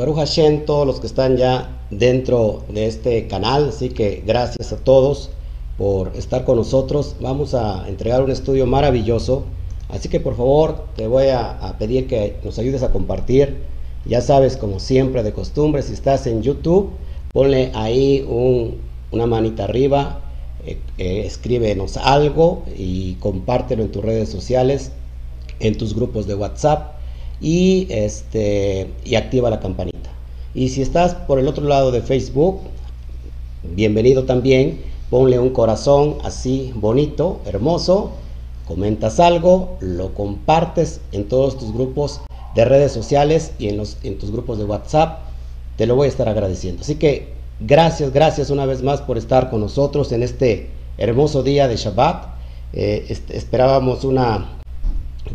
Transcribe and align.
Baruch 0.00 0.16
Hashem, 0.16 0.64
todos 0.64 0.86
los 0.86 0.98
que 0.98 1.06
están 1.06 1.36
ya 1.36 1.82
dentro 1.90 2.64
de 2.70 2.86
este 2.86 3.26
canal, 3.26 3.68
así 3.68 3.90
que 3.90 4.22
gracias 4.26 4.72
a 4.72 4.78
todos 4.78 5.28
por 5.76 6.16
estar 6.16 6.46
con 6.46 6.56
nosotros. 6.56 7.16
Vamos 7.20 7.52
a 7.52 7.86
entregar 7.86 8.22
un 8.22 8.30
estudio 8.30 8.64
maravilloso, 8.64 9.44
así 9.90 10.08
que 10.08 10.18
por 10.18 10.38
favor 10.38 10.86
te 10.96 11.06
voy 11.06 11.26
a, 11.26 11.76
pedir 11.78 12.06
que 12.06 12.36
nos 12.42 12.58
ayudes 12.58 12.82
a 12.82 12.92
compartir. 12.92 13.58
Ya 14.06 14.22
sabes, 14.22 14.56
como 14.56 14.80
siempre 14.80 15.22
de 15.22 15.34
costumbre, 15.34 15.82
si 15.82 15.92
estás 15.92 16.26
en 16.26 16.40
YouTube, 16.40 16.92
ponle 17.34 17.70
ahí 17.74 18.24
un, 18.26 18.78
una 19.10 19.26
manita 19.26 19.64
arriba, 19.64 20.22
eh, 20.64 20.78
eh, 20.96 21.24
escríbenos 21.26 21.98
algo 21.98 22.62
y 22.74 23.16
compártelo 23.16 23.82
en 23.82 23.92
tus 23.92 24.02
redes 24.02 24.30
sociales, 24.30 24.92
en 25.58 25.76
tus 25.76 25.94
grupos 25.94 26.26
de 26.26 26.36
WhatsApp 26.36 27.00
y, 27.40 27.86
este, 27.90 28.88
y 29.04 29.14
activa 29.14 29.50
la 29.50 29.60
campanita. 29.60 29.89
Y 30.54 30.70
si 30.70 30.82
estás 30.82 31.14
por 31.14 31.38
el 31.38 31.46
otro 31.46 31.64
lado 31.64 31.92
de 31.92 32.02
Facebook, 32.02 32.60
bienvenido 33.62 34.24
también, 34.24 34.80
ponle 35.08 35.38
un 35.38 35.50
corazón 35.50 36.16
así 36.24 36.72
bonito, 36.74 37.40
hermoso, 37.46 38.10
comentas 38.66 39.20
algo, 39.20 39.76
lo 39.80 40.12
compartes 40.12 41.00
en 41.12 41.28
todos 41.28 41.56
tus 41.56 41.72
grupos 41.72 42.20
de 42.56 42.64
redes 42.64 42.90
sociales 42.90 43.52
y 43.60 43.68
en, 43.68 43.76
los, 43.76 43.98
en 44.02 44.18
tus 44.18 44.32
grupos 44.32 44.58
de 44.58 44.64
WhatsApp, 44.64 45.20
te 45.76 45.86
lo 45.86 45.94
voy 45.94 46.06
a 46.06 46.08
estar 46.08 46.28
agradeciendo. 46.28 46.82
Así 46.82 46.96
que 46.96 47.28
gracias, 47.60 48.12
gracias 48.12 48.50
una 48.50 48.66
vez 48.66 48.82
más 48.82 49.00
por 49.02 49.18
estar 49.18 49.50
con 49.50 49.60
nosotros 49.60 50.10
en 50.10 50.24
este 50.24 50.68
hermoso 50.98 51.44
día 51.44 51.68
de 51.68 51.76
Shabbat. 51.76 52.26
Eh, 52.72 53.16
esperábamos 53.28 54.02
una 54.02 54.58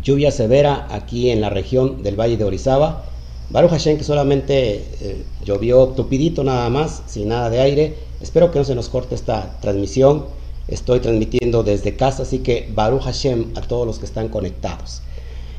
lluvia 0.02 0.30
severa 0.30 0.86
aquí 0.90 1.30
en 1.30 1.40
la 1.40 1.48
región 1.48 2.02
del 2.02 2.20
Valle 2.20 2.36
de 2.36 2.44
Orizaba. 2.44 3.04
Baruch 3.50 3.70
Hashem 3.70 3.96
que 3.98 4.04
solamente 4.04 4.84
eh, 5.00 5.24
llovió 5.44 5.88
tupidito 5.88 6.42
nada 6.42 6.68
más, 6.68 7.02
sin 7.06 7.28
nada 7.28 7.50
de 7.50 7.60
aire. 7.60 7.94
Espero 8.20 8.50
que 8.50 8.58
no 8.58 8.64
se 8.64 8.74
nos 8.74 8.88
corte 8.88 9.14
esta 9.14 9.58
transmisión. 9.60 10.26
Estoy 10.68 11.00
transmitiendo 11.00 11.62
desde 11.62 11.94
casa, 11.94 12.24
así 12.24 12.40
que 12.40 12.68
Baruch 12.74 13.02
Hashem 13.02 13.52
a 13.54 13.60
todos 13.60 13.86
los 13.86 13.98
que 13.98 14.06
están 14.06 14.28
conectados. 14.28 15.02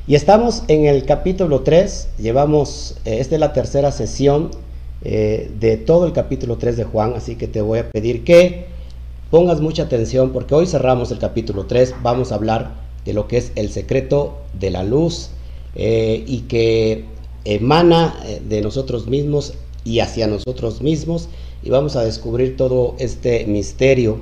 Y 0.05 0.15
estamos 0.15 0.63
en 0.67 0.85
el 0.85 1.05
capítulo 1.05 1.61
3, 1.61 2.09
llevamos, 2.17 2.95
eh, 3.05 3.17
esta 3.19 3.35
es 3.35 3.41
la 3.41 3.53
tercera 3.53 3.91
sesión 3.91 4.51
eh, 5.03 5.51
de 5.59 5.77
todo 5.77 6.05
el 6.05 6.13
capítulo 6.13 6.57
3 6.57 6.77
de 6.77 6.83
Juan, 6.85 7.13
así 7.15 7.35
que 7.35 7.47
te 7.47 7.61
voy 7.61 7.79
a 7.79 7.89
pedir 7.89 8.23
que 8.23 8.67
pongas 9.29 9.59
mucha 9.59 9.83
atención 9.83 10.31
porque 10.31 10.55
hoy 10.55 10.65
cerramos 10.65 11.11
el 11.11 11.19
capítulo 11.19 11.65
3, 11.65 11.95
vamos 12.01 12.31
a 12.31 12.35
hablar 12.35 12.71
de 13.05 13.13
lo 13.13 13.27
que 13.27 13.37
es 13.37 13.51
el 13.55 13.69
secreto 13.69 14.37
de 14.57 14.71
la 14.71 14.83
luz 14.83 15.29
eh, 15.75 16.23
y 16.25 16.41
que 16.41 17.05
emana 17.47 18.19
eh, 18.25 18.41
de 18.47 18.61
nosotros 18.61 19.07
mismos 19.07 19.53
y 19.85 20.01
hacia 20.01 20.27
nosotros 20.27 20.81
mismos 20.81 21.29
y 21.63 21.69
vamos 21.69 21.95
a 21.95 22.03
descubrir 22.03 22.57
todo 22.57 22.95
este 22.99 23.45
misterio 23.45 24.19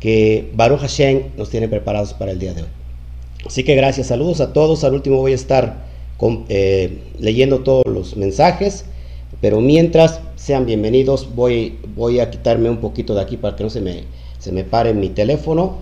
que 0.00 0.50
Baruch 0.54 0.80
Hashem 0.80 1.36
nos 1.36 1.50
tiene 1.50 1.68
preparados 1.68 2.14
para 2.14 2.32
el 2.32 2.38
día 2.38 2.54
de 2.54 2.62
hoy. 2.62 2.68
Así 3.46 3.62
que 3.62 3.76
gracias, 3.76 4.08
saludos 4.08 4.40
a 4.40 4.52
todos. 4.52 4.84
Al 4.84 4.94
último 4.94 5.18
voy 5.18 5.32
a 5.32 5.36
estar 5.36 5.86
eh, 6.48 6.98
leyendo 7.18 7.60
todos 7.60 7.84
los 7.86 8.16
mensajes, 8.16 8.84
pero 9.40 9.60
mientras 9.60 10.20
sean 10.34 10.66
bienvenidos, 10.66 11.34
voy, 11.34 11.78
voy 11.94 12.18
a 12.18 12.30
quitarme 12.30 12.68
un 12.68 12.78
poquito 12.78 13.14
de 13.14 13.20
aquí 13.20 13.36
para 13.36 13.54
que 13.56 13.64
no 13.64 13.70
se 13.70 13.80
me, 13.80 14.04
se 14.38 14.50
me 14.50 14.64
pare 14.64 14.94
mi 14.94 15.08
teléfono 15.08 15.76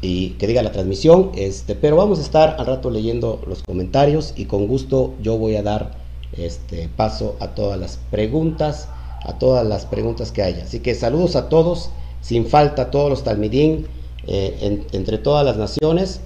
y 0.00 0.30
que 0.30 0.46
diga 0.46 0.62
la 0.62 0.72
transmisión. 0.72 1.32
Este, 1.36 1.74
pero 1.74 1.96
vamos 1.96 2.20
a 2.20 2.22
estar 2.22 2.56
al 2.58 2.66
rato 2.66 2.90
leyendo 2.90 3.40
los 3.46 3.62
comentarios 3.62 4.32
y 4.36 4.44
con 4.44 4.68
gusto 4.68 5.14
yo 5.20 5.36
voy 5.36 5.56
a 5.56 5.62
dar 5.62 5.99
este 6.32 6.88
paso 6.96 7.36
a 7.40 7.48
todas 7.48 7.78
las 7.78 7.98
preguntas, 8.10 8.88
a 9.24 9.38
todas 9.38 9.66
las 9.66 9.86
preguntas 9.86 10.32
que 10.32 10.42
haya. 10.42 10.64
Así 10.64 10.80
que 10.80 10.94
saludos 10.94 11.36
a 11.36 11.48
todos, 11.48 11.90
sin 12.20 12.46
falta 12.46 12.82
a 12.82 12.90
todos 12.90 13.10
los 13.10 13.24
talmidín 13.24 13.86
eh, 14.26 14.58
en, 14.60 14.86
entre 14.92 15.18
todas 15.18 15.44
las 15.44 15.56
naciones. 15.56 16.20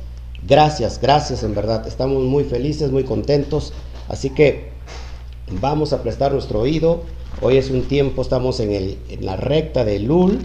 Gracias, 0.47 1.01
gracias 1.01 1.43
en 1.43 1.55
verdad. 1.55 1.87
Estamos 1.87 2.23
muy 2.23 2.45
felices, 2.45 2.91
muy 2.91 3.05
contentos. 3.05 3.73
Así 4.09 4.31
que 4.31 4.69
vamos 5.61 5.93
a 5.93 6.03
prestar 6.03 6.33
nuestro 6.33 6.61
oído. 6.61 7.03
Hoy 7.41 7.57
es 7.57 7.71
un 7.71 7.83
tiempo, 7.83 8.23
estamos 8.23 8.61
en, 8.61 8.73
el, 8.73 8.99
en 9.09 9.25
la 9.25 9.37
recta 9.37 9.85
de 9.85 9.99
Lul 9.99 10.41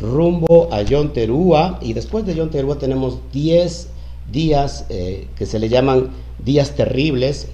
rumbo 0.00 0.68
a 0.72 0.82
Yom 0.82 1.12
Teruah 1.12 1.78
y 1.80 1.92
después 1.92 2.24
de 2.24 2.34
Yom 2.34 2.50
Teruah 2.50 2.78
tenemos 2.78 3.18
10 3.32 3.88
días 4.30 4.86
eh, 4.90 5.26
que 5.36 5.46
se 5.46 5.58
le 5.58 5.68
llaman 5.68 6.10
días 6.44 6.72
terribles 6.76 7.48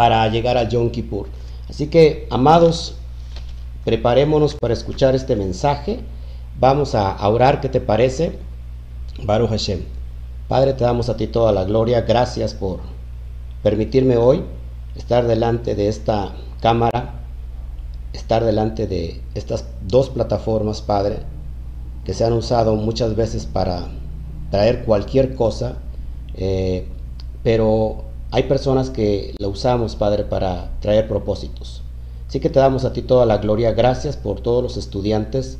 para 0.00 0.26
llegar 0.28 0.56
a 0.56 0.66
Yom 0.66 0.88
Kippur. 0.88 1.26
Así 1.68 1.88
que, 1.88 2.26
amados, 2.30 2.94
preparémonos 3.84 4.54
para 4.54 4.72
escuchar 4.72 5.14
este 5.14 5.36
mensaje. 5.36 6.00
Vamos 6.58 6.94
a 6.94 7.28
orar, 7.28 7.60
¿qué 7.60 7.68
te 7.68 7.82
parece? 7.82 8.38
Baruch 9.24 9.50
Hashem. 9.50 9.80
Padre, 10.48 10.72
te 10.72 10.84
damos 10.84 11.10
a 11.10 11.18
ti 11.18 11.26
toda 11.26 11.52
la 11.52 11.64
gloria. 11.64 12.00
Gracias 12.00 12.54
por 12.54 12.80
permitirme 13.62 14.16
hoy 14.16 14.42
estar 14.96 15.26
delante 15.26 15.74
de 15.74 15.88
esta 15.88 16.32
cámara 16.62 17.20
estar 18.14 18.42
delante 18.42 18.86
de 18.86 19.20
estas 19.34 19.66
dos 19.86 20.08
plataformas, 20.08 20.80
Padre, 20.80 21.18
que 22.06 22.14
se 22.14 22.24
han 22.24 22.32
usado 22.32 22.74
muchas 22.76 23.16
veces 23.16 23.44
para 23.44 23.88
traer 24.50 24.82
cualquier 24.86 25.34
cosa, 25.34 25.76
eh, 26.36 26.88
pero 27.42 28.08
hay 28.30 28.44
personas 28.44 28.90
que 28.90 29.34
la 29.38 29.48
usamos, 29.48 29.96
Padre, 29.96 30.24
para 30.24 30.70
traer 30.80 31.08
propósitos. 31.08 31.82
Así 32.28 32.38
que 32.38 32.48
te 32.48 32.60
damos 32.60 32.84
a 32.84 32.92
ti 32.92 33.02
toda 33.02 33.26
la 33.26 33.38
gloria. 33.38 33.72
Gracias 33.72 34.16
por 34.16 34.40
todos 34.40 34.62
los 34.62 34.76
estudiantes 34.76 35.58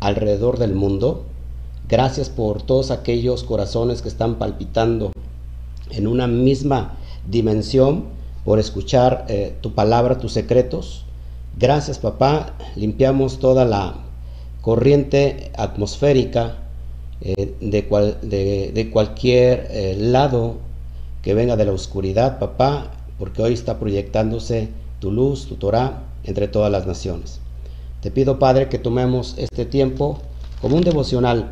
alrededor 0.00 0.58
del 0.58 0.74
mundo. 0.74 1.24
Gracias 1.88 2.30
por 2.30 2.62
todos 2.62 2.90
aquellos 2.90 3.44
corazones 3.44 4.00
que 4.00 4.08
están 4.08 4.36
palpitando 4.36 5.12
en 5.90 6.06
una 6.06 6.26
misma 6.26 6.96
dimensión 7.26 8.04
por 8.44 8.58
escuchar 8.58 9.26
eh, 9.28 9.54
tu 9.60 9.74
palabra, 9.74 10.18
tus 10.18 10.32
secretos. 10.32 11.04
Gracias 11.58 11.98
papá, 11.98 12.54
limpiamos 12.76 13.38
toda 13.38 13.64
la 13.64 13.96
corriente 14.62 15.50
atmosférica 15.56 16.56
eh, 17.20 17.54
de, 17.60 18.70
de, 18.72 18.90
cualquier 18.90 19.66
eh, 19.70 19.96
lado 19.98 20.67
que 21.22 21.34
venga 21.34 21.56
de 21.56 21.64
la 21.64 21.72
oscuridad, 21.72 22.38
papá, 22.38 22.90
porque 23.18 23.42
hoy 23.42 23.52
está 23.52 23.78
proyectándose 23.78 24.68
tu 25.00 25.10
luz, 25.10 25.46
tu 25.46 25.56
Torah, 25.56 26.02
entre 26.24 26.48
todas 26.48 26.70
las 26.70 26.86
naciones. 26.86 27.40
Te 28.00 28.10
pido, 28.10 28.38
Padre, 28.38 28.68
que 28.68 28.78
tomemos 28.78 29.34
este 29.38 29.64
tiempo 29.64 30.18
como 30.60 30.76
un 30.76 30.82
devocional, 30.82 31.50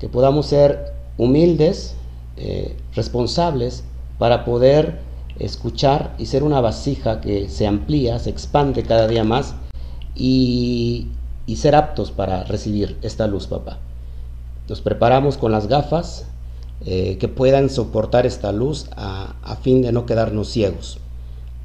que 0.00 0.08
podamos 0.08 0.46
ser 0.46 0.92
humildes, 1.18 1.94
eh, 2.36 2.76
responsables, 2.94 3.84
para 4.18 4.44
poder 4.44 4.98
escuchar 5.38 6.14
y 6.18 6.26
ser 6.26 6.42
una 6.42 6.60
vasija 6.60 7.20
que 7.20 7.48
se 7.48 7.66
amplía, 7.66 8.18
se 8.18 8.30
expande 8.30 8.82
cada 8.82 9.06
día 9.06 9.24
más 9.24 9.54
y, 10.14 11.08
ser 11.56 11.74
aptos 11.74 12.10
para 12.10 12.44
recibir 12.44 12.98
esta 13.02 13.26
luz, 13.26 13.46
papá. 13.46 13.78
Nos 14.68 14.80
preparamos 14.80 15.36
con 15.36 15.52
las 15.52 15.66
gafas 15.68 16.26
eh, 16.84 17.16
que 17.18 17.28
puedan 17.28 17.70
soportar 17.70 18.26
esta 18.26 18.52
luz 18.52 18.86
a, 18.96 19.56
fin 19.62 19.82
de 19.82 19.92
no 19.92 20.06
quedarnos 20.06 20.48
ciegos, 20.48 20.98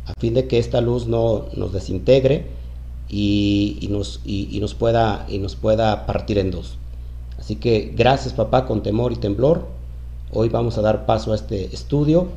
a 0.05 0.13
fin 0.19 0.33
de 0.33 0.47
que 0.47 0.59
esta 0.59 0.81
luz 0.81 1.07
no 1.07 1.45
nos 1.55 1.73
desintegre 1.73 2.47
y, 3.09 3.87
nos, 3.89 4.21
y, 4.25 4.57
nos 4.61 4.75
pueda, 4.75 5.25
y 5.29 5.39
nos 5.39 5.55
pueda 5.55 6.05
partir 6.05 6.37
en 6.37 6.51
dos. 6.51 6.77
Así 7.37 7.55
que 7.55 7.93
gracias 7.95 8.33
papá 8.33 8.65
con 8.65 8.83
temor 8.83 9.11
y 9.11 9.15
temblor. 9.15 9.67
Hoy 10.31 10.49
vamos 10.49 10.77
a 10.77 10.81
dar 10.81 11.05
paso 11.05 11.31
a 11.31 11.35
este 11.35 11.73
estudio 11.73 12.27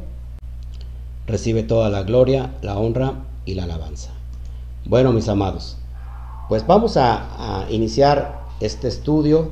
recibe 1.27 1.63
toda 1.63 1.89
la 1.91 2.03
gloria, 2.03 2.55
la 2.63 2.77
honra 2.79 3.15
y 3.45 3.55
la 3.55 3.65
alabanza. 3.65 4.11
Bueno, 4.85 5.13
mis 5.13 5.29
amados, 5.29 5.77
pues 6.49 6.67
vamos 6.67 6.97
a, 6.97 7.67
iniciar 7.71 8.43
este 8.61 8.89
estudio. 8.89 9.51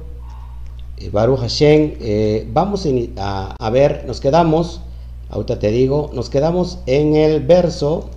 Eh, 1.00 1.08
Baruch 1.08 1.40
Hashem, 1.40 1.94
eh, 2.00 2.46
vamos 2.52 2.86
a, 3.16 3.70
ver, 3.70 4.04
nos 4.06 4.20
quedamos, 4.20 4.82
ahorita 5.30 5.58
te 5.58 5.70
digo, 5.70 6.10
nos 6.12 6.28
quedamos 6.28 6.78
en 6.84 7.16
el 7.16 7.40
verso, 7.40 8.10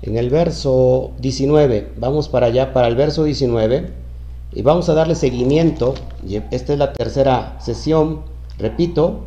en 0.00 0.16
el 0.16 0.30
verso 0.30 1.10
19, 1.18 1.92
vamos 1.98 2.30
para 2.30 2.46
allá, 2.46 2.72
para 2.72 2.88
el 2.88 2.96
verso 2.96 3.24
19, 3.24 3.90
y 4.54 4.62
vamos 4.62 4.88
a 4.88 4.94
darle 4.94 5.16
seguimiento, 5.16 5.94
esta 6.50 6.72
es 6.72 6.78
la 6.78 6.94
tercera 6.94 7.58
sesión, 7.60 8.22
repito, 8.56 9.24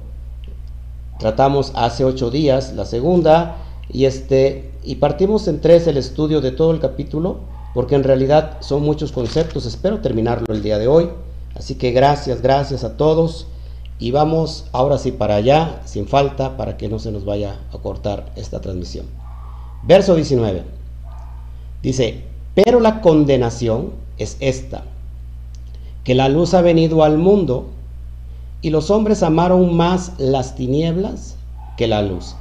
tratamos 1.19 1.73
hace 1.75 2.03
ocho 2.03 2.31
días 2.31 2.73
la 2.73 2.85
segunda 2.85 3.57
y 3.91 4.05
este 4.05 4.71
y 4.83 4.95
partimos 4.95 5.47
en 5.47 5.61
tres 5.61 5.85
el 5.85 5.97
estudio 5.97 6.41
de 6.41 6.51
todo 6.51 6.71
el 6.71 6.79
capítulo 6.79 7.41
porque 7.75 7.93
en 7.93 8.03
realidad 8.03 8.57
son 8.61 8.81
muchos 8.81 9.11
conceptos. 9.11 9.67
Espero 9.67 9.99
terminarlo 9.99 10.51
el 10.51 10.63
día 10.63 10.79
de 10.79 10.87
hoy 10.87 11.09
así 11.55 11.75
que 11.75 11.91
gracias 11.91 12.41
gracias 12.41 12.83
a 12.83 12.97
todos 12.97 13.47
y 13.99 14.11
vamos 14.11 14.65
ahora 14.71 14.97
sí 14.97 15.11
para 15.11 15.35
allá 15.35 15.81
sin 15.85 16.07
falta 16.07 16.57
para 16.57 16.77
que 16.77 16.89
no 16.89 16.99
se 16.99 17.11
nos 17.11 17.25
vaya 17.25 17.59
a 17.73 17.77
cortar 17.77 18.31
esta 18.35 18.61
transmisión 18.61 19.05
verso 19.83 20.15
19 20.15 20.81
Dice, 21.81 22.23
pero 22.53 22.79
la 22.79 23.01
condenación 23.01 23.93
es 24.19 24.37
esta, 24.39 24.83
que 26.03 26.13
la 26.13 26.29
luz 26.29 26.53
ha 26.53 26.61
venido 26.61 27.03
al 27.03 27.17
mundo 27.17 27.69
y 28.61 28.69
los 28.69 28.91
hombres 28.91 29.23
amaron 29.23 29.75
más 29.75 30.13
las 30.19 30.55
tinieblas 30.55 31.37
que 31.75 31.87
la 31.87 32.03
luz, 32.03 32.35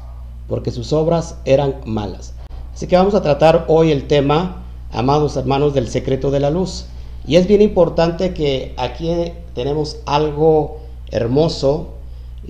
porque 0.47 0.71
sus 0.71 0.93
obras 0.93 1.37
eran 1.47 1.77
malas. 1.87 2.35
Así 2.75 2.87
que 2.87 2.97
vamos 2.97 3.15
a 3.15 3.23
tratar 3.23 3.65
hoy 3.69 3.91
el 3.91 4.07
tema, 4.07 4.62
amados 4.93 5.37
hermanos, 5.39 5.73
del 5.73 5.89
secreto 5.89 6.31
de 6.31 6.41
la 6.41 6.51
luz. 6.51 6.85
Y 7.31 7.37
es 7.37 7.47
bien 7.47 7.62
importante 7.62 8.35
que 8.35 8.75
aquí 8.77 9.09
tenemos 9.55 9.99
algo 10.05 10.81
hermoso, 11.12 11.91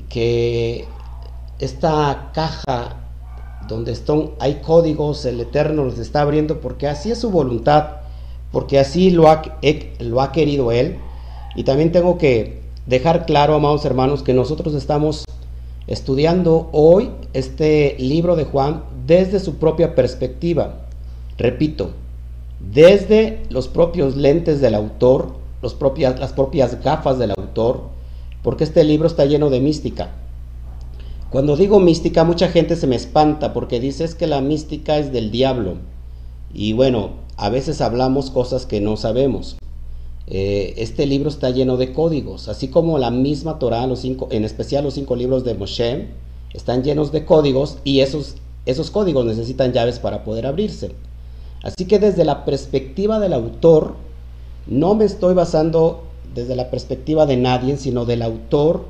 que 0.09 0.87
esta 1.59 2.31
caja 2.32 2.97
donde 3.69 3.93
están, 3.93 4.31
hay 4.38 4.62
códigos, 4.62 5.27
el 5.27 5.38
Eterno 5.38 5.85
los 5.85 5.99
está 5.99 6.23
abriendo 6.23 6.62
porque 6.62 6.88
así 6.88 7.11
es 7.11 7.19
su 7.19 7.31
voluntad, 7.31 7.97
porque 8.53 8.79
así 8.79 9.11
lo 9.11 9.29
ha, 9.29 9.43
lo 9.99 10.23
ha 10.23 10.32
querido 10.32 10.73
Él. 10.73 10.97
Y 11.55 11.65
también 11.65 11.93
tengo 11.93 12.17
que 12.17 12.62
dejar 12.87 13.26
claro, 13.26 13.56
amados 13.56 13.85
hermanos, 13.85 14.23
que 14.23 14.33
nosotros 14.33 14.73
estamos 14.73 15.26
estudiando 15.88 16.71
hoy 16.73 17.11
este 17.35 17.97
libro 17.99 18.35
de 18.35 18.47
Juan 18.47 18.85
desde 19.06 19.41
su 19.41 19.56
propia 19.56 19.94
perspectiva. 19.94 20.76
Repito, 21.37 21.91
desde 22.61 23.43
los 23.49 23.69
propios 23.69 24.17
lentes 24.17 24.61
del 24.61 24.75
autor, 24.75 25.33
propias, 25.79 26.19
las 26.21 26.33
propias 26.33 26.83
gafas 26.83 27.19
del 27.19 27.33
autor, 27.33 27.83
porque 28.43 28.65
este 28.65 28.85
libro 28.85 29.07
está 29.07 29.25
lleno 29.25 29.51
de 29.51 29.61
mística. 29.61 30.11
Cuando 31.31 31.57
digo 31.57 31.79
mística, 31.81 32.25
mucha 32.25 32.49
gente 32.49 32.77
se 32.77 32.87
me 32.87 32.97
espanta 32.97 33.53
porque 33.53 33.81
dice 33.81 34.09
que 34.19 34.27
la 34.27 34.41
mística 34.41 34.99
es 34.99 35.12
del 35.12 35.31
diablo. 35.31 35.77
Y 36.53 36.73
bueno, 36.73 37.11
a 37.37 37.49
veces 37.49 37.81
hablamos 37.81 38.31
cosas 38.31 38.67
que 38.67 38.81
no 38.81 38.97
sabemos. 38.97 39.57
Eh, 40.27 40.75
este 40.77 41.07
libro 41.07 41.29
está 41.29 41.51
lleno 41.51 41.77
de 41.77 41.93
códigos, 41.93 42.49
así 42.49 42.69
como 42.69 42.99
la 42.99 43.11
misma 43.11 43.59
Torah, 43.59 43.87
los 43.87 44.01
cinco, 44.01 44.29
en 44.31 44.45
especial 44.45 44.85
los 44.85 44.95
cinco 44.95 45.17
libros 45.17 45.45
de 45.45 45.55
Moshe, 45.55 46.09
están 46.53 46.83
llenos 46.85 47.11
de 47.11 47.25
códigos 47.25 47.79
y 47.85 48.01
esos 48.01 48.91
códigos 48.93 49.25
necesitan 49.25 49.73
llaves 49.73 49.99
para 49.99 50.23
poder 50.25 50.47
abrirse. 50.47 50.93
Así 51.62 51.85
que 51.85 51.99
desde 51.99 52.25
la 52.25 52.45
perspectiva 52.45 53.19
del 53.19 53.33
autor, 53.33 53.95
no 54.67 54.95
me 54.95 55.05
estoy 55.05 55.35
basando 55.35 56.05
desde 56.35 56.57
la 56.57 56.71
perspectiva 56.71 57.27
de 57.27 57.37
nadie, 57.37 57.77
sino 57.77 58.05
del 58.05 58.23
autor 58.23 58.85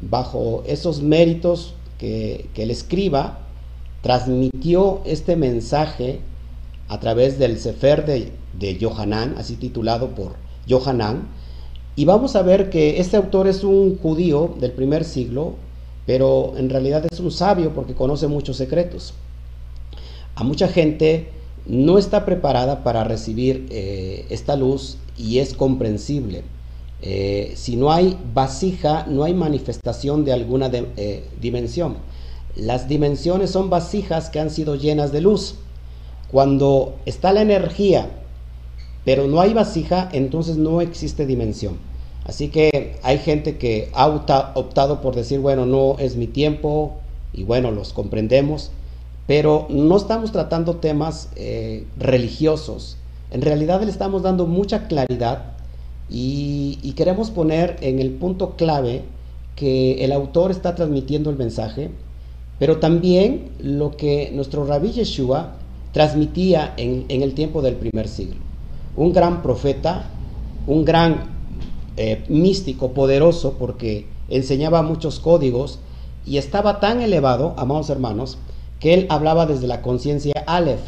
bajo 0.00 0.62
esos 0.66 1.02
méritos 1.02 1.74
que, 1.98 2.48
el 2.56 2.70
escriba 2.70 3.38
transmitió 4.02 5.00
este 5.04 5.36
mensaje 5.36 6.20
a 6.88 6.98
través 6.98 7.38
del 7.38 7.58
Sefer 7.58 8.04
de, 8.04 8.32
de 8.58 8.76
Yohanan, 8.76 9.36
así 9.38 9.54
titulado 9.54 10.08
por 10.08 10.32
Yohanan, 10.66 11.28
y 11.94 12.04
vamos 12.04 12.36
a 12.36 12.42
ver 12.42 12.70
que 12.70 13.00
este 13.00 13.16
autor 13.16 13.46
es 13.46 13.64
un 13.64 13.98
judío 13.98 14.54
del 14.58 14.72
primer 14.72 15.04
siglo, 15.04 15.54
pero 16.06 16.54
en 16.56 16.68
realidad 16.68 17.04
es 17.10 17.20
un 17.20 17.30
sabio 17.30 17.72
porque 17.74 17.94
conoce 17.94 18.26
muchos 18.26 18.56
secretos. 18.56 19.14
A 20.34 20.42
mucha 20.42 20.68
gente 20.68 21.28
no 21.66 21.98
está 21.98 22.24
preparada 22.24 22.82
para 22.82 23.04
recibir 23.04 23.66
eh, 23.70 24.26
esta 24.30 24.56
luz 24.56 24.98
y 25.16 25.38
es 25.38 25.54
comprensible. 25.54 26.42
Eh, 27.02 27.52
si 27.56 27.76
no 27.76 27.92
hay 27.92 28.16
vasija, 28.32 29.06
no 29.08 29.24
hay 29.24 29.34
manifestación 29.34 30.24
de 30.24 30.32
alguna 30.32 30.70
eh, 30.72 31.24
dimensión. 31.40 31.96
Las 32.54 32.88
dimensiones 32.88 33.50
son 33.50 33.70
vasijas 33.70 34.30
que 34.30 34.40
han 34.40 34.50
sido 34.50 34.76
llenas 34.76 35.12
de 35.12 35.20
luz. 35.20 35.56
Cuando 36.30 36.94
está 37.06 37.32
la 37.32 37.42
energía, 37.42 38.10
pero 39.04 39.26
no 39.26 39.40
hay 39.40 39.52
vasija, 39.52 40.08
entonces 40.12 40.56
no 40.56 40.80
existe 40.80 41.26
dimensión. 41.26 41.78
Así 42.24 42.48
que 42.48 42.98
hay 43.02 43.18
gente 43.18 43.58
que 43.58 43.90
ha 43.94 44.06
optado 44.06 45.00
por 45.00 45.14
decir, 45.16 45.40
bueno, 45.40 45.66
no 45.66 45.96
es 45.98 46.16
mi 46.16 46.28
tiempo, 46.28 46.94
y 47.32 47.44
bueno, 47.44 47.70
los 47.70 47.92
comprendemos, 47.92 48.70
pero 49.26 49.66
no 49.70 49.96
estamos 49.96 50.32
tratando 50.32 50.76
temas 50.76 51.30
eh, 51.36 51.86
religiosos. 51.98 52.96
En 53.30 53.42
realidad 53.42 53.82
le 53.82 53.90
estamos 53.90 54.22
dando 54.22 54.46
mucha 54.46 54.88
claridad 54.88 55.52
y, 56.10 56.92
queremos 56.96 57.30
poner 57.30 57.78
en 57.80 57.98
el 58.00 58.10
punto 58.10 58.50
clave 58.56 59.02
que 59.56 60.04
el 60.04 60.12
autor 60.12 60.50
está 60.50 60.74
transmitiendo 60.74 61.30
el 61.30 61.36
mensaje, 61.36 61.90
pero 62.58 62.78
también 62.78 63.50
lo 63.58 63.96
que 63.96 64.30
nuestro 64.34 64.66
rabí 64.66 64.92
Yeshua 64.92 65.54
transmitía 65.92 66.74
en, 66.76 67.06
el 67.08 67.32
tiempo 67.32 67.62
del 67.62 67.76
primer 67.76 68.08
siglo. 68.08 68.36
Un 68.94 69.12
gran 69.12 69.42
profeta, 69.42 70.10
un 70.66 70.84
gran 70.84 71.30
eh, 71.96 72.24
místico 72.28 72.92
poderoso 72.92 73.54
porque 73.58 74.06
enseñaba 74.28 74.82
muchos 74.82 75.18
códigos 75.18 75.78
y 76.26 76.36
estaba 76.36 76.78
tan 76.78 77.00
elevado, 77.00 77.54
amados 77.56 77.88
hermanos, 77.88 78.38
que 78.82 78.94
él 78.94 79.06
hablaba 79.10 79.46
desde 79.46 79.68
la 79.68 79.80
conciencia 79.80 80.34
Aleph. 80.44 80.80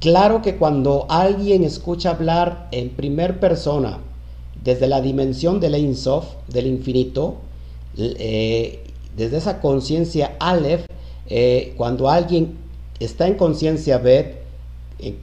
Claro 0.00 0.42
que 0.42 0.56
cuando 0.56 1.06
alguien 1.08 1.62
escucha 1.62 2.10
hablar 2.10 2.66
en 2.72 2.90
primer 2.90 3.38
persona 3.38 4.00
desde 4.64 4.88
la 4.88 5.00
dimensión 5.00 5.60
del 5.60 5.76
Ein 5.76 5.94
Sof, 5.94 6.26
del 6.48 6.66
infinito, 6.66 7.36
eh, 7.96 8.80
desde 9.16 9.36
esa 9.36 9.60
conciencia 9.60 10.34
Aleph, 10.40 10.84
eh, 11.28 11.74
cuando 11.76 12.10
alguien 12.10 12.56
está 12.98 13.28
en 13.28 13.34
conciencia 13.34 13.98
Bet, 13.98 14.44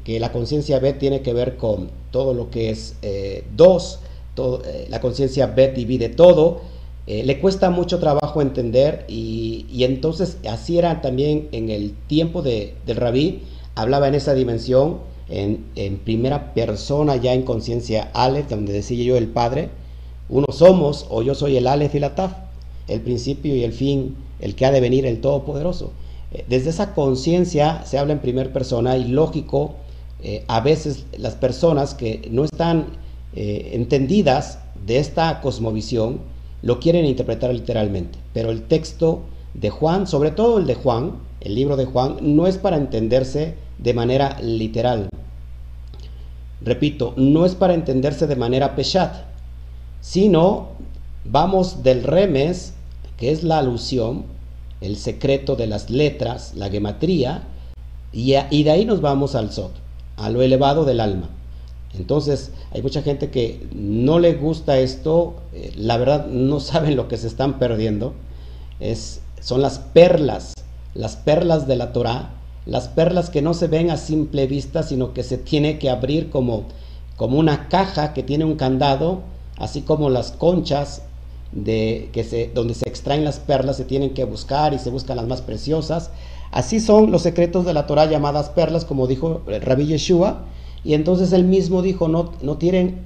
que 0.06 0.20
la 0.22 0.32
conciencia 0.32 0.80
Bet 0.80 1.00
tiene 1.00 1.22
que 1.22 1.34
ver 1.34 1.58
con 1.58 1.90
todo 2.12 2.34
lo 2.34 2.50
que 2.50 2.70
es 2.70 2.96
eh, 3.02 3.44
dos, 3.58 4.00
la 4.88 5.02
conciencia 5.02 5.48
Bet 5.48 5.76
divide 5.76 6.08
todo, 6.08 6.62
le 7.06 7.40
cuesta 7.40 7.70
mucho 7.70 8.00
trabajo 8.00 8.42
entender 8.42 9.06
y, 9.10 9.66
y, 9.70 9.84
entonces 9.84 10.38
así 10.50 10.78
era 10.78 11.02
también 11.02 11.50
en 11.52 11.70
el 11.70 11.94
tiempo 12.08 12.42
de, 12.42 12.76
del 12.86 12.96
rabí, 12.96 13.42
hablaba 13.76 14.08
en 14.08 14.16
esa 14.16 14.34
dimensión 14.34 15.00
en, 15.30 15.98
primera 16.04 16.54
persona, 16.54 17.16
ya 17.16 17.34
en 17.34 17.44
conciencia 17.44 18.10
Aleph, 18.14 18.50
donde 18.50 18.74
decía 18.74 19.04
yo 19.04 19.18
el 19.18 19.28
Padre, 19.28 19.70
uno 20.30 20.48
somos 20.52 21.06
o 21.10 21.22
yo 21.22 21.36
soy 21.36 21.58
el 21.58 21.68
Aleph 21.68 21.96
y 21.96 22.00
la 22.00 22.16
Taf, 22.16 22.34
el 22.88 23.02
principio 23.02 23.56
y 23.56 23.64
el 23.64 23.74
fin, 23.74 24.16
el 24.40 24.56
que 24.56 24.66
ha 24.66 24.72
de 24.72 24.82
venir, 24.82 25.06
el 25.06 25.22
Todopoderoso. 25.22 25.92
Eh, 26.32 26.46
desde 26.48 26.70
esa 26.70 26.94
conciencia 26.94 27.84
se 27.86 27.98
habla 27.98 28.14
en 28.14 28.20
primera 28.20 28.52
persona 28.52 28.98
y 28.98 29.06
lógico, 29.06 29.76
eh, 30.22 30.44
a 30.48 30.62
veces 30.62 31.06
las 31.18 31.36
personas 31.36 31.94
que 31.94 32.28
no 32.32 32.44
están 32.44 32.88
eh, 33.36 33.72
entendidas 33.74 34.60
de 34.86 35.00
esta 35.00 35.42
cosmovisión 35.42 36.20
lo 36.64 36.80
quieren 36.80 37.06
interpretar 37.06 37.54
literalmente, 37.54 38.18
pero 38.34 38.50
el 38.50 38.64
texto 38.64 39.22
de 39.54 39.70
Juan, 39.70 40.08
sobre 40.08 40.32
todo 40.32 40.58
el 40.58 40.66
de 40.66 40.76
Juan, 40.76 41.18
el 41.42 41.56
libro 41.56 41.76
de 41.76 41.86
Juan, 41.86 42.18
no 42.22 42.48
es 42.48 42.58
para 42.58 42.78
entenderse 42.78 43.56
de 43.78 43.94
manera 43.94 44.40
literal. 44.42 45.10
Repito, 46.62 47.14
no 47.18 47.46
es 47.46 47.56
para 47.56 47.74
entenderse 47.74 48.28
de 48.28 48.38
manera 48.38 48.76
peshat, 48.76 49.14
sino 50.00 50.70
vamos 51.26 51.84
del 51.84 52.04
remes, 52.04 52.74
que 53.18 53.32
es 53.32 53.44
la 53.44 53.60
alusión, 53.60 54.24
el 54.80 54.96
secreto 54.96 55.58
de 55.58 55.68
las 55.68 55.90
letras, 55.90 56.54
la 56.56 56.70
gematría, 56.70 57.44
y, 58.14 58.32
de 58.64 58.72
ahí 58.72 58.86
nos 58.86 59.02
vamos 59.02 59.36
al 59.36 59.52
sot, 59.52 59.74
a 60.16 60.30
lo 60.30 60.42
elevado 60.42 60.86
del 60.86 61.02
alma. 61.02 61.30
Entonces, 61.98 62.52
hay 62.72 62.82
mucha 62.82 63.02
gente 63.02 63.30
que 63.30 63.68
no 63.74 64.20
le 64.20 64.34
gusta 64.34 64.80
esto, 64.80 65.36
eh, 65.54 65.72
la 65.76 65.98
verdad 65.98 66.28
no 66.28 66.60
saben 66.60 66.96
lo 66.96 67.08
que 67.08 67.18
se 67.18 67.28
están 67.28 67.60
perdiendo. 67.60 68.14
Es, 68.80 69.22
son 69.40 69.62
las 69.62 69.80
perlas, 69.80 70.54
las 70.96 71.16
perlas 71.16 71.68
de 71.68 71.76
la 71.76 71.94
Torah, 71.94 72.32
las 72.66 72.88
perlas 72.88 73.30
que 73.30 73.42
no 73.42 73.54
se 73.54 73.68
ven 73.68 73.92
a 73.92 73.98
simple 73.98 74.48
vista, 74.48 74.84
sino 74.84 75.14
que 75.14 75.24
se 75.24 75.38
tiene 75.38 75.80
que 75.80 75.90
abrir 75.90 76.30
como, 76.30 76.66
como 77.18 77.38
una 77.38 77.68
caja 77.68 78.14
que 78.14 78.24
tiene 78.24 78.46
un 78.46 78.56
candado, 78.56 79.22
así 79.58 79.82
como 79.82 80.10
las 80.10 80.32
conchas 80.32 81.04
de, 81.52 82.10
que 82.14 82.24
se, 82.24 82.52
donde 82.54 82.74
se 82.74 82.90
extraen 82.90 83.24
las 83.24 83.40
perlas 83.40 83.78
se 83.78 83.86
tienen 83.86 84.14
que 84.14 84.24
buscar 84.24 84.74
y 84.74 84.80
se 84.80 84.90
buscan 84.90 85.18
las 85.18 85.28
más 85.28 85.42
preciosas. 85.42 86.10
Así 86.52 86.80
son 86.80 87.12
los 87.12 87.24
secretos 87.24 87.66
de 87.66 87.74
la 87.74 87.88
Torah 87.88 88.06
llamadas 88.06 88.50
perlas, 88.50 88.86
como 88.86 89.08
dijo 89.08 89.42
Rabbi 89.48 89.88
Yeshua. 89.88 90.46
Y 90.84 90.94
entonces 90.94 91.32
él 91.32 91.46
mismo 91.46 91.82
dijo, 91.82 92.08
no, 92.08 92.32
no 92.42 92.58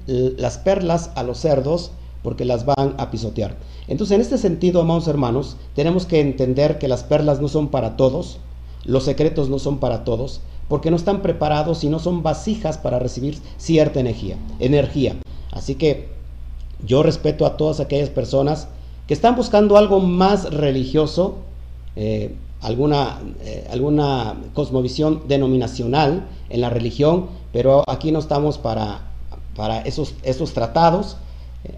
las 0.06 0.58
perlas 0.58 1.10
a 1.14 1.22
los 1.22 1.38
cerdos 1.38 1.92
porque 2.22 2.44
las 2.44 2.64
van 2.64 2.94
a 2.98 3.10
pisotear. 3.10 3.56
Entonces, 3.86 4.14
en 4.16 4.20
este 4.20 4.38
sentido, 4.38 4.80
amados 4.80 5.08
hermanos, 5.08 5.56
tenemos 5.74 6.04
que 6.04 6.20
entender 6.20 6.78
que 6.78 6.88
las 6.88 7.04
perlas 7.04 7.40
no 7.40 7.48
son 7.48 7.68
para 7.68 7.96
todos, 7.96 8.38
los 8.84 9.04
secretos 9.04 9.48
no 9.48 9.58
son 9.58 9.78
para 9.78 10.04
todos, 10.04 10.40
porque 10.68 10.90
no 10.90 10.96
están 10.96 11.22
preparados 11.22 11.84
y 11.84 11.88
no 11.88 11.98
son 11.98 12.22
vasijas 12.22 12.78
para 12.78 12.98
recibir 12.98 13.38
cierta 13.56 14.00
energía. 14.00 14.36
energía. 14.58 15.16
Así 15.52 15.76
que 15.76 16.08
yo 16.84 17.02
respeto 17.02 17.46
a 17.46 17.56
todas 17.56 17.80
aquellas 17.80 18.10
personas 18.10 18.68
que 19.06 19.14
están 19.14 19.36
buscando 19.36 19.76
algo 19.76 20.00
más 20.00 20.52
religioso. 20.52 21.36
Eh, 21.96 22.34
alguna, 22.60 23.20
eh, 23.42 23.66
alguna 23.70 24.36
cosmovisión 24.54 25.22
denominacional 25.28 26.26
en 26.50 26.60
la 26.60 26.70
religión, 26.70 27.26
pero 27.52 27.84
aquí 27.86 28.12
no 28.12 28.18
estamos 28.18 28.58
para, 28.58 29.02
para 29.56 29.80
esos, 29.82 30.14
esos 30.22 30.52
tratados. 30.52 31.16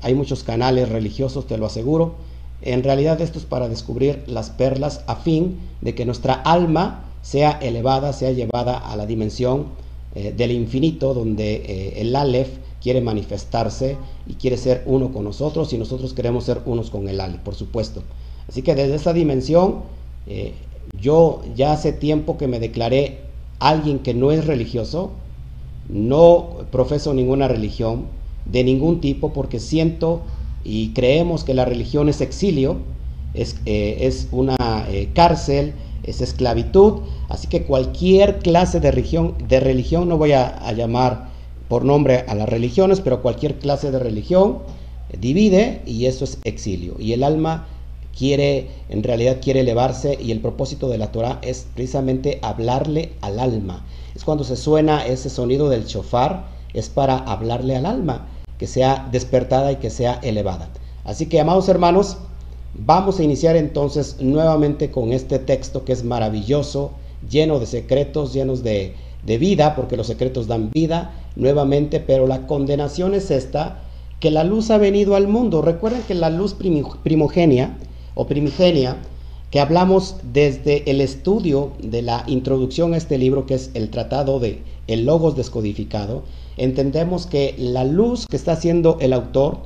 Hay 0.02 0.14
muchos 0.14 0.44
canales 0.44 0.88
religiosos, 0.88 1.46
te 1.46 1.58
lo 1.58 1.66
aseguro. 1.66 2.14
En 2.62 2.82
realidad 2.82 3.20
esto 3.20 3.38
es 3.38 3.44
para 3.44 3.68
descubrir 3.68 4.22
las 4.26 4.50
perlas 4.50 5.02
a 5.06 5.16
fin 5.16 5.58
de 5.80 5.94
que 5.94 6.04
nuestra 6.04 6.34
alma 6.34 7.04
sea 7.22 7.52
elevada, 7.52 8.12
sea 8.12 8.32
llevada 8.32 8.76
a 8.76 8.96
la 8.96 9.06
dimensión 9.06 9.66
eh, 10.14 10.34
del 10.36 10.50
infinito, 10.50 11.14
donde 11.14 11.54
eh, 11.54 12.00
el 12.00 12.14
Aleph 12.16 12.50
quiere 12.82 13.00
manifestarse 13.00 13.96
y 14.26 14.34
quiere 14.34 14.56
ser 14.56 14.82
uno 14.86 15.12
con 15.12 15.24
nosotros 15.24 15.72
y 15.72 15.78
nosotros 15.78 16.14
queremos 16.14 16.44
ser 16.44 16.62
unos 16.66 16.90
con 16.90 17.08
el 17.08 17.20
Aleph, 17.20 17.40
por 17.40 17.54
supuesto. 17.54 18.02
Así 18.48 18.62
que 18.62 18.74
desde 18.74 18.96
esa 18.96 19.12
dimensión, 19.12 19.82
eh, 20.26 20.54
yo 21.00 21.42
ya 21.56 21.72
hace 21.72 21.92
tiempo 21.92 22.36
que 22.36 22.46
me 22.46 22.60
declaré 22.60 23.18
alguien 23.58 23.98
que 24.00 24.14
no 24.14 24.30
es 24.30 24.46
religioso, 24.46 25.12
no 25.88 26.66
profeso 26.70 27.14
ninguna 27.14 27.48
religión 27.48 28.06
de 28.44 28.64
ningún 28.64 29.00
tipo 29.00 29.32
porque 29.32 29.60
siento 29.60 30.22
y 30.64 30.90
creemos 30.90 31.44
que 31.44 31.54
la 31.54 31.64
religión 31.64 32.08
es 32.08 32.20
exilio, 32.20 32.76
es, 33.34 33.56
es 33.64 34.28
una 34.30 34.56
cárcel, 35.14 35.72
es 36.04 36.20
esclavitud, 36.20 37.00
así 37.28 37.48
que 37.48 37.64
cualquier 37.64 38.38
clase 38.38 38.80
de 38.80 38.90
religión, 38.90 39.34
de 39.48 39.60
religión 39.60 40.08
no 40.08 40.18
voy 40.18 40.32
a, 40.32 40.72
llamar 40.72 41.30
por 41.68 41.84
nombre 41.84 42.24
a 42.26 42.34
las 42.34 42.48
religiones, 42.48 43.00
pero 43.00 43.22
cualquier 43.22 43.58
clase 43.58 43.90
de 43.90 43.98
religión 43.98 44.58
divide 45.18 45.82
y 45.86 46.06
eso 46.06 46.24
es 46.24 46.38
exilio. 46.44 46.96
Y 46.98 47.12
el 47.12 47.22
alma 47.22 47.66
quiere, 48.16 48.68
en 48.88 49.02
realidad 49.02 49.38
quiere 49.40 49.60
elevarse 49.60 50.18
y 50.20 50.32
el 50.32 50.40
propósito 50.40 50.88
de 50.88 50.98
la 50.98 51.12
Torah 51.12 51.38
es 51.42 51.66
precisamente 51.74 52.38
hablarle 52.42 53.12
al 53.20 53.38
alma. 53.38 53.84
Es 54.14 54.24
cuando 54.24 54.44
se 54.44 54.56
suena 54.56 55.06
ese 55.06 55.30
sonido 55.30 55.68
del 55.68 55.86
chofar, 55.86 56.46
es 56.74 56.88
para 56.88 57.16
hablarle 57.18 57.76
al 57.76 57.86
alma, 57.86 58.28
que 58.58 58.66
sea 58.66 59.08
despertada 59.10 59.72
y 59.72 59.76
que 59.76 59.90
sea 59.90 60.20
elevada. 60.22 60.68
Así 61.04 61.26
que, 61.26 61.40
amados 61.40 61.68
hermanos, 61.68 62.18
Vamos 62.74 63.18
a 63.18 63.24
iniciar 63.24 63.56
entonces 63.56 64.16
nuevamente 64.20 64.90
con 64.92 65.12
este 65.12 65.40
texto 65.40 65.84
que 65.84 65.92
es 65.92 66.04
maravilloso, 66.04 66.92
lleno 67.28 67.58
de 67.58 67.66
secretos, 67.66 68.32
llenos 68.32 68.62
de, 68.62 68.94
vida, 69.24 69.74
porque 69.74 69.96
los 69.96 70.06
secretos 70.06 70.46
dan 70.46 70.70
vida 70.70 71.12
nuevamente, 71.36 72.00
pero 72.00 72.26
la 72.26 72.46
condenación 72.46 73.14
es 73.14 73.30
esta, 73.30 73.82
que 74.20 74.30
la 74.30 74.44
luz 74.44 74.70
ha 74.70 74.78
venido 74.78 75.16
al 75.16 75.26
mundo. 75.26 75.62
Recuerden 75.62 76.02
que 76.02 76.14
la 76.14 76.30
luz 76.30 76.54
primogenia 76.54 77.76
o 78.20 78.26
primigenia, 78.26 78.98
que 79.50 79.60
hablamos 79.60 80.16
desde 80.22 80.90
el 80.90 81.00
estudio 81.00 81.72
de 81.82 82.02
la 82.02 82.22
introducción 82.26 82.92
a 82.92 82.98
este 82.98 83.16
libro, 83.16 83.46
que 83.46 83.54
es 83.54 83.70
el 83.72 83.88
tratado 83.88 84.38
de 84.40 84.62
el 84.88 85.06
Logos 85.06 85.36
descodificado, 85.36 86.22
entendemos 86.58 87.26
que 87.26 87.54
la 87.56 87.84
luz 87.84 88.26
que 88.26 88.36
está 88.36 88.52
haciendo 88.52 88.98
el 89.00 89.14
autor 89.14 89.60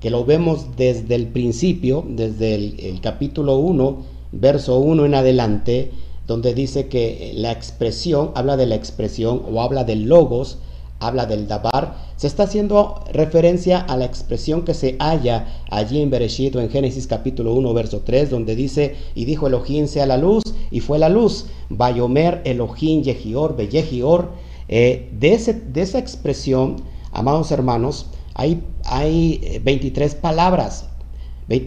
que 0.00 0.10
lo 0.10 0.26
vemos 0.26 0.76
desde 0.76 1.14
el 1.14 1.28
principio, 1.28 2.04
desde 2.06 2.56
el, 2.56 3.00
capítulo 3.00 3.56
1, 3.56 4.02
verso 4.32 4.78
1 4.80 5.06
en 5.06 5.14
adelante, 5.14 5.90
donde 6.26 6.52
dice 6.52 6.88
que 6.88 7.32
la 7.34 7.52
expresión, 7.52 8.32
habla 8.34 8.58
de 8.58 8.66
la 8.66 8.74
expresión 8.74 9.42
o 9.50 9.62
habla 9.62 9.84
del 9.84 10.02
logos, 10.02 10.58
habla 11.06 11.26
del 11.26 11.46
dabar, 11.48 11.96
se 12.16 12.26
está 12.26 12.44
haciendo 12.44 13.02
referencia 13.12 13.78
a 13.80 13.96
la 13.96 14.04
expresión 14.04 14.64
que 14.64 14.74
se 14.74 14.96
halla 14.98 15.46
allí 15.70 16.00
en 16.00 16.10
Bereshit 16.10 16.56
o 16.56 16.60
en 16.60 16.70
Génesis 16.70 17.06
capítulo 17.06 17.54
1 17.54 17.74
verso 17.74 18.02
3 18.04 18.30
donde 18.30 18.56
dice 18.56 18.96
y 19.14 19.24
dijo 19.24 19.46
Elohim 19.46 19.86
sea 19.86 20.06
la 20.06 20.16
luz 20.16 20.42
y 20.70 20.80
fue 20.80 20.98
la 20.98 21.08
luz, 21.08 21.46
Bayomer 21.68 22.42
Elohim 22.44 23.02
Yehior 23.02 23.56
Beyehior, 23.56 24.30
eh, 24.68 25.10
de, 25.12 25.34
ese, 25.34 25.54
de 25.54 25.82
esa 25.82 25.98
expresión, 25.98 26.76
amados 27.12 27.50
hermanos, 27.50 28.06
hay, 28.34 28.62
hay 28.84 29.60
23 29.62 30.12
eh, 30.12 30.18
palabras, 30.20 30.86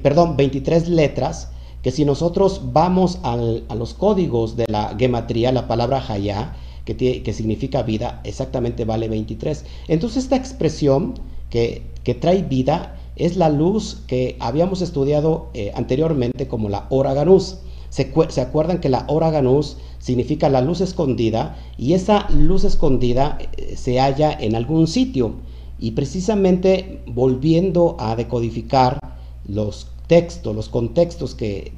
perdón, 0.01 0.35
23 0.35 0.89
letras, 0.89 1.51
que 1.81 1.91
si 1.91 2.03
nosotros 2.03 2.61
vamos 2.73 3.19
a 3.23 3.37
los 3.37 3.93
códigos 3.93 4.57
de 4.57 4.65
la 4.67 4.95
gematría, 4.97 5.51
la 5.51 5.67
palabra 5.67 6.03
hayá, 6.09 6.55
que, 6.95 7.33
significa 7.33 7.83
vida, 7.83 8.21
exactamente 8.23 8.85
vale 8.85 9.09
23. 9.09 9.65
Entonces 9.87 10.23
esta 10.23 10.35
expresión 10.35 11.15
que, 11.49 11.83
que 12.03 12.13
trae 12.13 12.43
vida 12.43 12.95
es 13.17 13.35
la 13.35 13.49
luz 13.49 14.03
que 14.07 14.37
habíamos 14.39 14.81
estudiado 14.81 15.49
eh, 15.53 15.71
anteriormente 15.75 16.47
como 16.47 16.69
la 16.69 16.85
hora 16.89 17.13
ganús. 17.13 17.59
Se, 17.89 18.13
¿Se, 18.29 18.41
acuerdan 18.41 18.79
que 18.79 18.89
la 18.89 19.05
hora 19.07 19.31
ganús 19.31 19.77
significa 19.99 20.49
la 20.49 20.61
luz 20.61 20.81
escondida 20.81 21.57
y 21.77 21.93
esa 21.93 22.27
luz 22.29 22.63
escondida 22.63 23.37
eh, 23.57 23.75
se 23.75 23.99
halla 23.99 24.31
en 24.31 24.55
algún 24.55 24.87
sitio? 24.87 25.35
Y 25.79 25.91
precisamente 25.91 27.01
volviendo 27.07 27.95
a 27.99 28.15
decodificar 28.15 28.99
los 29.47 29.87
textos, 30.07 30.55
los 30.55 30.69
contextos 30.69 31.35
que, 31.35 31.73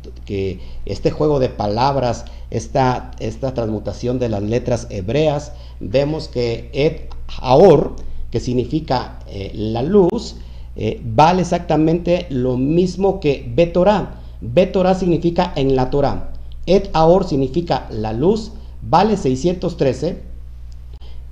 este 0.85 1.11
juego 1.11 1.39
de 1.39 1.49
palabras, 1.49 2.25
esta, 2.51 3.11
esta 3.19 3.53
transmutación 3.53 4.19
de 4.19 4.29
las 4.29 4.43
letras 4.43 4.87
hebreas, 4.89 5.53
vemos 5.79 6.27
que 6.27 6.69
et 6.73 7.09
aor, 7.41 7.95
que 8.31 8.39
significa 8.39 9.19
eh, 9.27 9.51
la 9.53 9.81
luz, 9.81 10.35
eh, 10.75 11.01
vale 11.03 11.41
exactamente 11.41 12.27
lo 12.29 12.57
mismo 12.57 13.19
que 13.19 13.51
betorá. 13.53 14.21
Betorá 14.41 14.95
significa 14.95 15.51
en 15.55 15.75
la 15.75 15.89
Torah. 15.89 16.31
Et 16.65 16.89
aor 16.93 17.27
significa 17.27 17.87
la 17.89 18.13
luz, 18.13 18.51
vale 18.81 19.17
613. 19.17 20.21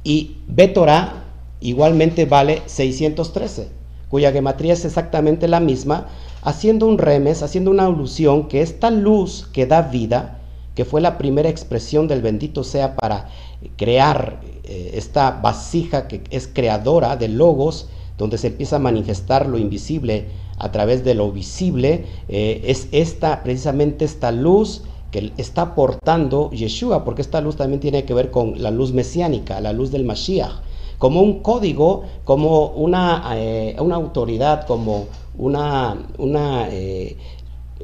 Y 0.04 0.38
betorá 0.48 1.27
igualmente 1.62 2.25
vale 2.25 2.62
613, 2.66 3.70
cuya 4.10 4.32
gematría 4.32 4.74
es 4.74 4.86
exactamente 4.86 5.48
la 5.48 5.60
misma, 5.60 6.08
haciendo 6.48 6.88
un 6.88 6.98
remes, 6.98 7.44
haciendo 7.44 7.72
una 7.72 7.88
alusión 7.88 8.48
que 8.48 8.62
esta 8.62 8.89
luz 8.89 9.50
que 9.51 9.66
da 9.66 9.82
vida, 9.82 10.39
que 10.75 10.86
fue 10.86 11.01
la 11.01 11.18
primera 11.18 11.50
expresión 11.50 12.08
del 12.08 12.22
bendito 12.22 12.63
sea 12.63 12.96
para 12.96 13.27
crear 13.75 14.39
eh, 14.63 14.92
esta 14.94 15.32
vasija 15.32 16.08
que 16.08 16.24
es 16.30 16.48
creadora 16.48 17.18
de 17.18 17.27
logos, 17.27 17.89
donde 18.18 18.38
se 18.38 18.48
empieza 18.48 18.77
a 18.77 18.80
manifestar 18.80 19.46
lo 19.46 19.58
invisible 19.58 20.27
a 20.58 20.72
través 20.72 21.04
de 21.04 21.16
lo 21.16 21.34
visible, 21.34 22.06
eh, 22.30 22.62
es 22.63 22.88
esta, 22.94 23.44
precisamente 23.44 24.06
esta 24.06 24.32
luz 24.32 24.84
que 25.12 25.34
está 25.36 25.75
portando 25.75 26.50
Yeshua, 26.51 27.04
porque 27.04 27.24
esta 27.24 27.42
luz 27.42 27.58
también 27.58 27.82
tiene 27.82 28.06
que 28.06 28.13
ver 28.13 28.32
con 28.32 28.63
la 28.63 28.72
luz 28.72 28.94
mesiánica, 28.94 29.60
la 29.60 29.74
luz 29.74 29.92
del 29.92 30.06
Mashiach 30.06 30.62
como 30.98 31.22
un 31.22 31.42
código, 31.42 32.04
como 32.24 32.68
una, 32.68 33.24
eh, 33.36 33.75
una 33.80 33.96
autoridad, 33.96 34.66
como 34.66 35.06
una, 35.38 36.08
una 36.18 36.68
eh, 36.70 37.18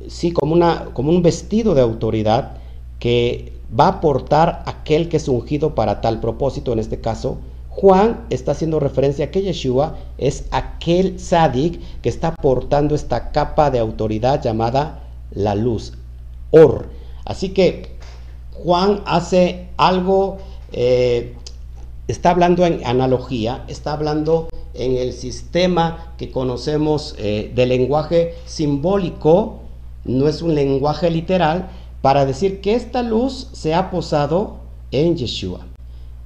sí, 0.08 0.32
como, 0.32 0.54
una, 0.54 0.86
como 0.94 1.12
un 1.12 1.22
vestido 1.22 1.76
de 1.76 1.82
autoridad 1.82 2.58
que 3.00 3.54
va 3.78 3.86
a 3.86 3.90
aportar 3.90 4.64
aquel 4.66 5.10
que 5.10 5.18
es 5.18 5.28
ungido 5.28 5.76
para 5.76 6.02
tal 6.02 6.20
propósito, 6.20 6.74
en 6.74 6.80
este 6.80 7.02
caso, 7.02 7.38
Juan 7.70 8.26
está 8.30 8.52
haciendo 8.52 8.80
referencia 8.80 9.26
a 9.26 9.32
que 9.32 9.42
Yeshua 9.42 9.98
es 10.18 10.46
aquel 10.52 11.20
sadik 11.20 11.82
que 12.02 12.10
está 12.10 12.30
aportando 12.30 12.94
esta 12.94 13.32
capa 13.32 13.72
de 13.72 13.80
autoridad 13.80 14.42
llamada 14.44 15.04
la 15.32 15.56
luz, 15.56 15.94
Or. 16.52 16.90
Así 17.26 17.50
que 17.50 17.98
Juan 18.54 19.02
hace 19.06 19.70
algo 19.78 20.38
eh, 20.72 21.36
está 22.08 22.32
hablando 22.32 22.66
en 22.66 22.86
analogía, 22.86 23.64
está 23.68 23.94
hablando 23.94 24.50
en 24.74 24.98
el 24.98 25.14
sistema 25.14 26.14
que 26.18 26.32
conocemos 26.32 27.16
eh, 27.18 27.52
de 27.56 27.66
lenguaje 27.66 28.36
simbólico, 28.46 29.60
no 30.06 30.28
es 30.28 30.42
un 30.42 30.56
lenguaje 30.56 31.10
literal, 31.10 31.70
para 32.02 32.26
decir 32.26 32.60
que 32.60 32.76
esta 32.76 33.02
luz 33.02 33.48
se 33.54 33.74
ha 33.74 33.90
posado 33.90 34.58
en 34.92 35.16
Yeshua. 35.16 35.62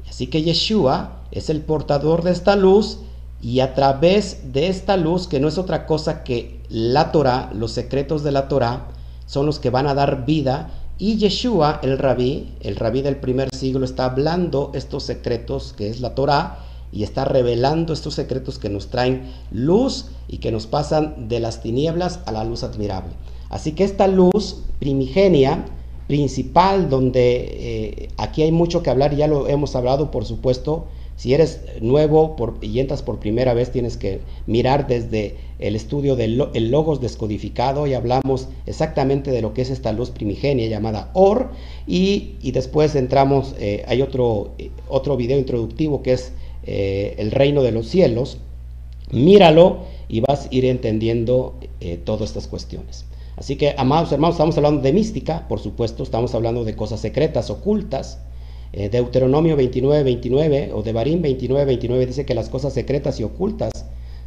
Así 0.09 0.27
que 0.27 0.41
Yeshua 0.41 1.21
es 1.31 1.49
el 1.49 1.61
portador 1.61 2.23
de 2.23 2.31
esta 2.31 2.55
luz 2.55 2.99
y 3.41 3.59
a 3.59 3.75
través 3.75 4.51
de 4.53 4.67
esta 4.67 4.97
luz, 4.97 5.27
que 5.27 5.39
no 5.39 5.47
es 5.47 5.57
otra 5.57 5.85
cosa 5.85 6.23
que 6.23 6.61
la 6.69 7.11
Torah, 7.11 7.51
los 7.53 7.71
secretos 7.71 8.23
de 8.23 8.31
la 8.31 8.47
Torah, 8.47 8.87
son 9.27 9.45
los 9.45 9.59
que 9.59 9.69
van 9.69 9.87
a 9.87 9.93
dar 9.93 10.25
vida 10.25 10.71
y 10.99 11.17
Yeshua, 11.17 11.79
el 11.83 11.97
rabí, 11.97 12.53
el 12.61 12.75
rabí 12.75 13.01
del 13.01 13.17
primer 13.17 13.53
siglo, 13.53 13.85
está 13.85 14.05
hablando 14.05 14.71
estos 14.73 15.03
secretos 15.03 15.73
que 15.77 15.89
es 15.89 16.01
la 16.01 16.15
Torah 16.15 16.59
y 16.91 17.03
está 17.03 17.25
revelando 17.25 17.93
estos 17.93 18.15
secretos 18.15 18.57
que 18.57 18.69
nos 18.69 18.87
traen 18.87 19.31
luz 19.51 20.05
y 20.27 20.37
que 20.37 20.51
nos 20.51 20.67
pasan 20.67 21.27
de 21.27 21.39
las 21.39 21.61
tinieblas 21.61 22.21
a 22.25 22.31
la 22.31 22.43
luz 22.43 22.63
admirable. 22.63 23.11
Así 23.49 23.73
que 23.73 23.83
esta 23.83 24.07
luz 24.07 24.63
primigenia, 24.79 25.65
principal, 26.07 26.89
donde 26.89 27.45
eh, 27.49 28.09
aquí 28.17 28.41
hay 28.41 28.51
mucho 28.51 28.81
que 28.81 28.89
hablar, 28.89 29.15
ya 29.15 29.27
lo 29.27 29.47
hemos 29.47 29.75
hablado, 29.75 30.09
por 30.11 30.25
supuesto, 30.25 30.87
Si 31.17 31.33
eres 31.33 31.61
nuevo 31.81 32.35
y 32.61 32.79
entras 32.79 33.01
por 33.01 33.19
primera 33.19 33.55
vez, 33.55 33.71
tienes 33.71 33.97
que 33.97 34.21
mirar 34.45 34.85
desde 34.85 35.35
el 35.59 35.75
estudio 35.75 36.15
del 36.15 36.37
logos 36.69 37.01
descodificado 37.01 37.87
y 37.87 37.93
hablamos 37.93 38.47
exactamente 38.65 39.31
de 39.31 39.41
lo 39.41 39.53
que 39.53 39.63
es 39.63 39.69
esta 39.69 39.91
luz 39.91 40.11
primigenia 40.11 40.67
llamada 40.67 41.09
Or. 41.13 41.51
Y, 41.87 42.35
después 42.51 42.95
entramos, 42.95 43.55
eh, 43.59 43.83
hay 43.87 44.01
otro, 44.01 44.51
otro 44.87 45.17
video 45.17 45.39
introductivo 45.39 46.03
que 46.03 46.13
es 46.13 46.31
eh, 46.65 47.15
el 47.17 47.31
reino 47.31 47.63
de 47.63 47.71
los 47.71 47.87
cielos. 47.87 48.37
Míralo 49.11 49.79
y 50.09 50.19
vas 50.21 50.45
a 50.45 50.47
ir 50.51 50.65
entendiendo 50.65 51.55
eh, 51.79 51.97
todas 52.03 52.29
estas 52.29 52.47
cuestiones. 52.47 53.05
Así 53.35 53.55
que, 53.55 53.75
amados 53.77 54.11
hermanos, 54.11 54.35
estamos 54.35 54.57
hablando 54.57 54.81
de 54.81 54.93
mística, 54.93 55.47
por 55.47 55.59
supuesto, 55.59 56.03
estamos 56.03 56.33
hablando 56.33 56.65
de 56.65 56.75
cosas 56.75 56.99
secretas, 56.99 57.49
ocultas, 57.49 58.19
eh, 58.73 58.89
Deuteronomio 58.89 59.55
29, 59.55 60.03
29 60.03 60.71
o 60.73 60.83
de 60.83 60.93
Barín 60.93 61.21
29, 61.21 61.65
29 61.65 62.05
dice 62.05 62.25
que 62.25 62.33
las 62.33 62.49
cosas 62.49 62.73
secretas 62.73 63.19
y 63.19 63.23
ocultas 63.23 63.71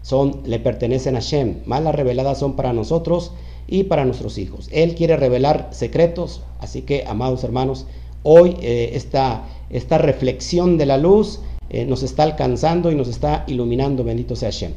son, 0.02 0.40
le 0.44 0.58
pertenecen 0.58 1.16
a 1.16 1.20
Shem, 1.20 1.60
más 1.66 1.82
las 1.82 1.94
reveladas 1.94 2.38
son 2.38 2.56
para 2.56 2.72
nosotros 2.72 3.32
y 3.66 3.84
para 3.84 4.04
nuestros 4.04 4.38
hijos. 4.38 4.68
Él 4.72 4.94
quiere 4.94 5.16
revelar 5.16 5.68
secretos, 5.72 6.42
así 6.58 6.82
que, 6.82 7.04
amados 7.06 7.44
hermanos, 7.44 7.86
hoy 8.22 8.56
eh, 8.60 8.90
esta, 8.94 9.44
esta, 9.70 9.98
reflexión 9.98 10.78
de 10.78 10.86
la 10.86 10.96
luz 10.96 11.40
eh, 11.68 11.84
nos 11.84 12.02
está 12.02 12.22
alcanzando 12.24 12.90
y 12.90 12.94
nos 12.94 13.08
está 13.08 13.44
iluminando, 13.46 14.04
bendito 14.04 14.36
sea 14.36 14.50
Shem. 14.50 14.72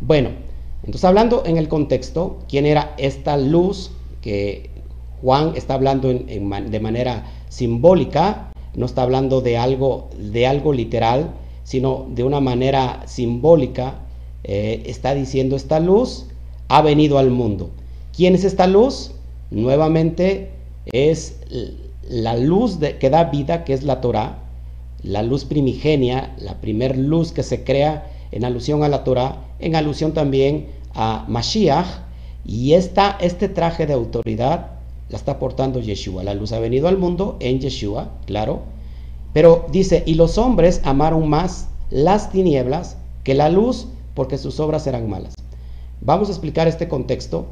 Bueno, 0.00 0.30
entonces 0.82 1.04
hablando 1.04 1.42
en 1.44 1.56
el 1.56 1.68
contexto, 1.68 2.38
¿quién 2.48 2.66
era 2.66 2.94
esta 2.96 3.36
luz 3.36 3.90
que 4.22 4.70
Juan 5.20 5.52
está 5.56 5.74
hablando 5.74 6.08
de 6.08 6.80
manera 6.80 7.26
simbólica? 7.48 8.50
no 8.74 8.86
está 8.86 9.02
hablando 9.02 9.40
de 9.40 9.58
algo, 9.58 10.08
de 10.16 10.46
algo 10.46 10.72
literal, 10.72 11.32
sino 11.64 12.06
de 12.10 12.24
una 12.24 12.40
manera 12.40 13.02
simbólica. 13.06 13.94
Eh, 14.44 14.82
está 14.86 15.14
diciendo 15.14 15.56
esta 15.56 15.80
luz 15.80 16.26
ha 16.68 16.82
venido 16.82 17.18
al 17.18 17.30
mundo. 17.30 17.70
¿Quién 18.16 18.34
es 18.34 18.44
esta 18.44 18.66
luz? 18.66 19.12
Nuevamente 19.50 20.50
es 20.86 21.36
la 22.08 22.36
luz 22.36 22.78
que 22.98 23.10
da 23.10 23.24
vida, 23.24 23.64
que 23.64 23.72
es 23.72 23.82
la 23.82 24.00
Torah, 24.00 24.38
la 25.02 25.22
luz 25.22 25.44
primigenia, 25.44 26.34
la 26.38 26.60
primer 26.60 26.96
luz 26.96 27.32
que 27.32 27.42
se 27.42 27.64
crea 27.64 28.10
en 28.32 28.44
alusión 28.44 28.82
a 28.82 28.88
la 28.88 29.04
Torah, 29.04 29.44
en 29.58 29.74
alusión 29.74 30.12
también 30.12 30.68
a 30.94 31.24
Mashiach, 31.28 31.86
y 32.44 32.72
esta, 32.72 33.16
este 33.20 33.48
traje 33.48 33.86
de 33.86 33.92
autoridad 33.92 34.72
la 35.08 35.16
está 35.16 35.38
portando 35.38 35.80
Yeshua. 35.80 36.22
La 36.22 36.34
luz 36.34 36.52
ha 36.52 36.60
venido 36.60 36.88
al 36.88 36.98
mundo 36.98 37.36
en 37.40 37.60
Yeshua, 37.60 38.12
claro. 38.26 38.62
Pero 39.32 39.66
dice, 39.70 40.02
y 40.06 40.14
los 40.14 40.38
hombres 40.38 40.80
amaron 40.84 41.28
más 41.28 41.68
las 41.90 42.30
tinieblas 42.30 42.96
que 43.24 43.34
la 43.34 43.48
luz 43.48 43.88
porque 44.20 44.36
sus 44.36 44.60
obras 44.60 44.86
eran 44.86 45.08
malas. 45.08 45.32
Vamos 46.02 46.28
a 46.28 46.32
explicar 46.32 46.68
este 46.68 46.88
contexto. 46.88 47.46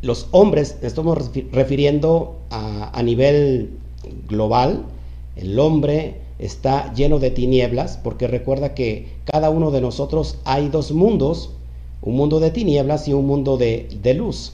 Los 0.00 0.28
hombres, 0.30 0.78
estamos 0.82 1.32
refiriendo 1.50 2.36
a, 2.50 3.02
nivel 3.02 3.70
global, 4.28 4.84
el 5.34 5.58
hombre 5.58 6.20
está 6.38 6.94
lleno 6.94 7.18
de 7.18 7.32
tinieblas, 7.32 7.98
porque 8.04 8.28
recuerda 8.28 8.72
que 8.72 9.08
cada 9.24 9.50
uno 9.50 9.72
de 9.72 9.80
nosotros 9.80 10.38
hay 10.44 10.68
dos 10.68 10.92
mundos, 10.92 11.50
un 12.02 12.14
mundo 12.14 12.38
de 12.38 12.52
tinieblas 12.52 13.08
y 13.08 13.12
un 13.12 13.26
mundo 13.26 13.56
de, 13.56 13.88
de 14.00 14.14
luz 14.14 14.52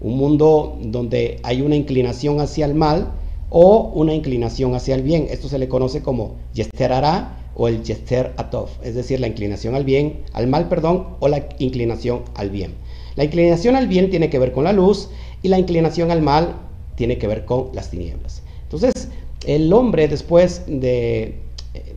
un 0.00 0.16
mundo 0.16 0.76
donde 0.82 1.38
hay 1.44 1.62
una 1.62 1.76
inclinación 1.76 2.40
hacia 2.40 2.66
el 2.66 2.74
mal 2.74 3.12
o 3.50 3.92
una 3.94 4.14
inclinación 4.14 4.74
hacia 4.74 4.96
el 4.96 5.02
bien. 5.02 5.28
Esto 5.30 5.48
se 5.48 5.60
le 5.60 5.68
conoce 5.68 6.02
como 6.02 6.34
Yester 6.54 6.92
Ara 6.92 7.43
o 7.56 7.68
el 7.68 7.82
Yester 7.82 8.32
Atov, 8.36 8.68
es 8.82 8.94
decir, 8.94 9.20
la 9.20 9.26
inclinación 9.26 9.74
al 9.74 9.84
bien, 9.84 10.22
al 10.32 10.46
mal, 10.46 10.68
perdón, 10.68 11.16
o 11.20 11.28
la 11.28 11.46
inclinación 11.58 12.22
al 12.34 12.50
bien. 12.50 12.74
La 13.16 13.24
inclinación 13.24 13.76
al 13.76 13.86
bien 13.86 14.10
tiene 14.10 14.30
que 14.30 14.38
ver 14.38 14.52
con 14.52 14.64
la 14.64 14.72
luz 14.72 15.08
y 15.42 15.48
la 15.48 15.58
inclinación 15.58 16.10
al 16.10 16.22
mal 16.22 16.56
tiene 16.96 17.18
que 17.18 17.26
ver 17.26 17.44
con 17.44 17.70
las 17.72 17.90
tinieblas. 17.90 18.42
Entonces, 18.64 19.08
el 19.46 19.72
hombre 19.72 20.08
después 20.08 20.62
de 20.66 21.38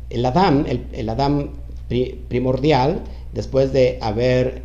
el 0.09 0.25
Adán, 0.25 0.65
el, 0.93 1.09
Adán 1.09 1.51
primordial, 2.27 3.01
después 3.33 3.73
de 3.73 3.97
haber 4.01 4.63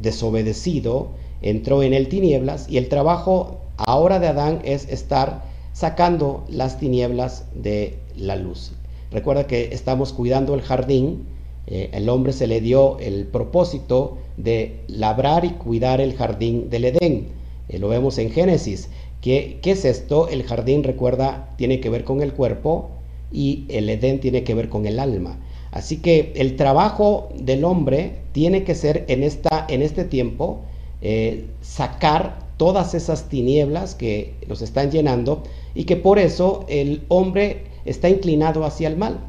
desobedecido, 0.00 1.12
entró 1.40 1.82
en 1.82 1.94
él 1.94 2.08
tinieblas 2.08 2.68
y 2.68 2.78
el 2.78 2.88
trabajo 2.88 3.60
ahora 3.76 4.18
de 4.18 4.28
Adán 4.28 4.60
es 4.64 4.88
estar 4.88 5.44
sacando 5.72 6.44
las 6.48 6.78
tinieblas 6.78 7.44
de 7.54 7.98
la 8.16 8.36
luz. 8.36 8.72
Recuerda 9.12 9.46
que 9.46 9.68
estamos 9.72 10.12
cuidando 10.12 10.54
el 10.54 10.62
jardín, 10.62 11.26
eh, 11.66 11.90
el 11.92 12.08
hombre 12.08 12.32
se 12.32 12.46
le 12.46 12.60
dio 12.60 12.98
el 12.98 13.26
propósito 13.26 14.18
de 14.36 14.80
labrar 14.88 15.44
y 15.44 15.50
cuidar 15.50 16.00
el 16.00 16.14
jardín 16.14 16.70
del 16.70 16.86
Edén. 16.86 17.28
Eh, 17.68 17.78
lo 17.78 17.88
vemos 17.88 18.18
en 18.18 18.30
Génesis. 18.30 18.88
¿Qué, 19.20 19.58
¿Qué 19.62 19.72
es 19.72 19.84
esto? 19.84 20.28
El 20.28 20.42
jardín, 20.42 20.82
recuerda, 20.82 21.50
tiene 21.56 21.78
que 21.78 21.90
ver 21.90 22.04
con 22.04 22.22
el 22.22 22.32
cuerpo 22.32 22.90
y 23.30 23.66
el 23.68 23.88
Edén 23.88 24.18
tiene 24.18 24.44
que 24.44 24.54
ver 24.54 24.68
con 24.68 24.86
el 24.86 24.98
alma. 24.98 25.38
Así 25.72 25.98
que 25.98 26.32
el 26.36 26.56
trabajo 26.56 27.28
del 27.38 27.64
hombre 27.64 28.16
tiene 28.32 28.64
que 28.64 28.74
ser 28.74 29.04
en, 29.08 29.22
esta, 29.22 29.66
en 29.68 29.82
este 29.82 30.04
tiempo 30.04 30.60
eh, 31.00 31.46
sacar 31.60 32.38
todas 32.56 32.94
esas 32.94 33.28
tinieblas 33.28 33.94
que 33.94 34.34
nos 34.46 34.62
están 34.62 34.90
llenando 34.90 35.42
y 35.74 35.84
que 35.84 35.96
por 35.96 36.18
eso 36.18 36.64
el 36.68 37.02
hombre 37.08 37.71
está 37.84 38.08
inclinado 38.08 38.64
hacia 38.64 38.88
el 38.88 38.96
mal. 38.96 39.20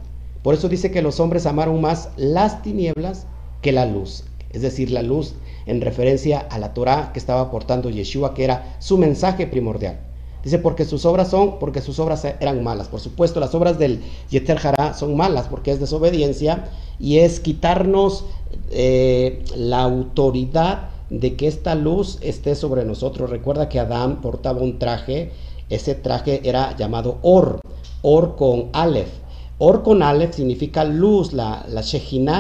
Por 0.41 0.53
eso 0.53 0.69
dice 0.69 0.91
que 0.91 1.01
los 1.01 1.19
hombres 1.19 1.45
amaron 1.45 1.79
más 1.81 2.09
las 2.17 2.61
tinieblas 2.61 3.25
que 3.61 3.71
la 3.71 3.85
luz. 3.85 4.23
Es 4.51 4.61
decir, 4.61 4.91
la 4.91 5.01
luz 5.01 5.33
en 5.65 5.81
referencia 5.81 6.39
a 6.39 6.59
la 6.59 6.73
Torah 6.73 7.11
que 7.13 7.19
estaba 7.19 7.41
aportando 7.41 7.89
Yeshua, 7.89 8.33
que 8.33 8.43
era 8.43 8.75
su 8.79 8.97
mensaje 8.97 9.47
primordial. 9.47 9.99
Dice, 10.43 10.59
porque 10.59 10.83
sus 10.83 11.05
obras 11.05 11.29
son, 11.29 11.57
porque 11.57 11.79
sus 11.79 11.99
obras 11.99 12.25
eran 12.25 12.63
malas. 12.63 12.89
Por 12.89 12.99
supuesto, 12.99 13.39
las 13.39 13.55
obras 13.55 13.79
del 13.79 14.01
Yeter 14.29 14.59
son 14.93 15.15
malas 15.15 15.47
porque 15.47 15.71
es 15.71 15.79
desobediencia 15.79 16.65
y 16.99 17.19
es 17.19 17.39
quitarnos 17.39 18.25
eh, 18.69 19.43
la 19.55 19.81
autoridad 19.81 20.89
de 21.09 21.35
que 21.35 21.47
esta 21.47 21.75
luz 21.75 22.17
esté 22.21 22.55
sobre 22.55 22.83
nosotros. 22.83 23.29
Recuerda 23.29 23.69
que 23.69 23.79
Adán 23.79 24.19
portaba 24.21 24.61
un 24.61 24.79
traje, 24.79 25.31
ese 25.69 25.95
traje 25.95 26.41
era 26.43 26.75
llamado 26.75 27.19
Or, 27.21 27.61
Or 28.03 28.35
con 28.35 28.69
Aleph. 28.73 29.23
Or 29.57 29.81
con 29.81 30.03
Aleph 30.03 30.33
significa 30.35 30.83
luz, 30.83 31.31
la, 31.31 31.65
la 31.69 31.81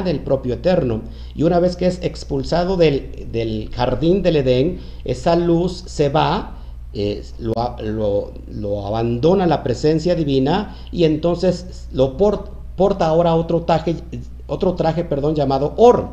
del 0.03 0.19
propio 0.19 0.55
Eterno. 0.55 1.01
Y 1.33 1.43
una 1.43 1.59
vez 1.59 1.77
que 1.77 1.87
es 1.87 1.99
expulsado 2.03 2.75
del, 2.75 3.69
jardín 3.73 4.21
del 4.23 4.35
Edén, 4.35 4.79
esa 5.05 5.35
luz 5.35 5.83
se 5.85 6.09
va, 6.09 6.57
lo, 7.39 8.33
lo, 8.51 8.85
abandona 8.85 9.47
la 9.47 9.63
presencia 9.63 10.15
divina 10.15 10.75
y 10.91 11.05
entonces 11.05 11.87
lo 11.91 12.17
porta 12.17 13.07
ahora 13.07 13.35
otro 13.35 13.61
traje, 13.63 13.95
otro 14.47 14.73
traje 14.73 15.03
perdón, 15.05 15.33
llamado 15.33 15.73
Or. 15.77 16.09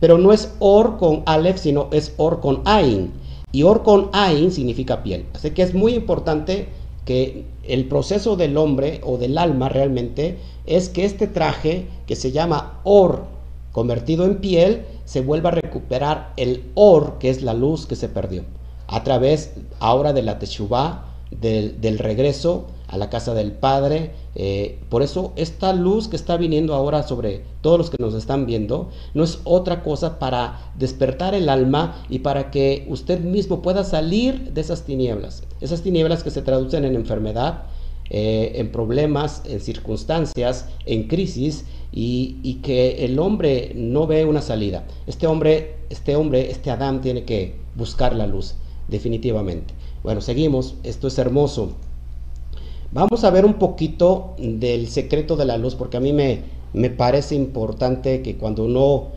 Pero 0.00 0.18
no 0.18 0.32
es 0.32 0.54
Or 0.60 0.96
con 0.96 1.22
Aleph, 1.26 1.58
sino 1.58 1.88
es 1.92 2.14
Or 2.16 2.40
con 2.40 2.62
Ain. 2.64 3.12
Y 3.52 3.64
Or 3.64 3.82
con 3.82 4.08
Ain 4.12 4.50
significa 4.50 5.02
piel. 5.02 5.26
Así 5.34 5.50
que 5.50 5.62
es 5.62 5.74
muy 5.74 5.94
importante 5.94 6.68
que 7.04 7.44
el 7.64 7.86
proceso 7.86 8.36
del 8.36 8.56
hombre 8.56 9.00
o 9.04 9.18
del 9.18 9.38
alma 9.38 9.68
realmente 9.68 10.38
es 10.66 10.88
que 10.88 11.04
este 11.04 11.26
traje 11.26 11.86
que 12.06 12.16
se 12.16 12.32
llama 12.32 12.80
Or 12.84 13.24
convertido 13.72 14.24
en 14.24 14.38
piel 14.38 14.84
se 15.04 15.20
vuelva 15.20 15.50
a 15.50 15.54
recuperar 15.54 16.32
el 16.36 16.70
Or, 16.74 17.18
que 17.18 17.28
es 17.28 17.42
la 17.42 17.54
luz 17.54 17.86
que 17.86 17.96
se 17.96 18.08
perdió, 18.08 18.44
a 18.86 19.02
través 19.02 19.52
ahora 19.80 20.12
de 20.12 20.22
la 20.22 20.38
Teshuvah, 20.38 21.04
del, 21.30 21.80
del 21.80 21.98
regreso 21.98 22.66
a 22.94 22.98
la 22.98 23.10
casa 23.10 23.34
del 23.34 23.52
Padre. 23.52 24.12
Eh, 24.36 24.78
por 24.88 25.02
eso 25.02 25.32
esta 25.36 25.72
luz 25.72 26.08
que 26.08 26.16
está 26.16 26.36
viniendo 26.36 26.74
ahora 26.74 27.02
sobre 27.02 27.42
todos 27.60 27.76
los 27.76 27.90
que 27.90 27.96
nos 28.00 28.14
están 28.14 28.46
viendo 28.46 28.90
no 29.14 29.24
es 29.24 29.40
otra 29.44 29.82
cosa 29.82 30.18
para 30.18 30.72
despertar 30.78 31.34
el 31.34 31.48
alma 31.48 32.04
y 32.08 32.20
para 32.20 32.50
que 32.50 32.86
usted 32.88 33.20
mismo 33.20 33.62
pueda 33.62 33.84
salir 33.84 34.52
de 34.52 34.60
esas 34.60 34.84
tinieblas. 34.84 35.42
Esas 35.60 35.82
tinieblas 35.82 36.22
que 36.22 36.30
se 36.30 36.42
traducen 36.42 36.84
en 36.84 36.94
enfermedad, 36.94 37.64
eh, 38.10 38.52
en 38.56 38.70
problemas, 38.70 39.42
en 39.44 39.60
circunstancias, 39.60 40.68
en 40.86 41.08
crisis 41.08 41.64
y, 41.90 42.36
y, 42.42 42.56
que 42.56 43.04
el 43.04 43.18
hombre 43.18 43.72
no 43.74 44.06
ve 44.06 44.24
una 44.24 44.42
salida. 44.42 44.84
Este 45.06 45.26
hombre, 45.26 45.76
este 45.90 46.14
hombre, 46.14 46.50
este 46.50 46.70
Adán 46.70 47.00
tiene 47.00 47.24
que 47.24 47.54
buscar 47.74 48.14
la 48.14 48.26
luz, 48.26 48.56
definitivamente. 48.88 49.74
Bueno, 50.02 50.20
seguimos. 50.20 50.74
Esto 50.82 51.08
es 51.08 51.18
hermoso. 51.18 51.72
Vamos 52.94 53.24
a 53.24 53.30
ver 53.30 53.44
un 53.44 53.54
poquito 53.54 54.36
del 54.38 54.86
secreto 54.86 55.34
de 55.34 55.44
la 55.44 55.58
luz, 55.58 55.74
porque 55.74 55.96
a 55.96 56.00
mí 56.00 56.12
me, 56.12 56.42
me 56.72 56.90
parece 56.90 57.34
importante 57.34 58.22
que 58.22 58.36
cuando 58.36 58.68
no, 58.68 59.08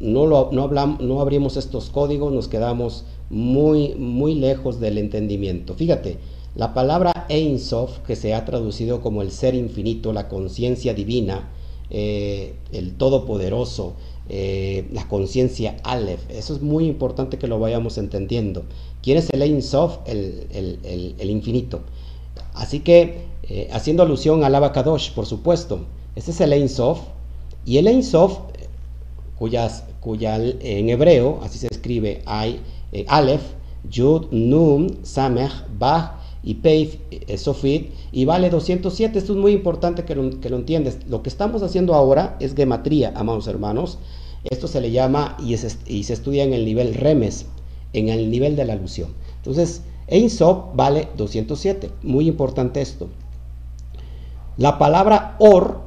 no, 0.00 0.26
lo, 0.26 0.50
no, 0.52 0.64
hablamos, 0.64 1.00
no 1.00 1.18
abrimos 1.22 1.56
estos 1.56 1.88
códigos 1.88 2.30
nos 2.30 2.48
quedamos 2.48 3.06
muy, 3.30 3.94
muy 3.94 4.34
lejos 4.34 4.80
del 4.80 4.98
entendimiento. 4.98 5.72
Fíjate, 5.72 6.18
la 6.56 6.74
palabra 6.74 7.24
Ein 7.30 7.58
Sof, 7.58 8.00
que 8.00 8.16
se 8.16 8.34
ha 8.34 8.44
traducido 8.44 9.00
como 9.00 9.22
el 9.22 9.30
ser 9.30 9.54
infinito, 9.54 10.12
la 10.12 10.28
conciencia 10.28 10.92
divina, 10.92 11.48
eh, 11.88 12.56
el 12.70 12.96
Todopoderoso, 12.98 13.94
eh, 14.28 14.84
la 14.92 15.08
conciencia 15.08 15.78
Aleph. 15.84 16.20
Eso 16.28 16.54
es 16.54 16.60
muy 16.60 16.84
importante 16.84 17.38
que 17.38 17.46
lo 17.46 17.58
vayamos 17.58 17.96
entendiendo. 17.96 18.64
¿Quién 19.02 19.16
es 19.16 19.30
el 19.30 19.40
Ein 19.40 19.62
Sof? 19.62 20.00
El, 20.04 20.46
el, 20.52 21.30
infinito. 21.30 21.80
Así 22.54 22.80
que, 22.80 23.26
eh, 23.44 23.68
haciendo 23.72 24.02
alusión 24.02 24.44
al 24.44 24.54
Abacadosh, 24.54 25.12
por 25.12 25.26
supuesto, 25.26 25.86
este 26.16 26.30
es 26.30 26.40
el 26.40 26.52
Ein 26.52 26.68
Sof. 26.68 27.00
Y 27.64 27.78
el 27.78 27.86
Ein 27.86 28.02
Sof, 28.02 28.38
cuyas, 29.38 29.84
cuya 30.00 30.36
en 30.36 30.88
hebreo, 30.88 31.40
así 31.42 31.58
se 31.58 31.68
escribe, 31.68 32.22
hay 32.26 32.60
Aleph, 33.08 33.42
Yud, 33.90 34.26
Nun, 34.30 34.98
Samech, 35.02 35.52
Bach 35.78 36.14
y 36.42 36.54
Peif, 36.54 36.96
Sofit, 37.36 37.92
y 38.10 38.24
vale 38.24 38.50
207. 38.50 39.18
Esto 39.18 39.32
es 39.32 39.38
muy 39.38 39.52
importante 39.52 40.04
que 40.04 40.14
lo, 40.14 40.40
que 40.40 40.48
lo. 40.50 40.62
Lo 41.08 41.22
que 41.22 41.28
estamos 41.28 41.62
haciendo 41.62 41.94
ahora 41.94 42.36
es 42.40 42.54
gematría, 42.54 43.12
amados 43.14 43.46
hermanos. 43.46 43.98
Esto 44.44 44.66
se 44.66 44.80
le 44.80 44.90
llama 44.90 45.36
y, 45.40 45.54
y 45.54 46.02
se 46.02 46.12
estudia 46.12 46.42
en 46.42 46.52
el 46.52 46.64
nivel 46.64 46.94
remes, 46.94 47.46
en 47.92 48.08
el 48.08 48.30
nivel 48.30 48.56
de 48.56 48.64
la 48.64 48.72
alusión. 48.72 49.10
Entonces, 49.36 49.82
Sof 50.28 50.74
vale 50.74 51.08
207. 51.16 51.90
Muy 52.02 52.28
importante 52.28 52.80
esto. 52.80 53.08
La 54.56 54.78
palabra 54.78 55.36
or, 55.38 55.80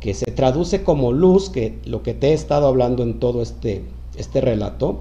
que 0.00 0.14
se 0.14 0.26
traduce 0.32 0.82
como 0.82 1.12
luz, 1.12 1.50
que 1.50 1.78
lo 1.84 2.02
que 2.02 2.14
te 2.14 2.28
he 2.28 2.32
estado 2.32 2.66
hablando 2.66 3.02
en 3.02 3.20
todo 3.20 3.42
este, 3.42 3.84
este 4.16 4.40
relato, 4.40 5.00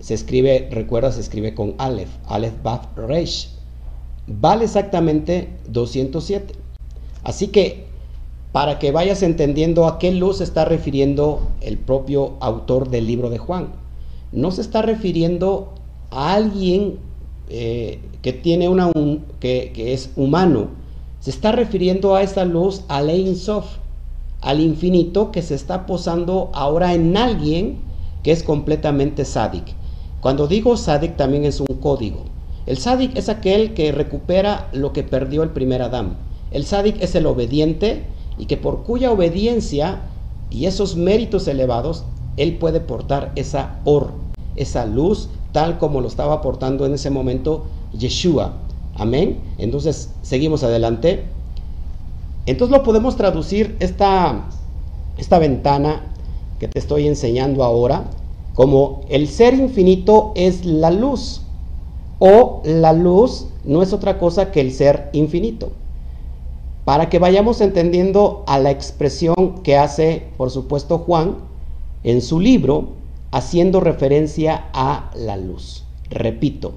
se 0.00 0.14
escribe, 0.14 0.68
recuerda, 0.70 1.10
se 1.12 1.20
escribe 1.20 1.54
con 1.54 1.74
Aleph, 1.78 2.10
Aleph 2.26 2.62
Baf 2.62 2.86
Reish. 2.96 3.50
Vale 4.26 4.64
exactamente 4.64 5.50
207. 5.68 6.54
Así 7.24 7.48
que 7.48 7.86
para 8.52 8.78
que 8.78 8.90
vayas 8.90 9.22
entendiendo 9.22 9.86
a 9.86 9.98
qué 9.98 10.12
luz 10.12 10.40
está 10.40 10.64
refiriendo 10.64 11.42
el 11.60 11.76
propio 11.76 12.36
autor 12.40 12.88
del 12.88 13.06
libro 13.06 13.28
de 13.28 13.36
Juan. 13.36 13.68
No 14.32 14.50
se 14.50 14.62
está 14.62 14.80
refiriendo 14.80 15.74
a 16.10 16.32
alguien 16.32 16.98
eh, 17.48 18.00
que 18.22 18.32
tiene 18.32 18.68
una 18.68 18.90
que, 19.40 19.72
es 19.76 20.10
humano. 20.16 20.68
Se 21.20 21.30
está 21.30 21.52
refiriendo 21.52 22.14
a 22.14 22.22
esa 22.22 22.44
luz, 22.44 22.82
al 22.88 23.08
Ein 23.10 23.36
Sof, 23.36 23.66
al 24.40 24.60
infinito 24.60 25.32
que 25.32 25.42
se 25.42 25.54
está 25.54 25.86
posando 25.86 26.50
ahora 26.54 26.94
en 26.94 27.16
alguien 27.16 27.78
que 28.22 28.32
es 28.32 28.42
completamente 28.42 29.24
sádic. 29.24 29.64
Cuando 30.20 30.48
digo 30.48 30.76
sádic 30.76 31.16
también 31.16 31.44
es 31.44 31.60
un 31.60 31.66
código. 31.80 32.24
El 32.66 32.78
sádic 32.78 33.16
es 33.16 33.28
aquel 33.28 33.74
que 33.74 33.92
recupera 33.92 34.68
lo 34.72 34.92
que 34.92 35.04
perdió 35.04 35.44
el 35.44 35.50
primer 35.50 35.82
Adán. 35.82 36.16
El 36.50 36.64
sádic 36.64 37.00
es 37.00 37.14
el 37.14 37.26
obediente 37.26 38.04
y 38.38 38.46
que 38.46 38.56
por 38.56 38.82
cuya 38.82 39.12
obediencia 39.12 40.02
y 40.50 40.66
esos 40.66 40.96
méritos 40.96 41.48
elevados, 41.48 42.04
él 42.36 42.58
puede 42.58 42.80
portar 42.80 43.32
esa 43.36 43.80
or, 43.84 44.12
esa 44.56 44.86
luz, 44.86 45.28
tal 45.56 45.78
como 45.78 46.02
lo 46.02 46.08
estaba 46.08 46.42
portando 46.42 46.84
en 46.84 46.92
ese 46.92 47.08
momento 47.08 47.64
Yeshua. 47.98 48.52
Amén. 48.94 49.38
Entonces, 49.56 50.10
seguimos 50.20 50.62
adelante. 50.62 51.24
Entonces 52.44 52.76
lo 52.76 52.82
podemos 52.82 53.16
traducir 53.16 53.74
esta, 53.80 54.50
esta 55.16 55.38
ventana 55.38 56.12
que 56.60 56.68
te 56.68 56.78
estoy 56.78 57.06
enseñando 57.06 57.64
ahora 57.64 58.04
como 58.54 59.00
el 59.08 59.28
ser 59.28 59.54
infinito 59.54 60.32
es 60.34 60.66
la 60.66 60.90
luz 60.90 61.40
o 62.18 62.60
la 62.66 62.92
luz 62.92 63.46
no 63.64 63.80
es 63.80 63.94
otra 63.94 64.18
cosa 64.18 64.50
que 64.50 64.60
el 64.60 64.72
ser 64.72 65.08
infinito. 65.14 65.70
Para 66.84 67.08
que 67.08 67.18
vayamos 67.18 67.62
entendiendo 67.62 68.44
a 68.46 68.58
la 68.58 68.70
expresión 68.72 69.62
que 69.62 69.78
hace, 69.78 70.28
por 70.36 70.50
supuesto, 70.50 70.98
Juan 70.98 71.36
en 72.04 72.20
su 72.20 72.40
libro, 72.40 73.05
haciendo 73.30 73.80
referencia 73.80 74.66
a 74.72 75.10
la 75.14 75.36
luz. 75.36 75.84
Repito, 76.10 76.74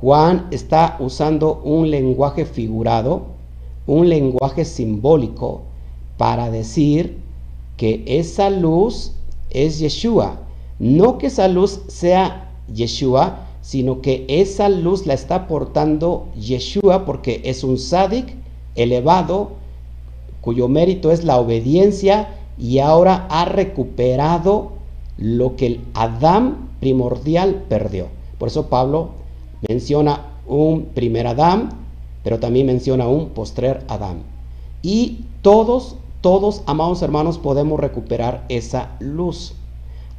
Juan 0.00 0.48
está 0.50 0.96
usando 1.00 1.60
un 1.64 1.90
lenguaje 1.90 2.44
figurado, 2.44 3.26
un 3.86 4.08
lenguaje 4.08 4.64
simbólico, 4.64 5.62
para 6.16 6.50
decir 6.50 7.18
que 7.76 8.04
esa 8.06 8.50
luz 8.50 9.12
es 9.50 9.78
Yeshua. 9.78 10.40
No 10.78 11.18
que 11.18 11.28
esa 11.28 11.48
luz 11.48 11.80
sea 11.88 12.50
Yeshua, 12.72 13.46
sino 13.60 14.00
que 14.00 14.24
esa 14.28 14.68
luz 14.68 15.06
la 15.06 15.14
está 15.14 15.46
portando 15.46 16.26
Yeshua 16.36 17.04
porque 17.04 17.40
es 17.44 17.64
un 17.64 17.78
sádic 17.78 18.34
elevado 18.74 19.52
cuyo 20.40 20.68
mérito 20.68 21.12
es 21.12 21.24
la 21.24 21.38
obediencia 21.38 22.34
y 22.58 22.80
ahora 22.80 23.26
ha 23.30 23.44
recuperado 23.44 24.72
lo 25.22 25.56
que 25.56 25.66
el 25.66 25.80
Adán 25.94 26.70
primordial 26.80 27.64
perdió. 27.68 28.08
Por 28.38 28.48
eso 28.48 28.68
Pablo 28.68 29.10
menciona 29.68 30.32
un 30.46 30.86
primer 30.86 31.28
Adán, 31.28 31.70
pero 32.24 32.40
también 32.40 32.66
menciona 32.66 33.06
un 33.06 33.28
postrer 33.30 33.84
Adán. 33.88 34.22
Y 34.82 35.20
todos, 35.42 35.96
todos, 36.20 36.62
amados 36.66 37.02
hermanos, 37.02 37.38
podemos 37.38 37.78
recuperar 37.78 38.44
esa 38.48 38.96
luz. 38.98 39.54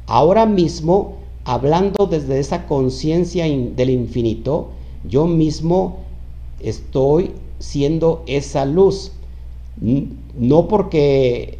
Ahora 0.06 0.46
mismo 0.46 1.16
hablando 1.44 2.06
desde 2.06 2.40
esa 2.40 2.66
conciencia 2.66 3.44
del 3.44 3.90
infinito, 3.90 4.70
yo 5.06 5.26
mismo 5.26 5.98
estoy 6.60 7.32
siendo 7.58 8.22
esa 8.26 8.64
luz. 8.64 9.12
No 10.38 10.68
porque 10.68 11.58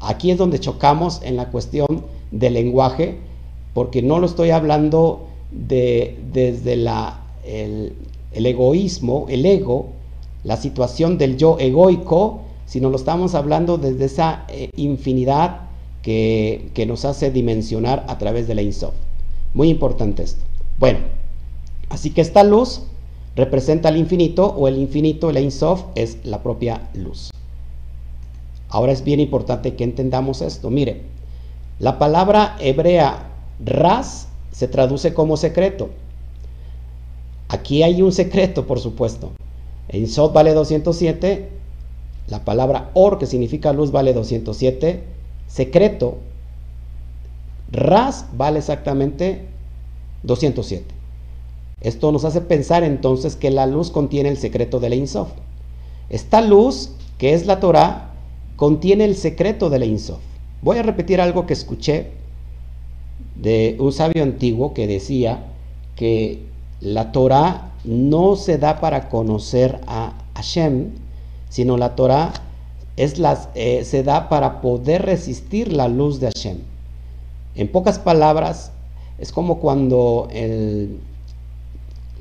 aquí 0.00 0.30
es 0.30 0.38
donde 0.38 0.60
chocamos 0.60 1.20
en 1.22 1.36
la 1.36 1.50
cuestión 1.50 2.04
del 2.32 2.54
lenguaje, 2.54 3.18
porque 3.74 4.02
no 4.02 4.18
lo 4.18 4.26
estoy 4.26 4.50
hablando 4.50 5.28
de, 5.52 6.18
desde 6.32 6.76
la, 6.76 7.20
el, 7.44 7.94
egoísmo, 8.32 9.26
el 9.28 9.46
ego, 9.46 9.90
la 10.42 10.56
situación 10.56 11.18
del 11.18 11.36
yo 11.36 11.58
egoico, 11.60 12.40
sino 12.66 12.90
lo 12.90 12.96
estamos 12.96 13.34
hablando 13.34 13.78
desde 13.78 14.06
esa 14.06 14.44
eh, 14.48 14.70
infinidad 14.76 15.68
que, 16.02 16.84
nos 16.86 17.04
hace 17.04 17.30
dimensionar 17.30 18.04
a 18.08 18.18
través 18.18 18.48
de 18.48 18.54
la 18.54 18.62
INSOF. 18.62 18.94
Muy 19.54 19.68
importante 19.68 20.22
esto. 20.22 20.42
Bueno, 20.78 20.98
así 21.90 22.10
que 22.10 22.22
esta 22.22 22.42
luz 22.42 22.82
representa 23.36 23.88
el 23.88 23.98
infinito 23.98 24.46
o 24.46 24.68
el 24.68 24.78
infinito, 24.78 25.30
el 25.30 25.38
INSOF, 25.38 25.84
es 25.94 26.18
la 26.24 26.42
propia 26.42 26.90
luz. 26.94 27.30
Ahora 28.68 28.92
es 28.92 29.04
bien 29.04 29.20
importante 29.20 29.74
que 29.74 29.84
entendamos 29.84 30.40
esto. 30.40 30.70
Mire, 30.70 31.02
la 31.82 31.98
palabra 31.98 32.56
hebrea 32.60 33.26
ras 33.58 34.28
se 34.52 34.68
traduce 34.68 35.14
como 35.14 35.36
secreto. 35.36 35.90
Aquí 37.48 37.82
hay 37.82 38.02
un 38.02 38.12
secreto, 38.12 38.68
por 38.68 38.78
supuesto. 38.78 39.32
En 39.88 40.06
Sof 40.06 40.32
vale 40.32 40.54
207, 40.54 41.48
la 42.28 42.44
palabra 42.44 42.92
or, 42.94 43.18
que 43.18 43.26
significa 43.26 43.72
luz, 43.72 43.90
vale 43.90 44.14
207, 44.14 45.02
secreto, 45.48 46.18
RAS 47.72 48.26
vale 48.32 48.60
exactamente 48.60 49.46
207. 50.22 50.84
Esto 51.80 52.12
nos 52.12 52.24
hace 52.24 52.42
pensar 52.42 52.84
entonces 52.84 53.34
que 53.34 53.50
la 53.50 53.66
luz 53.66 53.90
contiene 53.90 54.28
el 54.28 54.36
secreto 54.36 54.78
de 54.78 54.88
la 54.88 54.94
Insof. 54.94 55.30
Esta 56.10 56.42
luz, 56.42 56.92
que 57.18 57.34
es 57.34 57.44
la 57.44 57.58
Torah, 57.58 58.12
contiene 58.54 59.04
el 59.04 59.16
secreto 59.16 59.68
de 59.68 59.80
la 59.80 59.86
Insof. 59.86 60.20
Voy 60.62 60.78
a 60.78 60.82
repetir 60.84 61.20
algo 61.20 61.44
que 61.44 61.54
escuché 61.54 62.12
de 63.34 63.76
un 63.80 63.92
sabio 63.92 64.22
antiguo 64.22 64.74
que 64.74 64.86
decía 64.86 65.42
que 65.96 66.38
la 66.80 67.10
Torah 67.10 67.72
no 67.82 68.36
se 68.36 68.58
da 68.58 68.80
para 68.80 69.08
conocer 69.08 69.80
a 69.88 70.12
Hashem, 70.34 70.90
sino 71.48 71.76
la 71.76 71.96
Torah 71.96 72.32
es 72.96 73.20
eh, 73.56 73.84
se 73.84 74.04
da 74.04 74.28
para 74.28 74.60
poder 74.60 75.02
resistir 75.02 75.72
la 75.72 75.88
luz 75.88 76.20
de 76.20 76.28
Hashem. 76.28 76.58
En 77.56 77.66
pocas 77.66 77.98
palabras, 77.98 78.70
es 79.18 79.32
como 79.32 79.58
cuando 79.58 80.28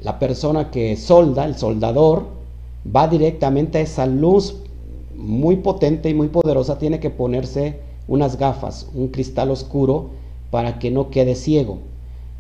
la 0.02 0.18
persona 0.18 0.72
que 0.72 0.98
solda, 0.98 1.46
el 1.46 1.58
soldador, 1.58 2.26
va 2.84 3.08
directamente 3.08 3.78
a 3.78 3.82
esa 3.82 4.08
luz 4.08 4.56
muy 5.16 5.58
potente 5.58 6.10
y 6.10 6.16
muy 6.16 6.30
poderosa, 6.30 6.80
tiene 6.80 7.00
que 7.00 7.12
ponerse 7.12 7.91
unas 8.08 8.38
gafas, 8.38 8.90
un 8.94 9.10
cristal 9.10 9.52
oscuro, 9.52 10.12
para 10.50 10.80
que 10.80 10.92
no 10.92 11.10
quede 11.10 11.36
ciego. 11.36 11.80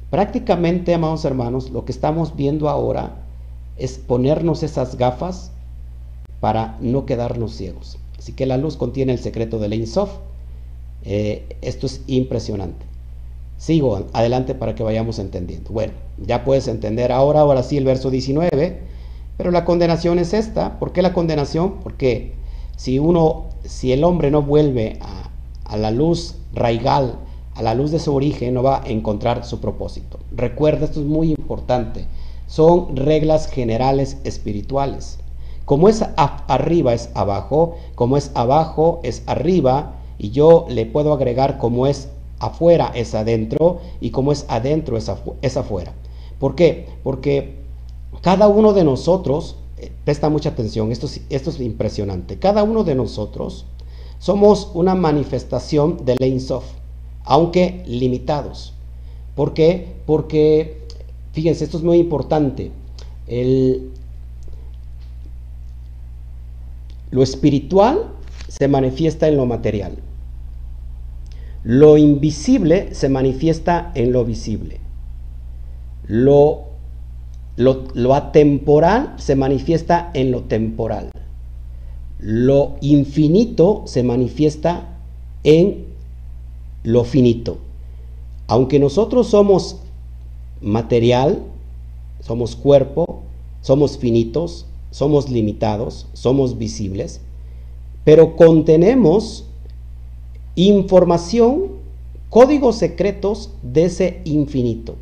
Prácticamente, 0.09 0.93
amados 0.93 1.23
hermanos, 1.25 1.71
lo 1.71 1.85
que 1.85 1.93
estamos 1.93 2.35
viendo 2.35 2.69
ahora 2.69 3.23
es 3.77 3.97
ponernos 3.97 4.61
esas 4.63 4.97
gafas 4.97 5.51
para 6.39 6.77
no 6.81 7.05
quedarnos 7.05 7.55
ciegos. 7.55 7.97
Así 8.19 8.33
que 8.33 8.45
la 8.45 8.57
luz 8.57 8.75
contiene 8.75 9.13
el 9.13 9.19
secreto 9.19 9.57
del 9.57 9.73
Ein. 9.73 9.85
Eh, 11.03 11.57
esto 11.61 11.87
es 11.87 12.01
impresionante. 12.07 12.85
Sigo 13.57 14.07
adelante 14.13 14.53
para 14.53 14.75
que 14.75 14.83
vayamos 14.83 15.17
entendiendo. 15.17 15.71
Bueno, 15.71 15.93
ya 16.17 16.43
puedes 16.43 16.67
entender 16.67 17.11
ahora, 17.11 17.39
ahora 17.39 17.63
sí 17.63 17.77
el 17.77 17.85
verso 17.85 18.11
19, 18.11 18.79
pero 19.37 19.51
la 19.51 19.65
condenación 19.65 20.19
es 20.19 20.33
esta. 20.33 20.77
¿Por 20.77 20.91
qué 20.91 21.01
la 21.01 21.13
condenación? 21.13 21.79
Porque 21.81 22.33
si 22.75 22.99
uno, 22.99 23.45
si 23.63 23.91
el 23.91 24.03
hombre 24.03 24.29
no 24.29 24.41
vuelve 24.41 24.99
a, 25.01 25.30
a 25.71 25.77
la 25.77 25.89
luz 25.89 26.35
raigal, 26.53 27.15
a 27.55 27.63
la 27.63 27.73
luz 27.73 27.91
de 27.91 27.99
su 27.99 28.13
origen, 28.13 28.53
no 28.53 28.61
va 28.61 28.83
a 28.83 28.89
encontrar 28.89 29.45
su 29.45 29.59
propósito. 29.59 30.19
Recuerda, 30.31 30.85
esto 30.85 30.99
es 30.99 31.05
muy 31.05 31.31
importante. 31.31 32.05
Son 32.47 32.95
reglas 32.95 33.47
generales 33.47 34.17
espirituales. 34.23 35.17
Como 35.65 35.87
es 35.87 36.03
arriba 36.17 36.93
es 36.93 37.09
abajo, 37.13 37.77
como 37.95 38.17
es 38.17 38.31
abajo 38.35 38.99
es 39.03 39.23
arriba, 39.25 39.95
y 40.17 40.31
yo 40.31 40.65
le 40.69 40.85
puedo 40.85 41.13
agregar 41.13 41.57
como 41.57 41.87
es 41.87 42.09
afuera 42.39 42.91
es 42.93 43.15
adentro 43.15 43.79
y 44.01 44.09
como 44.09 44.31
es 44.31 44.45
adentro 44.49 44.97
es, 44.97 45.57
afuera. 45.57 45.93
¿Por 46.39 46.55
qué? 46.55 46.87
Porque 47.03 47.55
cada 48.21 48.47
uno 48.47 48.73
de 48.73 48.83
nosotros, 48.83 49.55
eh, 49.77 49.91
presta 50.03 50.29
mucha 50.29 50.49
atención, 50.49 50.91
esto 50.91 51.05
es, 51.05 51.21
esto 51.29 51.49
es 51.51 51.59
impresionante, 51.59 52.37
cada 52.37 52.63
uno 52.63 52.83
de 52.83 52.95
nosotros 52.95 53.65
somos 54.21 54.69
una 54.75 54.93
manifestación 54.93 56.05
del 56.05 56.17
Ein 56.21 56.39
aunque 57.25 57.83
limitados. 57.87 58.73
¿Por 59.35 59.55
qué? 59.55 59.95
Porque, 60.05 60.83
fíjense, 61.33 61.63
esto 61.63 61.77
es 61.77 61.83
muy 61.83 61.97
importante. 61.97 62.71
El, 63.25 63.89
lo 67.09 67.23
espiritual 67.23 68.11
se 68.47 68.67
manifiesta 68.67 69.27
en 69.27 69.37
lo 69.37 69.47
material. 69.47 69.97
Lo 71.63 71.97
invisible 71.97 72.93
se 72.93 73.09
manifiesta 73.09 73.91
en 73.95 74.11
lo 74.11 74.23
visible. 74.23 74.79
Lo, 76.07 76.65
lo, 77.55 78.13
atemporal 78.13 79.15
se 79.17 79.35
manifiesta 79.35 80.11
en 80.13 80.29
lo 80.29 80.43
temporal. 80.43 81.10
Lo 82.21 82.75
infinito 82.81 83.81
se 83.85 84.03
manifiesta 84.03 84.87
en 85.43 85.87
lo 86.83 87.03
finito. 87.03 87.57
Aunque 88.47 88.79
nosotros 88.79 89.27
somos 89.27 89.77
material, 90.61 91.41
somos 92.19 92.55
cuerpo, 92.55 93.21
somos 93.61 93.97
finitos, 93.97 94.67
somos 94.91 95.29
limitados, 95.29 96.07
somos 96.13 96.57
visibles, 96.57 97.21
pero 98.03 98.35
contenemos 98.35 99.45
información, 100.55 101.71
códigos 102.29 102.75
secretos 102.75 103.51
de 103.63 103.85
ese 103.85 104.21
infinito. 104.25 104.95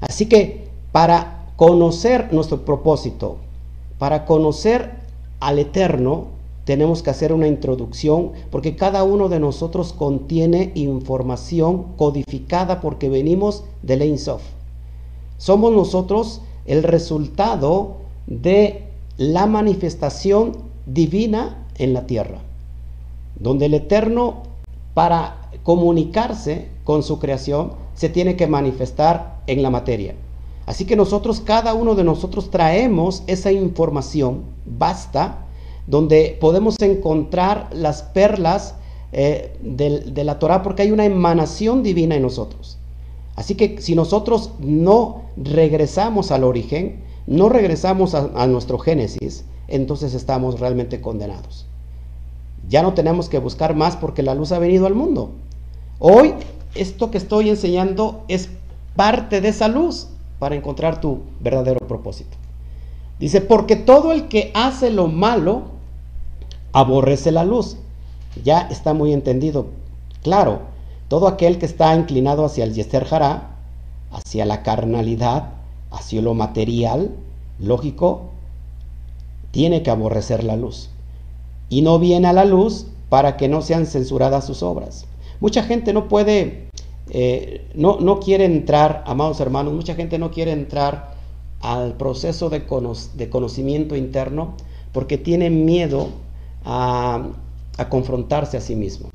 Así 0.00 0.26
que 0.26 0.68
para 0.92 1.52
conocer 1.56 2.32
nuestro 2.32 2.64
propósito, 2.64 3.36
para 3.98 4.26
conocer 4.26 4.92
al 5.40 5.58
eterno, 5.58 6.37
tenemos 6.68 7.02
que 7.02 7.08
hacer 7.08 7.32
una 7.32 7.48
introducción 7.48 8.32
porque 8.50 8.76
cada 8.76 9.02
uno 9.02 9.30
de 9.30 9.40
nosotros 9.40 9.94
contiene 9.94 10.70
información 10.74 11.94
codificada 11.96 12.82
porque 12.82 13.08
venimos 13.08 13.64
del 13.82 14.02
Ein. 14.02 14.18
Somos 15.38 15.72
nosotros 15.72 16.42
el 16.66 16.82
resultado 16.82 17.96
de 18.26 18.82
la 19.16 19.46
manifestación 19.46 20.58
divina 20.84 21.66
en 21.78 21.94
la 21.94 22.06
tierra, 22.06 22.42
donde 23.40 23.64
el 23.64 23.72
Eterno 23.72 24.42
para 24.92 25.48
comunicarse 25.62 26.68
con 26.84 27.02
su 27.02 27.18
creación, 27.18 27.72
se 27.94 28.10
tiene 28.10 28.36
que 28.36 28.46
manifestar 28.46 29.40
en 29.46 29.62
la 29.62 29.70
materia. 29.70 30.16
Así 30.66 30.84
que 30.84 30.96
nosotros, 30.96 31.40
cada 31.40 31.72
uno 31.72 31.94
de 31.94 32.04
nosotros 32.04 32.50
traemos 32.50 33.22
esa 33.26 33.52
información, 33.52 34.42
basta, 34.66 35.46
donde 35.88 36.36
podemos 36.38 36.76
encontrar 36.80 37.70
las 37.72 38.02
perlas 38.02 38.74
eh, 39.10 39.56
de, 39.60 40.22
la 40.22 40.38
Torah, 40.38 40.62
porque 40.62 40.82
hay 40.82 40.92
una 40.92 41.06
emanación 41.06 41.82
divina 41.82 42.14
en 42.14 42.22
nosotros. 42.22 42.78
Así 43.36 43.54
que 43.54 43.80
si 43.80 43.94
nosotros 43.94 44.50
no 44.60 45.22
regresamos 45.36 46.30
al 46.30 46.44
origen, 46.44 47.00
no 47.26 47.48
regresamos 47.48 48.14
a 48.14 48.46
nuestro 48.46 48.78
génesis, 48.78 49.44
entonces 49.66 50.14
estamos 50.14 50.60
realmente 50.60 51.00
condenados. 51.00 51.66
Ya 52.68 52.82
no 52.82 52.94
tenemos 52.94 53.28
que 53.28 53.38
buscar 53.38 53.74
más 53.74 53.96
porque 53.96 54.22
la 54.22 54.34
luz 54.34 54.52
ha 54.52 54.58
venido 54.58 54.86
al 54.86 54.94
mundo. 54.94 55.30
Hoy 55.98 56.34
esto 56.74 57.10
que 57.10 57.18
estoy 57.18 57.48
enseñando 57.48 58.24
es 58.28 58.50
parte 58.94 59.40
de 59.40 59.48
esa 59.48 59.68
luz 59.68 60.08
para 60.38 60.54
encontrar 60.54 61.00
tu 61.00 61.20
verdadero 61.40 61.80
propósito. 61.86 62.36
Dice, 63.18 63.40
porque 63.40 63.76
todo 63.76 64.12
el 64.12 64.28
que 64.28 64.50
hace 64.54 64.90
lo 64.90 65.08
malo 65.08 65.77
aborrece 66.78 67.32
la 67.32 67.44
luz. 67.44 67.76
Ya 68.44 68.60
está 68.60 68.94
muy 68.94 69.12
entendido. 69.12 69.66
Claro, 70.22 70.60
todo 71.08 71.26
aquel 71.26 71.58
que 71.58 71.66
está 71.66 71.94
inclinado 71.96 72.44
hacia 72.44 72.64
el 72.64 72.74
Yeser 72.74 73.06
Hará, 73.10 73.56
hacia 74.12 74.46
la 74.46 74.62
carnalidad, 74.62 75.54
hacia 75.90 76.22
lo 76.22 76.34
material, 76.34 77.10
lógico, 77.58 78.30
tiene 79.50 79.82
que 79.82 79.90
aborrecer 79.90 80.44
la 80.44 80.56
luz 80.56 80.90
y 81.68 81.82
no 81.82 81.98
viene 81.98 82.28
a 82.28 82.32
la 82.32 82.44
luz 82.44 82.86
para 83.08 83.36
que 83.36 83.48
no 83.48 83.60
sean 83.60 83.86
censuradas 83.86 84.46
sus 84.46 84.62
obras. 84.62 85.06
Mucha 85.40 85.64
gente 85.64 85.92
no 85.92 86.06
puede, 86.06 86.68
eh, 87.10 87.66
no, 87.74 87.98
no, 87.98 88.20
quiere 88.20 88.44
entrar, 88.44 89.02
amados 89.06 89.40
hermanos, 89.40 89.72
mucha 89.72 89.94
gente 89.94 90.18
no 90.18 90.30
quiere 90.30 90.52
entrar 90.52 91.16
al 91.60 91.94
proceso 91.94 92.50
de, 92.50 92.62
de 93.14 93.30
conocimiento 93.30 93.96
interno 93.96 94.54
porque 94.92 95.18
tiene 95.18 95.50
miedo 95.50 96.08
a, 96.64 97.28
confrontarse 97.88 98.56
a 98.56 98.60
sí 98.60 98.74
mismo. 98.74 99.10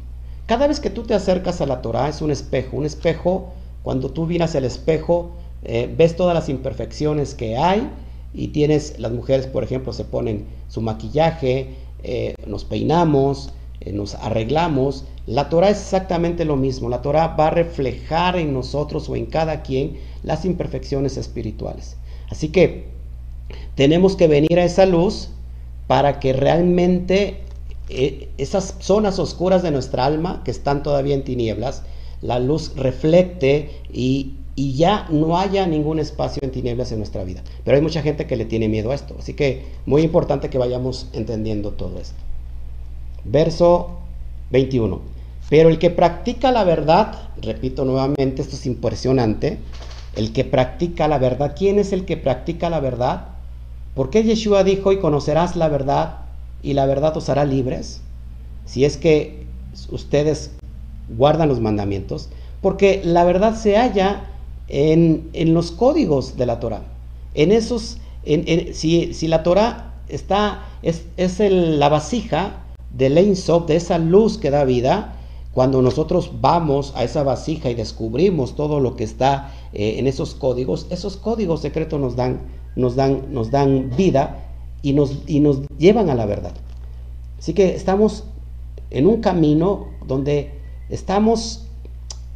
Cada 0.46 0.68
vez 0.68 0.80
que 0.80 0.90
tú 0.90 1.04
te 1.04 1.14
acercas 1.14 1.62
a 1.62 1.66
la 1.66 1.82
Torah 1.82 2.10
es 2.10 2.22
un 2.22 2.32
espejo, 2.32 2.78
un 2.78 2.86
espejo, 2.86 3.54
cuando 3.82 4.10
tú 4.10 4.26
miras 4.26 4.56
el 4.56 4.64
espejo, 4.64 5.32
eh, 5.64 5.94
ves 5.98 6.16
todas 6.16 6.34
las 6.34 6.50
imperfecciones 6.50 7.36
que 7.36 7.58
hay 7.58 7.90
y 8.34 8.50
tienes, 8.50 9.00
las 9.00 9.12
mujeres 9.12 9.48
por 9.48 9.64
ejemplo 9.64 9.94
se 9.94 10.06
ponen 10.06 10.46
su 10.68 10.82
maquillaje, 10.82 11.76
eh, 12.04 12.36
nos 12.48 12.66
peinamos, 12.66 13.54
eh, 13.82 13.94
nos 13.94 14.16
arreglamos. 14.16 15.06
La 15.28 15.50
Torah 15.50 15.70
es 15.70 15.80
exactamente 15.80 16.46
lo 16.46 16.56
mismo. 16.56 16.90
La 16.90 17.02
Torah 17.02 17.28
va 17.28 17.48
a 17.48 17.52
reflejar 17.52 18.38
en 18.38 18.54
nosotros 18.54 19.08
o 19.10 19.16
en 19.16 19.26
cada 19.26 19.62
quien 19.62 19.98
las 20.24 20.46
imperfecciones 20.46 21.18
espirituales. 21.18 21.98
Así 22.30 22.50
que 22.50 22.86
tenemos 23.76 24.16
que 24.16 24.28
venir 24.28 24.60
a 24.60 24.66
esa 24.66 24.86
luz 24.86 25.30
para 25.88 26.20
que 26.20 26.34
realmente 26.34 27.42
eh, 27.90 28.30
esas 28.38 28.76
zonas 28.80 29.20
oscuras 29.20 29.64
de 29.64 29.72
nuestra 29.72 30.06
alma 30.06 30.42
que 30.44 30.52
están 30.52 30.84
todavía 30.84 31.16
en 31.16 31.24
tinieblas, 31.24 31.84
la 32.22 32.40
luz 32.40 32.74
reflecte 32.76 33.82
y, 33.92 34.34
y 34.56 34.74
ya 34.74 35.08
no 35.10 35.38
haya 35.38 35.68
ningún 35.68 36.00
espacio 36.00 36.42
en 36.44 36.52
tinieblas 36.52 36.92
en 36.92 37.00
nuestra 37.00 37.24
vida. 37.24 37.44
Pero 37.64 37.76
hay 37.76 37.84
mucha 37.84 38.02
gente 38.02 38.26
que 38.26 38.36
le 38.36 38.46
tiene 38.46 38.70
miedo 38.70 38.92
a 38.92 38.96
esto, 38.96 39.16
así 39.20 39.34
que 39.34 39.66
muy 39.86 40.02
importante 40.04 40.50
que 40.50 40.58
vayamos 40.58 41.08
entendiendo 41.14 41.72
todo 41.72 42.00
esto. 42.00 42.16
Verso 43.26 43.98
21. 44.52 45.02
Pero 45.50 45.70
el 45.70 45.80
que 45.80 45.90
practica 45.90 46.52
la 46.52 46.64
verdad, 46.64 47.30
repito 47.42 47.86
nuevamente, 47.86 48.42
esto 48.42 48.56
es 48.56 48.66
impresionante, 48.66 49.60
el 50.16 50.32
que 50.32 50.46
practica 50.46 51.08
la 51.08 51.18
verdad, 51.18 51.54
¿quién 51.58 51.80
es 51.80 51.92
el 51.92 52.06
que 52.06 52.18
practica 52.18 52.70
la 52.70 52.80
verdad? 52.80 53.33
¿Por 53.96 54.10
qué 54.10 54.24
Yeshua 54.24 54.64
dijo 54.64 54.92
y 54.92 55.00
conocerás 55.00 55.56
la 55.56 55.68
verdad 55.68 56.20
y 56.62 56.74
la 56.74 56.86
verdad 56.86 57.16
os 57.16 57.30
hará 57.30 57.46
libres? 57.46 58.02
Si 58.66 58.86
es 58.86 58.98
que 58.98 59.46
ustedes 59.92 60.52
guardan 61.16 61.50
los 61.50 61.60
mandamientos, 61.60 62.30
porque 62.62 63.02
la 63.04 63.24
verdad 63.24 63.56
se 63.56 63.78
halla 63.78 64.30
en, 64.68 65.30
los 65.54 65.72
códigos 65.72 66.38
de 66.38 66.46
la 66.46 66.60
Torah. 66.60 66.84
En 67.34 67.52
esos, 67.52 67.98
si, 68.26 69.14
si, 69.14 69.28
la 69.28 69.44
Torah 69.44 69.94
está, 70.08 70.66
es, 70.82 71.06
es 71.18 71.40
la 71.40 71.90
vasija 71.90 72.64
del 72.96 73.18
Ein 73.18 73.36
de 73.68 73.76
esa 73.76 73.98
luz 73.98 74.38
que 74.38 74.50
da 74.50 74.64
vida, 74.64 75.16
cuando 75.54 75.82
nosotros 75.82 76.32
vamos 76.42 76.94
a 76.96 77.04
esa 77.04 77.24
vasija 77.24 77.70
y 77.70 77.76
descubrimos 77.76 78.56
todo 78.56 78.80
lo 78.80 78.96
que 78.96 79.04
está 79.04 79.52
eh, 79.74 79.96
en 80.00 80.08
esos 80.08 80.34
códigos, 80.34 80.88
esos 80.90 81.18
códigos 81.18 81.62
secretos 81.62 82.00
nos 82.00 82.16
dan, 82.16 82.42
nos 82.76 82.96
dan, 82.96 83.34
nos 83.34 83.52
dan 83.52 83.92
vida 83.96 84.40
y 84.82 84.94
nos, 84.94 85.24
y 85.28 85.40
nos 85.40 85.68
llevan 85.78 86.10
a 86.10 86.16
la 86.16 86.26
verdad. 86.26 86.54
Así 87.40 87.54
que 87.54 87.76
estamos 87.76 88.26
en 88.90 89.08
un 89.08 89.22
camino 89.22 89.88
donde 90.08 90.52
estamos 90.90 91.68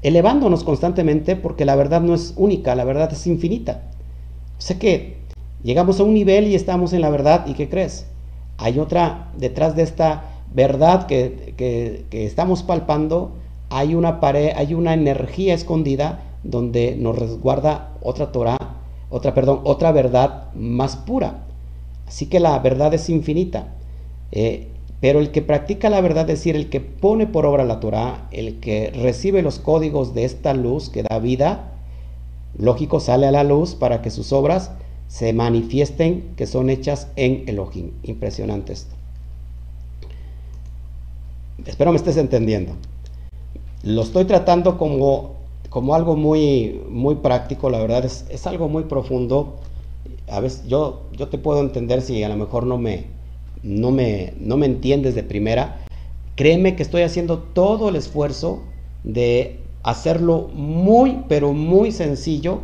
elevándonos 0.01 0.63
constantemente 0.63 1.35
porque 1.35 1.65
la 1.65 1.75
verdad 1.75 2.01
no 2.01 2.13
es 2.13 2.33
única, 2.37 2.75
la 2.75 2.83
verdad 2.83 3.11
es 3.11 3.27
infinita. 3.27 3.83
Sé 4.57 4.77
que 4.77 5.17
llegamos 5.63 5.99
a 5.99 6.03
un 6.03 6.13
nivel 6.13 6.47
y 6.47 6.55
estamos 6.55 6.93
en 6.93 7.01
la 7.01 7.09
verdad 7.09 7.45
y 7.47 7.53
¿qué 7.53 7.69
crees? 7.69 8.07
Hay 8.57 8.79
otra, 8.79 9.31
detrás 9.37 9.75
de 9.75 9.83
esta 9.83 10.23
verdad 10.53 11.05
que, 11.05 11.53
que, 11.57 12.25
estamos 12.25 12.63
palpando, 12.63 13.33
hay 13.69 13.93
una 13.93 14.19
pared, 14.19 14.51
hay 14.55 14.73
una 14.73 14.93
energía 14.93 15.53
escondida 15.53 16.23
donde 16.43 16.95
nos 16.95 17.17
resguarda 17.17 17.93
otra 18.01 18.31
Torah, 18.31 18.57
otra, 19.09 19.33
perdón, 19.33 19.61
otra 19.63 19.91
verdad 19.91 20.53
más 20.53 20.95
pura. 20.95 21.45
Así 22.07 22.27
que 22.27 22.39
la 22.39 22.57
verdad 22.59 22.93
es 22.93 23.09
infinita. 23.09 23.75
Eh, 24.31 24.67
Pero 24.99 25.19
el 25.19 25.29
que 25.29 25.43
practica 25.43 25.89
la 25.89 26.01
verdad, 26.01 26.29
es 26.29 26.39
decir, 26.39 26.55
el 26.55 26.69
que 26.69 26.81
pone 26.81 27.27
por 27.27 27.45
obra 27.45 27.63
la 27.63 27.79
Torah, 27.79 28.27
el 28.31 28.59
que 28.59 28.91
recibe 28.91 29.43
los 29.43 29.59
códigos 29.59 30.13
de 30.15 30.25
esta 30.25 30.53
luz 30.55 30.89
que 30.89 31.03
da 31.03 31.19
vida, 31.19 31.71
lógico, 32.57 32.99
sale 32.99 33.27
a 33.27 33.31
la 33.31 33.43
luz 33.43 33.75
para 33.75 34.01
que 34.01 34.09
sus 34.09 34.33
obras 34.33 34.71
se 35.07 35.33
manifiesten 35.33 36.33
que 36.35 36.47
son 36.47 36.69
hechas 36.69 37.09
en 37.15 37.43
Elohim. 37.47 37.91
Impresionante 38.03 38.73
esto. 38.73 38.95
Espero 41.65 41.91
me 41.91 41.97
estés 41.97 42.17
entendiendo. 42.17 42.73
Lo 43.83 44.01
estoy 44.01 44.25
tratando 44.25 44.77
como, 44.77 45.35
como 45.69 45.95
algo 45.95 46.15
muy, 46.15 46.81
muy 46.89 47.15
práctico, 47.15 47.69
la 47.69 47.79
verdad 47.79 48.05
es, 48.05 48.25
es 48.29 48.47
algo 48.47 48.69
muy 48.69 48.83
profundo. 48.83 49.55
A 50.29 50.39
veces 50.39 50.67
yo, 50.67 51.03
yo 51.13 51.27
te 51.27 51.37
puedo 51.37 51.61
entender 51.61 52.01
si 52.01 52.23
a 52.23 52.29
lo 52.29 52.35
mejor 52.35 52.65
no 52.65 52.77
me, 52.77 53.05
no 53.63 53.91
me, 53.91 54.33
no 54.39 54.57
me 54.57 54.65
entiendes 54.65 55.15
de 55.15 55.23
primera. 55.23 55.85
Créeme 56.35 56.75
que 56.75 56.83
estoy 56.83 57.01
haciendo 57.01 57.39
todo 57.39 57.89
el 57.89 57.95
esfuerzo 57.95 58.61
de 59.03 59.59
hacerlo 59.83 60.49
muy, 60.53 61.23
pero 61.27 61.53
muy 61.53 61.91
sencillo 61.91 62.59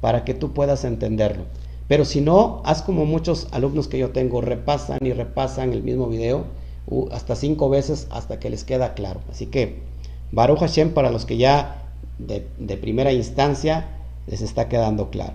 para 0.00 0.24
que 0.24 0.34
tú 0.34 0.52
puedas 0.52 0.84
entenderlo. 0.84 1.44
Pero 1.88 2.04
si 2.04 2.20
no, 2.20 2.62
haz 2.64 2.82
como 2.82 3.04
muchos 3.04 3.48
alumnos 3.50 3.88
que 3.88 3.98
yo 3.98 4.10
tengo, 4.10 4.40
repasan 4.40 4.98
y 5.02 5.12
repasan 5.12 5.72
el 5.72 5.82
mismo 5.82 6.06
video 6.06 6.44
hasta 7.10 7.36
cinco 7.36 7.68
veces 7.68 8.06
hasta 8.10 8.38
que 8.38 8.50
les 8.50 8.64
queda 8.64 8.94
claro. 8.94 9.20
Así 9.30 9.46
que 9.46 9.82
Baruch 10.32 10.60
Hashem 10.60 10.90
para 10.90 11.10
los 11.10 11.26
que 11.26 11.36
ya 11.36 11.89
de, 12.26 12.76
primera 12.76 13.12
instancia 13.12 13.86
les 14.26 14.42
está 14.42 14.68
quedando 14.68 15.10
claro. 15.10 15.34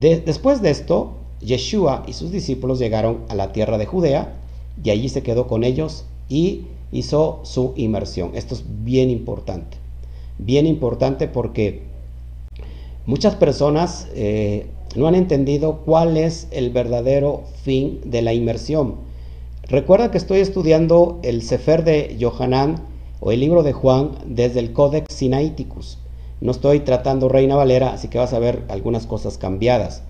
después 0.00 0.62
de 0.62 0.70
esto, 0.70 1.14
Yeshua 1.40 2.04
y 2.06 2.12
sus 2.12 2.30
discípulos 2.30 2.78
llegaron 2.78 3.24
a 3.28 3.34
la 3.34 3.52
tierra 3.52 3.78
de 3.78 3.86
Judea 3.86 4.34
y 4.82 4.90
allí 4.90 5.08
se 5.08 5.22
quedó 5.22 5.46
con 5.46 5.64
ellos 5.64 6.04
y 6.28 6.66
hizo 6.92 7.40
su 7.42 7.72
inmersión. 7.76 8.32
Esto 8.34 8.54
es 8.54 8.64
bien 8.84 9.10
importante. 9.10 9.76
Bien 10.38 10.66
importante 10.66 11.28
porque 11.28 11.82
muchas 13.06 13.34
personas 13.34 14.08
eh, 14.14 14.66
no 14.94 15.06
han 15.06 15.14
entendido 15.14 15.82
cuál 15.84 16.16
es 16.16 16.48
el 16.50 16.70
verdadero 16.70 17.44
fin 17.62 18.00
de 18.04 18.22
la 18.22 18.32
inmersión. 18.32 18.96
Recuerda 19.68 20.10
que 20.10 20.18
estoy 20.18 20.40
estudiando 20.40 21.18
el 21.22 21.42
Sefer 21.42 21.84
de 21.84 22.16
Johanán 22.20 22.76
o 23.20 23.32
el 23.32 23.40
libro 23.40 23.62
de 23.62 23.72
Juan 23.72 24.12
desde 24.26 24.60
el 24.60 24.72
Codex 24.72 25.14
Sinaiticus. 25.14 25.98
No 26.40 26.50
estoy 26.50 26.80
tratando 26.80 27.28
Reina 27.28 27.56
Valera, 27.56 27.92
así 27.92 28.08
que 28.08 28.18
vas 28.18 28.32
a 28.32 28.38
ver 28.38 28.64
algunas 28.68 29.06
cosas 29.06 29.38
cambiadas. 29.38 30.02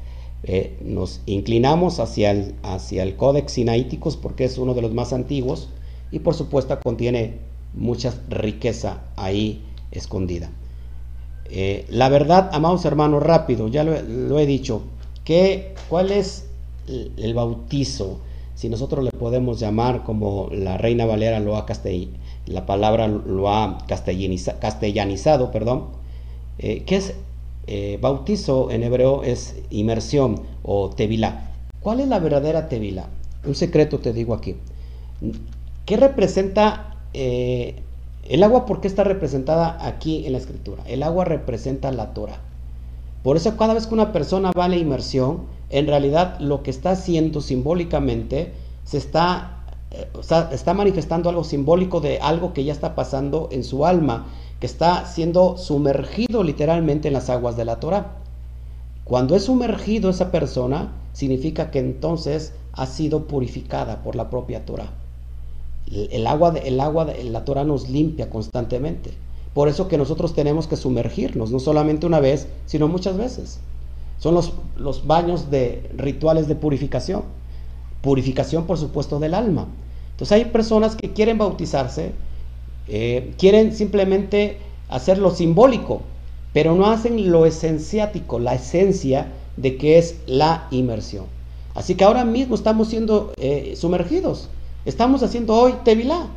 Eh, 0.43 0.77
nos 0.83 1.21
inclinamos 1.27 1.99
hacia 1.99 2.31
el, 2.31 2.55
hacia 2.63 3.03
el 3.03 3.17
Codex 3.17 3.53
Sinaiticus 3.53 4.17
porque 4.17 4.45
es 4.45 4.59
uno 4.59 4.75
de 4.75 4.83
los 4.83 4.93
más 4.93 5.13
antiguos 5.13 5.69
y 6.11 6.21
por 6.21 6.35
supuesto 6.35 6.79
contiene 6.81 7.39
mucha 7.75 8.15
riqueza 8.29 9.03
ahí 9.17 9.63
escondida. 9.91 10.51
Eh, 11.51 11.87
la 11.89 12.09
verdad, 12.09 12.51
amados 12.53 12.85
hermanos, 12.85 13.23
rápido, 13.23 13.69
ya 13.69 13.85
lo, 13.85 14.39
he 14.39 14.47
dicho, 14.47 14.83
que, 15.25 15.75
¿cuál 15.89 16.11
es 16.11 16.47
el, 16.89 17.35
bautizo? 17.35 18.19
Si 18.55 18.69
nosotros 18.69 19.05
le 19.05 19.13
podemos 19.13 19.61
llamar 19.61 20.03
como 20.03 20.49
la 20.51 20.79
Reina 20.79 21.07
Valera 21.07 21.41
lo 21.41 21.57
ha 21.57 21.67
la 22.47 22.67
palabra 22.67 23.09
lo 23.09 23.51
ha 23.51 23.79
castellanizado, 23.87 25.51
perdón, 25.51 25.87
eh, 26.59 26.85
¿qué 26.87 26.97
es 26.97 27.15
eh, 27.67 27.99
bautizo 28.01 28.71
en 28.71 28.83
hebreo? 28.85 29.23
Es 29.23 29.57
inmersión 29.71 30.41
o 30.63 30.91
tevilá. 30.91 31.51
¿Cuál 31.81 32.01
es 32.01 32.09
la 32.09 32.19
verdadera 32.19 32.69
tevilá? 32.69 33.07
Un 33.45 33.55
secreto 33.55 33.99
te 33.99 34.13
digo 34.13 34.35
aquí. 34.35 34.57
¿Qué 35.85 35.97
representa 35.97 36.97
eh, 37.15 37.77
el 38.29 38.43
agua? 38.43 38.67
¿Por 38.67 38.81
qué 38.81 38.89
está 38.89 39.05
representada 39.05 39.79
aquí 39.85 40.27
en 40.27 40.33
la 40.33 40.39
escritura? 40.39 40.83
El 40.87 41.03
agua 41.03 41.25
representa 41.25 41.93
la 41.93 42.15
Torah. 42.15 42.41
Por 43.23 43.37
eso 43.37 43.57
cada 43.57 43.75
vez 43.75 43.87
que 43.87 43.95
una 43.95 44.13
persona 44.13 44.53
va 44.53 44.67
a 44.67 44.69
la 44.69 44.77
inmersión, 44.77 45.43
en 45.71 45.87
realidad 45.87 46.39
lo 46.39 46.63
que 46.63 46.71
está 46.71 46.93
haciendo 46.93 47.41
simbólicamente 47.41 48.53
se 48.85 48.99
está, 48.99 49.56
eh, 49.91 50.09
está 50.53 50.75
manifestando 50.75 51.29
algo 51.29 51.45
simbólico 51.45 52.01
de 52.01 52.19
algo 52.19 52.53
que 52.53 52.65
ya 52.65 52.73
está 52.73 52.95
pasando 52.95 53.49
en 53.53 53.65
su 53.65 53.87
alma, 53.87 54.27
que 54.61 54.67
está 54.67 55.07
siendo 55.07 55.57
sumergido 55.57 56.43
literalmente 56.43 57.09
en 57.09 57.15
las 57.15 57.31
aguas 57.31 57.57
de 57.57 57.65
la 57.65 57.79
Torah. 57.81 58.17
Cuando 59.05 59.37
es 59.37 59.45
sumergido 59.45 60.11
esa 60.11 60.33
persona, 60.33 60.93
significa 61.13 61.71
que 61.71 61.79
entonces 61.79 62.53
ha 62.73 62.87
sido 62.87 63.27
purificada 63.27 64.03
por 64.03 64.17
la 64.17 64.29
propia 64.31 64.65
Torah. 64.65 64.91
El 65.87 66.27
agua, 66.27 66.51
de, 66.51 66.61
el 66.61 66.81
agua 66.81 67.07
la 67.23 67.45
Torah 67.45 67.65
nos 67.65 67.89
limpia 67.89 68.29
constantemente. 68.29 69.13
Por 69.55 69.69
eso 69.69 69.89
que 69.89 69.97
nosotros 69.97 70.35
tenemos 70.35 70.67
que 70.67 70.77
sumergirnos, 70.77 71.53
no 71.53 71.61
solamente 71.61 72.07
una 72.07 72.21
vez, 72.21 72.49
sino 72.67 72.89
muchas 72.89 73.17
veces. 73.17 73.61
Son 74.19 74.35
los 74.35 75.07
baños 75.07 75.51
de 75.51 75.89
rituales 75.97 76.49
de 76.49 76.57
purificación. 76.57 77.23
Purificación, 78.07 78.67
por 78.67 78.79
supuesto, 78.79 79.19
del 79.19 79.35
alma. 79.35 79.67
Entonces 80.13 80.31
hay 80.31 80.45
personas 80.45 80.95
que 80.95 81.13
quieren 81.13 81.39
bautizarse, 81.39 82.13
eh, 82.87 83.35
quieren 83.37 83.75
simplemente 83.75 84.59
hacer 84.89 85.19
lo 85.19 85.33
simbólico, 85.33 86.03
pero 86.53 86.77
no 86.77 86.87
hacen 86.87 87.33
lo 87.33 87.47
esenciático, 87.47 88.39
la 88.39 88.55
esencia 88.55 89.33
de 89.57 89.77
que 89.77 89.99
es 89.99 90.21
la 90.29 90.69
inmersión. 90.71 91.25
Así 91.75 91.97
que 91.97 92.05
ahora 92.05 92.25
mismo 92.25 92.55
estamos 92.55 92.87
siendo 92.87 93.33
eh, 93.39 93.75
sumergidos. 93.77 94.51
Estamos 94.85 95.25
haciendo 95.25 95.57
hoy 95.57 95.75
Tevilá. 95.85 96.29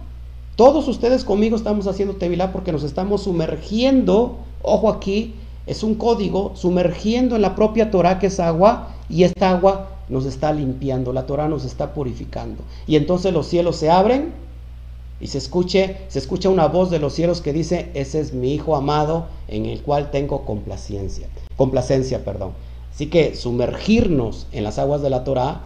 Todos 0.56 0.88
ustedes 0.88 1.24
conmigo 1.24 1.56
estamos 1.56 1.86
haciendo 1.86 2.16
Tevilá 2.16 2.52
porque 2.52 2.72
nos 2.72 2.82
estamos 2.82 3.22
sumergiendo, 3.22 4.40
ojo 4.64 4.90
aquí, 4.90 5.36
es 5.68 5.84
un 5.84 5.94
código, 5.94 6.54
sumergiendo 6.56 7.36
en 7.36 7.44
la 7.44 7.54
propia 7.54 7.92
Torah 7.92 8.18
que 8.18 8.26
es 8.26 8.40
agua 8.40 8.96
y 9.10 9.24
esta 9.24 9.50
agua 9.50 9.90
nos 10.08 10.26
está 10.26 10.54
limpiando, 10.54 11.14
la 11.14 11.26
Torah 11.26 11.48
nos 11.48 11.66
está 11.66 11.94
purificando. 11.94 12.64
Y 12.88 12.96
entonces 12.96 13.34
los 13.34 13.48
cielos 13.48 13.76
se 13.76 13.90
abren 13.90 14.32
y 15.20 15.28
se 15.28 15.38
escuche, 15.38 15.98
se 16.08 16.20
escucha 16.20 16.50
una 16.50 16.68
voz 16.68 16.90
de 16.90 17.00
los 17.00 17.14
cielos 17.14 17.42
que 17.42 17.54
dice, 17.54 17.90
ese 17.94 18.20
es 18.20 18.34
mi 18.34 18.54
hijo 18.54 18.76
amado 18.76 19.28
en 19.48 19.66
el 19.66 19.82
cual 19.82 20.12
tengo 20.12 20.46
complacencia, 20.46 21.28
complacencia, 21.58 22.24
perdón. 22.24 22.54
Así 22.94 23.08
que 23.08 23.36
sumergirnos 23.36 24.48
en 24.52 24.64
las 24.64 24.80
aguas 24.80 25.02
de 25.02 25.10
la 25.10 25.24
Torah 25.24 25.62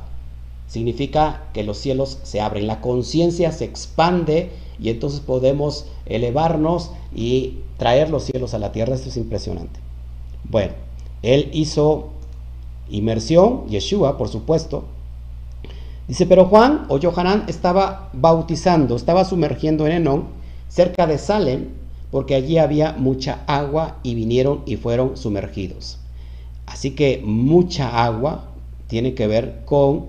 significa 0.68 1.44
que 1.54 1.64
los 1.64 1.78
cielos 1.78 2.20
se 2.24 2.42
abren, 2.42 2.68
la 2.68 2.82
conciencia 2.82 3.52
se 3.52 3.66
expande 3.66 4.52
y 4.80 4.90
entonces 4.90 5.20
podemos 5.20 5.86
elevarnos 6.06 6.92
y 7.14 7.60
traer 7.78 8.10
los 8.10 8.24
cielos 8.24 8.54
a 8.54 8.60
la 8.60 8.72
tierra. 8.72 8.96
Esto 8.96 9.10
es 9.10 9.18
impresionante. 9.18 9.80
Bueno, 10.50 10.74
él 11.22 11.50
hizo 11.54 12.10
inmersión, 12.90 13.68
Yeshua, 13.68 14.18
por 14.18 14.30
supuesto. 14.30 14.86
Dice, 16.08 16.26
pero 16.26 16.46
Juan 16.46 16.86
o 16.90 17.00
Johanán 17.00 17.46
estaba 17.48 18.10
bautizando, 18.14 18.96
estaba 18.96 19.24
sumergiendo 19.26 19.88
en 19.88 19.94
Enón, 19.94 20.26
cerca 20.68 21.08
de 21.08 21.18
Salem, 21.18 21.70
porque 22.12 22.36
allí 22.36 22.58
había 22.58 22.94
mucha 22.94 23.40
agua 23.48 23.98
y 24.04 24.14
vinieron 24.16 24.62
y 24.66 24.76
fueron 24.76 25.18
sumergidos. 25.18 25.98
Así 26.66 26.92
que 26.92 27.22
mucha 27.24 28.04
agua 28.04 28.50
tiene 28.88 29.14
que 29.14 29.28
ver 29.28 29.62
con 29.66 30.08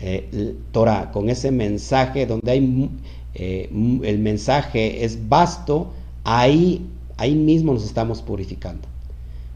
eh, 0.00 0.54
Torah, 0.72 1.10
con 1.10 1.28
ese 1.28 1.50
mensaje 1.50 2.26
donde 2.26 2.50
hay 2.50 2.90
eh, 3.34 3.70
el 4.02 4.18
mensaje 4.18 5.04
es 5.04 5.28
vasto, 5.28 5.92
ahí, 6.24 6.86
ahí 7.16 7.34
mismo 7.34 7.72
nos 7.72 7.84
estamos 7.84 8.22
purificando. 8.22 8.86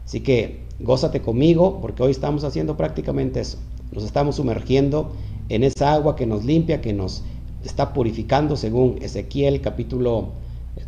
Así 0.05 0.21
que 0.21 0.64
gózate 0.79 1.21
conmigo 1.21 1.79
porque 1.81 2.03
hoy 2.03 2.11
estamos 2.11 2.43
haciendo 2.43 2.77
prácticamente 2.77 3.39
eso. 3.39 3.57
Nos 3.91 4.03
estamos 4.03 4.35
sumergiendo 4.35 5.11
en 5.49 5.63
esa 5.63 5.93
agua 5.93 6.15
que 6.15 6.25
nos 6.25 6.43
limpia, 6.43 6.81
que 6.81 6.93
nos 6.93 7.23
está 7.63 7.93
purificando 7.93 8.55
según 8.57 8.97
Ezequiel 9.01 9.61
capítulo 9.61 10.29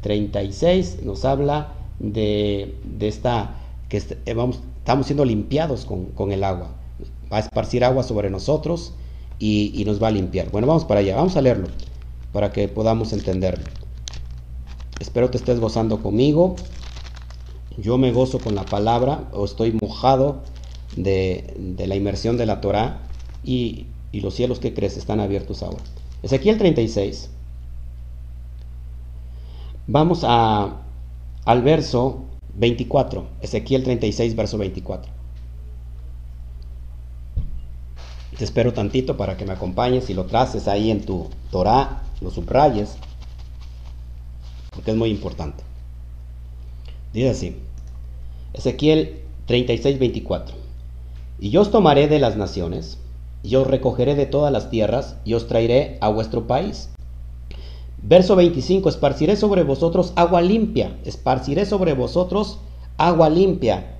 36, 0.01 0.99
nos 1.03 1.25
habla 1.25 1.73
de, 1.99 2.75
esta, 2.99 3.55
que 3.89 4.01
eh, 4.25 4.33
vamos, 4.33 4.59
estamos 4.79 5.05
siendo 5.05 5.25
limpiados 5.25 5.85
con, 5.85 6.05
con 6.05 6.31
el 6.31 6.43
agua. 6.43 6.69
Va 7.31 7.37
a 7.37 7.39
esparcir 7.41 7.83
agua 7.83 8.03
sobre 8.03 8.29
nosotros 8.29 8.93
y, 9.39 9.83
nos 9.85 10.01
va 10.01 10.07
a 10.07 10.11
limpiar. 10.11 10.49
Bueno, 10.51 10.67
vamos 10.67 10.85
para 10.85 11.01
allá, 11.01 11.15
vamos 11.15 11.35
a 11.35 11.41
leerlo 11.41 11.67
para 12.31 12.51
que 12.51 12.67
podamos 12.67 13.13
entenderlo. 13.13 13.65
Espero 14.99 15.29
te 15.29 15.37
estés 15.37 15.59
gozando 15.59 16.01
conmigo. 16.01 16.55
Yo 17.77 17.97
me 17.97 18.11
gozo 18.11 18.39
con 18.39 18.55
la 18.55 18.65
palabra 18.65 19.29
o 19.31 19.45
estoy 19.45 19.71
mojado 19.71 20.41
de, 20.95 21.75
la 21.77 21.95
inmersión 21.95 22.37
de 22.37 22.45
la 22.45 22.59
Torah 22.59 23.01
y, 23.43 23.85
y 24.11 24.21
los 24.21 24.33
cielos 24.33 24.59
que 24.59 24.73
crees 24.73 24.97
están 24.97 25.19
abiertos 25.19 25.61
ahora. 25.61 25.83
Ezequiel 26.23 26.57
36. 26.57 27.29
Vamos 29.85 30.23
a, 30.23 30.81
al 31.45 31.61
verso 31.61 32.25
24. 32.55 33.27
Ezequiel 33.41 33.83
36, 33.83 34.35
verso 34.35 34.57
24. 34.57 35.11
Te 38.37 38.43
espero 38.43 38.73
tantito 38.73 39.17
para 39.17 39.37
que 39.37 39.45
me 39.45 39.53
acompañes 39.53 40.09
y 40.09 40.13
lo 40.13 40.25
traces 40.25 40.67
ahí 40.67 40.91
en 40.91 41.05
tu 41.05 41.29
Torah, 41.49 42.03
lo 42.21 42.29
subrayes, 42.29 42.97
porque 44.71 44.91
es 44.91 44.97
muy 44.97 45.09
importante. 45.09 45.63
Dice 47.13 47.29
así, 47.29 47.55
Ezequiel 48.57 49.21
36, 49.45 49.99
24. 49.99 50.55
Y 51.39 51.51
yo 51.51 51.61
os 51.61 51.69
tomaré 51.69 52.07
de 52.07 52.19
las 52.19 52.37
naciones, 52.37 52.97
y 53.43 53.55
os 53.55 53.67
recogeré 53.67 54.15
de 54.15 54.25
todas 54.25 54.51
las 54.51 54.71
tierras, 54.71 55.17
y 55.23 55.35
os 55.35 55.47
traeré 55.47 55.97
a 56.01 56.09
vuestro 56.09 56.47
país. 56.47 56.89
Verso 58.01 58.35
25, 58.35 58.89
esparciré 58.89 59.35
sobre 59.35 59.63
vosotros 59.63 60.13
agua 60.15 60.41
limpia, 60.41 60.97
esparciré 61.05 61.65
sobre 61.65 61.93
vosotros 61.93 62.59
agua 62.97 63.29
limpia, 63.29 63.97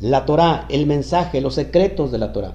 la 0.00 0.24
Torah, 0.24 0.66
el 0.70 0.86
mensaje, 0.86 1.40
los 1.40 1.54
secretos 1.54 2.10
de 2.10 2.18
la 2.18 2.32
Torah. 2.32 2.54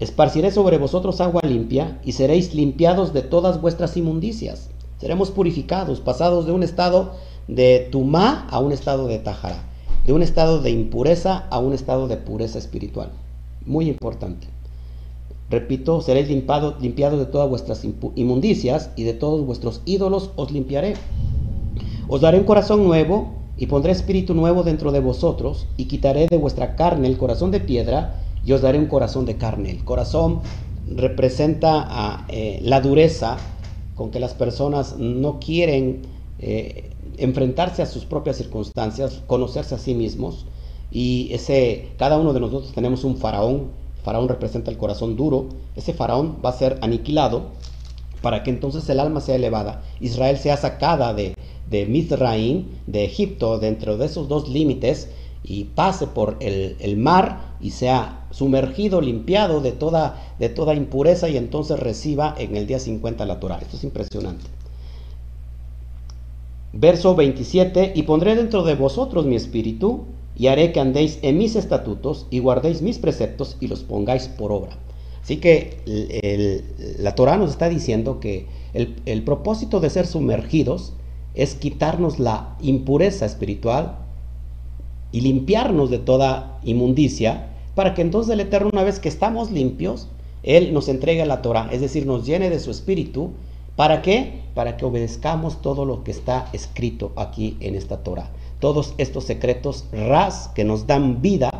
Esparciré 0.00 0.50
sobre 0.50 0.76
vosotros 0.78 1.20
agua 1.20 1.42
limpia 1.44 2.00
y 2.04 2.12
seréis 2.12 2.54
limpiados 2.54 3.12
de 3.12 3.22
todas 3.22 3.60
vuestras 3.60 3.96
inmundicias. 3.96 4.68
Seremos 4.98 5.30
purificados, 5.30 6.00
pasados 6.00 6.44
de 6.46 6.52
un 6.52 6.62
estado 6.62 7.12
de 7.48 7.88
tumá 7.90 8.46
a 8.50 8.58
un 8.58 8.72
estado 8.72 9.06
de 9.06 9.18
tajara, 9.18 9.62
de 10.06 10.12
un 10.12 10.22
estado 10.22 10.60
de 10.60 10.70
impureza 10.70 11.46
a 11.50 11.58
un 11.58 11.72
estado 11.72 12.08
de 12.08 12.16
pureza 12.16 12.58
espiritual. 12.58 13.10
Muy 13.64 13.88
importante. 13.88 14.48
Repito, 15.50 16.00
seréis 16.00 16.28
limpiados 16.28 17.18
de 17.18 17.26
todas 17.26 17.48
vuestras 17.48 17.84
inmundicias 18.14 18.90
y 18.96 19.04
de 19.04 19.12
todos 19.12 19.44
vuestros 19.44 19.82
ídolos 19.84 20.30
os 20.36 20.50
limpiaré. 20.50 20.94
Os 22.08 22.20
daré 22.20 22.38
un 22.38 22.44
corazón 22.44 22.84
nuevo 22.84 23.32
y 23.56 23.66
pondré 23.66 23.92
espíritu 23.92 24.34
nuevo 24.34 24.62
dentro 24.62 24.92
de 24.92 25.00
vosotros 25.00 25.66
y 25.76 25.84
quitaré 25.84 26.26
de 26.26 26.38
vuestra 26.38 26.74
carne 26.74 27.06
el 27.06 27.18
corazón 27.18 27.50
de 27.50 27.60
piedra 27.60 28.22
y 28.44 28.52
os 28.52 28.62
daré 28.62 28.78
un 28.78 28.86
corazón 28.86 29.26
de 29.26 29.36
carne. 29.36 29.70
El 29.70 29.84
corazón 29.84 30.40
representa 30.88 31.86
a, 31.86 32.26
eh, 32.28 32.60
la 32.62 32.80
dureza 32.80 33.36
con 33.94 34.10
que 34.10 34.20
las 34.20 34.34
personas 34.34 34.96
no 34.98 35.38
quieren 35.38 36.02
eh, 36.38 36.91
enfrentarse 37.24 37.82
a 37.82 37.86
sus 37.86 38.04
propias 38.04 38.36
circunstancias, 38.36 39.22
conocerse 39.26 39.74
a 39.74 39.78
sí 39.78 39.94
mismos. 39.94 40.46
Y 40.90 41.32
ese, 41.32 41.90
cada 41.98 42.18
uno 42.18 42.32
de 42.32 42.40
nosotros 42.40 42.72
tenemos 42.72 43.04
un 43.04 43.16
faraón. 43.16 43.70
Faraón 44.02 44.28
representa 44.28 44.70
el 44.70 44.78
corazón 44.78 45.16
duro. 45.16 45.48
Ese 45.76 45.94
faraón 45.94 46.38
va 46.44 46.50
a 46.50 46.58
ser 46.58 46.78
aniquilado 46.82 47.50
para 48.20 48.42
que 48.42 48.50
entonces 48.50 48.88
el 48.88 49.00
alma 49.00 49.20
sea 49.20 49.36
elevada. 49.36 49.82
Israel 50.00 50.38
sea 50.38 50.56
sacada 50.56 51.14
de, 51.14 51.34
de 51.70 51.86
Mizraim, 51.86 52.66
de 52.86 53.04
Egipto, 53.04 53.58
dentro 53.58 53.96
de 53.96 54.06
esos 54.06 54.28
dos 54.28 54.48
límites 54.48 55.08
y 55.44 55.64
pase 55.64 56.06
por 56.06 56.36
el, 56.40 56.76
el 56.78 56.96
mar 56.96 57.56
y 57.60 57.70
sea 57.70 58.26
sumergido, 58.30 59.00
limpiado 59.00 59.60
de 59.60 59.72
toda, 59.72 60.34
de 60.38 60.48
toda 60.48 60.74
impureza 60.74 61.28
y 61.28 61.36
entonces 61.36 61.78
reciba 61.78 62.34
en 62.38 62.56
el 62.56 62.66
día 62.66 62.78
50 62.78 63.26
la 63.26 63.40
Torah. 63.40 63.58
Esto 63.60 63.76
es 63.76 63.84
impresionante. 63.84 64.44
Verso 66.72 67.14
27, 67.14 67.92
y 67.94 68.02
pondré 68.02 68.34
dentro 68.34 68.62
de 68.62 68.74
vosotros 68.74 69.26
mi 69.26 69.36
espíritu 69.36 70.04
y 70.36 70.46
haré 70.46 70.72
que 70.72 70.80
andéis 70.80 71.18
en 71.22 71.36
mis 71.36 71.54
estatutos 71.54 72.26
y 72.30 72.38
guardéis 72.38 72.80
mis 72.80 72.98
preceptos 72.98 73.56
y 73.60 73.68
los 73.68 73.82
pongáis 73.82 74.28
por 74.28 74.52
obra. 74.52 74.78
Así 75.22 75.36
que 75.36 75.78
la 76.98 77.14
Torah 77.14 77.36
nos 77.36 77.50
está 77.50 77.68
diciendo 77.68 78.18
que 78.18 78.46
el, 78.74 79.22
propósito 79.22 79.80
de 79.80 79.90
ser 79.90 80.06
sumergidos 80.06 80.94
es 81.34 81.54
quitarnos 81.54 82.18
la 82.18 82.56
impureza 82.60 83.26
espiritual 83.26 83.98
y 85.12 85.20
limpiarnos 85.20 85.90
de 85.90 85.98
toda 85.98 86.58
inmundicia 86.64 87.50
para 87.74 87.94
que 87.94 88.02
entonces 88.02 88.32
el 88.32 88.40
Eterno, 88.40 88.70
una 88.72 88.82
vez 88.82 88.98
que 88.98 89.08
estamos 89.08 89.50
limpios, 89.50 90.08
Él 90.42 90.74
nos 90.74 90.88
entregue 90.88 91.24
la 91.24 91.42
Torah, 91.42 91.68
es 91.70 91.80
decir, 91.80 92.06
nos 92.06 92.26
llene 92.26 92.50
de 92.50 92.58
su 92.58 92.70
espíritu. 92.70 93.30
¿Para 93.76 94.02
qué? 94.02 94.42
Para 94.54 94.76
que 94.76 94.84
obedezcamos 94.84 95.62
todo 95.62 95.84
lo 95.84 96.04
que 96.04 96.10
está 96.10 96.48
escrito 96.52 97.12
aquí 97.16 97.56
en 97.60 97.74
esta 97.74 98.02
Torah. 98.02 98.30
Todos 98.60 98.94
estos 98.98 99.24
secretos 99.24 99.86
ras 99.92 100.50
que 100.54 100.64
nos 100.64 100.86
dan 100.86 101.22
vida, 101.22 101.50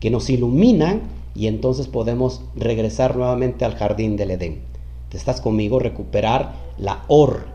que 0.00 0.10
nos 0.10 0.28
iluminan 0.30 1.02
y 1.34 1.46
entonces 1.46 1.86
podemos 1.86 2.42
regresar 2.56 3.16
nuevamente 3.16 3.64
al 3.64 3.76
jardín 3.76 4.16
del 4.16 4.32
Edén. 4.32 4.62
¿Te 5.08 5.16
estás 5.16 5.40
conmigo? 5.40 5.78
Recuperar 5.78 6.52
la 6.76 7.04
or, 7.06 7.46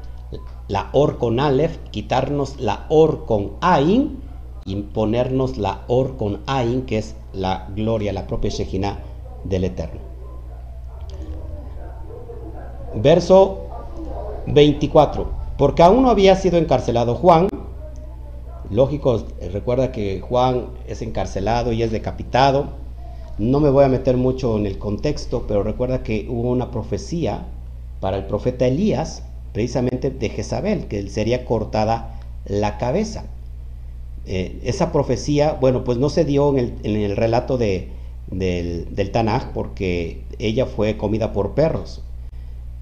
la 0.68 0.90
or 0.94 1.18
con 1.18 1.40
Aleph, 1.40 1.78
quitarnos 1.92 2.60
la 2.60 2.86
or 2.90 3.26
con 3.26 3.52
Ain 3.60 4.18
y 4.66 4.76
ponernos 4.76 5.58
la 5.58 5.84
or 5.88 6.16
con 6.16 6.40
Ain, 6.48 6.84
que 6.84 7.00
es 7.00 7.16
la 7.34 7.68
gloria, 7.76 8.14
la 8.14 8.28
propia 8.28 8.50
Shejina 8.50 9.00
del 9.44 9.66
Eterno. 9.66 10.00
Verso 12.96 13.69
24. 14.54 15.32
Porque 15.58 15.84
aún 15.84 16.04
no 16.04 16.10
había 16.10 16.36
sido 16.36 16.58
encarcelado 16.58 17.16
Juan. 17.16 17.50
Lógico, 18.70 19.26
recuerda 19.52 19.92
que 19.92 20.22
Juan 20.22 20.68
es 20.88 21.02
encarcelado 21.02 21.72
y 21.72 21.84
es 21.84 21.92
decapitado. 21.92 22.68
No 23.38 23.60
me 23.60 23.70
voy 23.70 23.86
a 23.86 23.90
meter 23.90 24.18
mucho 24.18 24.58
en 24.58 24.66
el 24.66 24.78
contexto, 24.78 25.46
pero 25.48 25.64
recuerda 25.64 26.04
que 26.04 26.28
hubo 26.30 26.50
una 26.50 26.72
profecía 26.72 27.46
para 28.00 28.18
el 28.18 28.26
profeta 28.26 28.68
Elías, 28.68 29.24
precisamente 29.54 30.10
de 30.10 30.30
Jezabel, 30.30 30.88
que 30.88 31.08
sería 31.10 31.46
cortada 31.46 32.20
la 32.46 32.78
cabeza. 32.78 33.26
Eh, 34.26 34.60
esa 34.64 34.92
profecía, 34.92 35.54
bueno, 35.54 35.84
pues 35.84 35.98
no 35.98 36.10
se 36.10 36.26
dio 36.26 36.56
en 36.58 36.78
el, 36.84 37.16
relato 37.16 37.58
de, 37.58 37.90
del, 38.28 39.12
Tanaj 39.12 39.54
porque 39.54 40.24
ella 40.38 40.66
fue 40.66 40.98
comida 40.98 41.34
por 41.34 41.54
perros. 41.56 42.04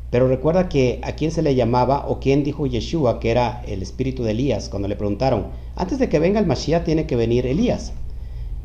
Pero 0.10 0.28
recuerda 0.28 0.70
que 0.70 1.00
a 1.04 1.14
quién 1.14 1.32
se 1.32 1.42
le 1.42 1.56
llamaba 1.56 2.06
o 2.08 2.20
quién 2.20 2.44
dijo 2.44 2.66
Yeshua 2.66 3.20
que 3.20 3.32
era 3.32 3.64
el 3.68 3.82
espíritu 3.82 4.24
de 4.24 4.32
Elías 4.32 4.70
cuando 4.70 4.88
le 4.88 4.96
preguntaron, 4.96 5.48
antes 5.76 6.00
de 6.00 6.10
que 6.10 6.20
venga 6.20 6.40
el 6.40 6.46
Mashiach 6.46 6.84
tiene 6.84 7.06
que 7.06 7.16
venir 7.16 7.46
Elías. 7.46 7.94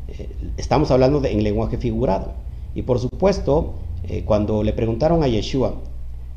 Eh, 0.07 0.29
estamos 0.57 0.91
hablando 0.91 1.23
en 1.25 1.43
lenguaje 1.43 1.77
figurado. 1.77 2.33
Y 2.75 2.83
por 2.83 2.99
supuesto, 2.99 3.73
eh, 4.07 4.23
cuando 4.25 4.63
le 4.63 4.73
preguntaron 4.73 5.23
a 5.23 5.27
Yeshua, 5.27 5.75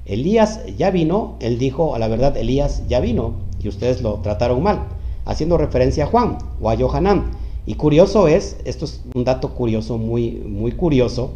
Elías 0.04 0.60
ya 0.76 0.90
vino, 0.90 1.36
él 1.40 1.58
dijo, 1.58 1.94
a 1.94 1.98
la 1.98 2.08
verdad, 2.08 2.36
Elías 2.36 2.86
ya 2.88 3.00
vino 3.00 3.34
y 3.62 3.68
ustedes 3.68 4.02
lo 4.02 4.14
trataron 4.20 4.62
mal 4.62 4.86
haciendo 5.26 5.58
referencia 5.58 6.04
a 6.04 6.06
Juan 6.06 6.38
o 6.60 6.70
a 6.70 6.76
Johanan. 6.76 7.32
Y 7.66 7.74
curioso 7.74 8.28
es, 8.28 8.56
esto 8.64 8.84
es 8.86 9.02
un 9.14 9.24
dato 9.24 9.54
curioso, 9.54 9.98
muy, 9.98 10.30
muy 10.30 10.72
curioso, 10.72 11.32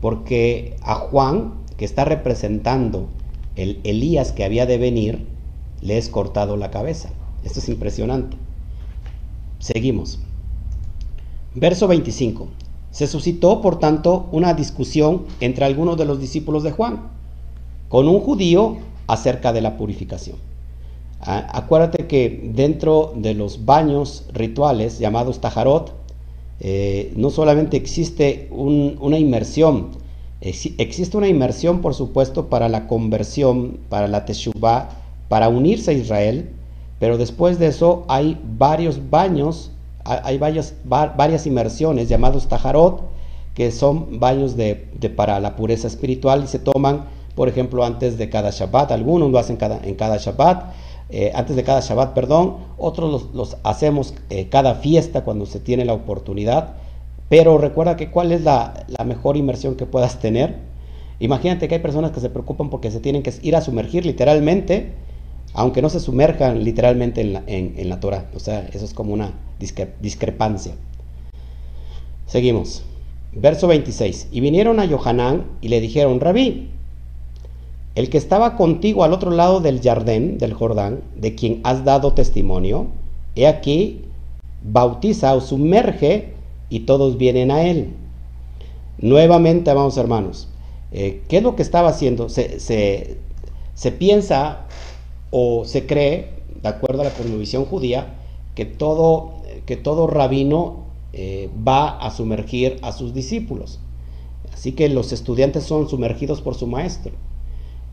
porque 0.00 0.76
a 0.82 0.94
Juan, 0.94 1.54
que 1.76 1.84
está 1.84 2.04
representando 2.04 3.08
el 3.56 3.80
Elías 3.84 4.32
que 4.32 4.44
había 4.44 4.66
de 4.66 4.78
venir, 4.78 5.26
le 5.80 5.98
es 5.98 6.08
cortado 6.08 6.56
la 6.56 6.70
cabeza. 6.70 7.10
Esto 7.44 7.60
es 7.60 7.68
impresionante. 7.68 8.36
Seguimos. 9.58 10.18
Verso 11.54 11.86
25. 11.86 12.48
Se 12.90 13.06
suscitó, 13.06 13.60
por 13.60 13.78
tanto, 13.78 14.28
una 14.32 14.54
discusión 14.54 15.26
entre 15.40 15.64
algunos 15.64 15.96
de 15.96 16.04
los 16.04 16.20
discípulos 16.20 16.62
de 16.62 16.72
Juan 16.72 17.08
con 17.88 18.08
un 18.08 18.20
judío 18.20 18.76
acerca 19.06 19.52
de 19.52 19.60
la 19.60 19.76
purificación. 19.76 20.36
Acuérdate 21.20 22.06
que 22.06 22.50
dentro 22.54 23.14
de 23.16 23.34
los 23.34 23.64
baños 23.64 24.26
rituales 24.32 24.98
llamados 24.98 25.40
tajarot, 25.40 25.94
eh, 26.60 27.12
no 27.16 27.30
solamente 27.30 27.76
existe 27.76 28.48
una 28.50 29.18
inmersión, 29.18 29.88
existe 30.44 31.16
una 31.16 31.28
inmersión, 31.28 31.80
por 31.80 31.94
supuesto, 31.94 32.46
para 32.48 32.68
la 32.68 32.86
conversión, 32.86 33.78
para 33.88 34.08
la 34.08 34.24
teshuvah, 34.26 34.90
para 35.28 35.48
unirse 35.48 35.92
a 35.92 35.94
Israel, 35.94 36.50
pero 36.98 37.16
después 37.16 37.58
de 37.58 37.68
eso 37.68 38.04
hay 38.08 38.38
varios 38.44 39.10
baños, 39.10 39.70
hay 40.04 40.36
varias, 40.36 40.74
varias 40.84 41.46
inmersiones 41.46 42.08
llamados 42.08 42.46
tajarot, 42.46 43.02
que 43.54 43.70
son 43.70 44.20
baños 44.20 44.56
de, 44.56 44.74
para 45.16 45.40
la 45.40 45.56
pureza 45.56 45.86
espiritual 45.86 46.44
y 46.44 46.46
se 46.46 46.58
toman, 46.58 47.06
por 47.34 47.48
ejemplo, 47.48 47.84
antes 47.84 48.18
de 48.18 48.28
cada 48.28 48.50
Shabbat, 48.50 48.92
algunos 48.92 49.30
lo 49.30 49.38
hacen 49.38 49.56
cada, 49.56 49.80
en 49.82 49.94
cada 49.94 50.18
Shabbat, 50.18 50.72
eh, 51.08 51.32
antes 51.34 51.56
de 51.56 51.64
cada 51.64 51.80
Shabbat, 51.80 52.12
perdón, 52.12 52.56
otros 52.76 53.30
los, 53.32 53.56
hacemos 53.62 54.14
eh, 54.30 54.48
cada 54.50 54.74
fiesta 54.74 55.24
cuando 55.24 55.46
se 55.46 55.60
tiene 55.60 55.84
la 55.84 55.94
oportunidad, 55.94 56.74
pero 57.28 57.58
recuerda 57.58 57.96
que 57.96 58.10
cuál 58.10 58.32
es 58.32 58.42
la, 58.42 58.86
mejor 59.04 59.36
inmersión 59.36 59.76
que 59.76 59.86
puedas 59.86 60.18
tener. 60.18 60.56
Imagínate 61.20 61.68
que 61.68 61.76
hay 61.76 61.80
personas 61.80 62.10
que 62.10 62.20
se 62.20 62.30
preocupan 62.30 62.70
porque 62.70 62.90
se 62.90 63.00
tienen 63.00 63.22
que 63.22 63.32
ir 63.42 63.56
a 63.56 63.60
sumergir 63.60 64.04
literalmente, 64.04 64.92
aunque 65.52 65.82
no 65.82 65.88
se 65.88 66.00
sumerjan 66.00 66.64
literalmente 66.64 67.20
en 67.20 67.32
la, 67.32 67.42
en, 67.46 67.88
la 67.88 68.00
Torah. 68.00 68.26
O 68.34 68.40
sea, 68.40 68.68
eso 68.72 68.84
es 68.84 68.94
como 68.94 69.14
una 69.14 69.32
discrepancia. 70.00 70.74
Seguimos. 72.26 72.82
Verso 73.32 73.66
26. 73.66 74.28
Y 74.30 74.40
vinieron 74.40 74.78
a 74.78 74.86
Johanán 74.86 75.46
y 75.60 75.68
le 75.68 75.80
dijeron, 75.80 76.20
Rabí, 76.20 76.68
el 77.94 78.10
que 78.10 78.18
estaba 78.18 78.56
contigo 78.56 79.04
al 79.04 79.12
otro 79.12 79.30
lado 79.30 79.60
del 79.60 79.80
jardín, 79.80 80.38
del 80.38 80.52
Jordán, 80.52 81.00
de 81.16 81.34
quien 81.34 81.60
has 81.62 81.84
dado 81.84 82.12
testimonio, 82.12 82.88
he 83.36 83.46
aquí, 83.46 84.02
bautiza 84.62 85.34
o 85.34 85.40
sumerge 85.40 86.33
y 86.70 86.80
todos 86.80 87.18
vienen 87.18 87.50
a 87.50 87.62
él. 87.62 87.94
Nuevamente, 88.98 89.72
vamos 89.72 89.96
hermanos, 89.96 90.48
Eh, 90.92 91.22
¿Qué 91.28 91.38
es 91.38 91.42
lo 91.42 91.56
que 91.56 91.62
estaba 91.62 91.88
haciendo? 91.88 92.28
Se, 92.28 92.60
se, 92.60 93.92
piensa 93.92 94.66
o 95.32 95.64
se 95.64 95.86
cree, 95.86 96.30
de 96.62 96.68
acuerdo 96.68 97.00
a 97.02 97.06
la 97.06 97.10
cosmovisión 97.10 97.64
judía, 97.64 98.14
que 98.54 98.64
todo, 98.64 99.32
que 99.66 99.76
todo 99.76 100.06
rabino 100.06 100.84
eh, 101.12 101.50
va 101.66 101.98
a 101.98 102.10
sumergir 102.12 102.78
a 102.82 102.92
sus 102.92 103.12
discípulos. 103.12 103.80
Así 104.52 104.72
que 104.72 104.88
los 104.88 105.12
estudiantes 105.12 105.64
son 105.64 105.88
sumergidos 105.88 106.40
por 106.40 106.54
su 106.54 106.68
maestro. 106.68 107.12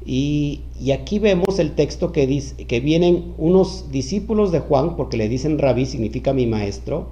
Y, 0.05 0.61
aquí 0.93 1.19
vemos 1.19 1.59
el 1.59 1.75
texto 1.75 2.11
que 2.11 2.25
dice 2.25 2.55
que 2.65 2.79
vienen 2.79 3.33
unos 3.37 3.91
discípulos 3.91 4.51
de 4.51 4.59
Juan, 4.59 4.95
porque 4.95 5.17
le 5.17 5.29
dicen 5.29 5.59
rabí 5.59 5.85
significa 5.85 6.33
mi 6.33 6.47
maestro, 6.47 7.09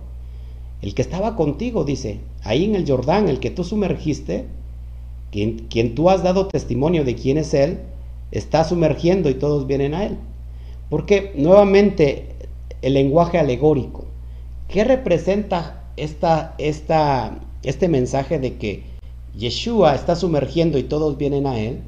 el 0.82 0.96
que 0.96 1.02
estaba 1.02 1.36
contigo, 1.36 1.84
dice, 1.84 2.20
ahí 2.44 2.64
en 2.66 2.76
el 2.76 2.88
Jordán, 2.88 3.28
el 3.28 3.40
que 3.40 3.50
tú 3.50 3.64
sumergiste, 3.64 4.46
quien, 5.32 5.96
tú 5.96 6.10
has 6.10 6.24
dado 6.24 6.48
testimonio 6.48 7.04
de 7.04 7.16
quién 7.16 7.38
es 7.38 7.54
él, 7.54 7.80
está 8.32 8.64
sumergiendo 8.64 9.30
y 9.30 9.36
todos 9.36 9.68
vienen 9.68 9.94
a 9.94 10.06
él. 10.06 10.18
Porque 10.90 11.34
nuevamente 11.36 12.36
el 12.82 12.94
lenguaje 12.94 13.38
alegórico, 13.38 14.06
¿qué 14.70 14.84
representa 14.84 15.84
esta, 15.98 16.56
esta, 16.58 17.40
este 17.64 17.90
mensaje 17.90 18.40
de 18.40 18.56
que 18.56 18.84
Yeshua 19.38 19.96
está 19.96 20.16
sumergiendo 20.16 20.78
y 20.78 20.84
todos 20.84 21.18
vienen 21.18 21.46
a 21.46 21.60
él? 21.60 21.82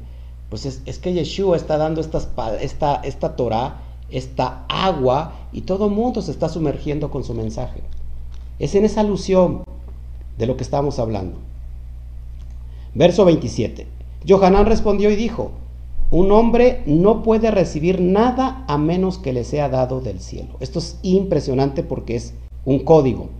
Pues 0.50 0.66
es, 0.66 0.98
que 0.98 1.14
Yeshua 1.14 1.56
está 1.56 1.78
dando 1.78 2.02
esta, 2.02 3.00
esta 3.02 3.36
Torah, 3.36 3.80
esta 4.10 4.66
agua, 4.68 5.32
y 5.50 5.62
todo 5.62 5.88
mundo 5.88 6.20
se 6.20 6.30
está 6.30 6.50
sumergiendo 6.50 7.10
con 7.10 7.24
su 7.24 7.32
mensaje. 7.32 7.80
Es 8.62 8.76
en 8.76 8.84
esa 8.84 9.00
alusión 9.00 9.64
de 10.38 10.46
lo 10.46 10.56
que 10.56 10.62
estamos 10.62 11.00
hablando. 11.00 11.36
Verso 12.94 13.24
27. 13.24 13.88
Johanán 14.28 14.66
respondió 14.66 15.10
y 15.10 15.16
dijo, 15.16 15.50
un 16.12 16.30
hombre 16.30 16.84
no 16.86 17.24
puede 17.24 17.50
recibir 17.50 18.00
nada 18.00 18.64
a 18.68 18.78
menos 18.78 19.18
que 19.18 19.32
le 19.32 19.42
sea 19.42 19.68
dado 19.68 20.00
del 20.00 20.20
cielo. 20.20 20.58
Esto 20.60 20.78
es 20.78 20.96
impresionante 21.02 21.82
porque 21.82 22.14
es 22.14 22.34
un 22.64 22.78
código. 22.78 23.30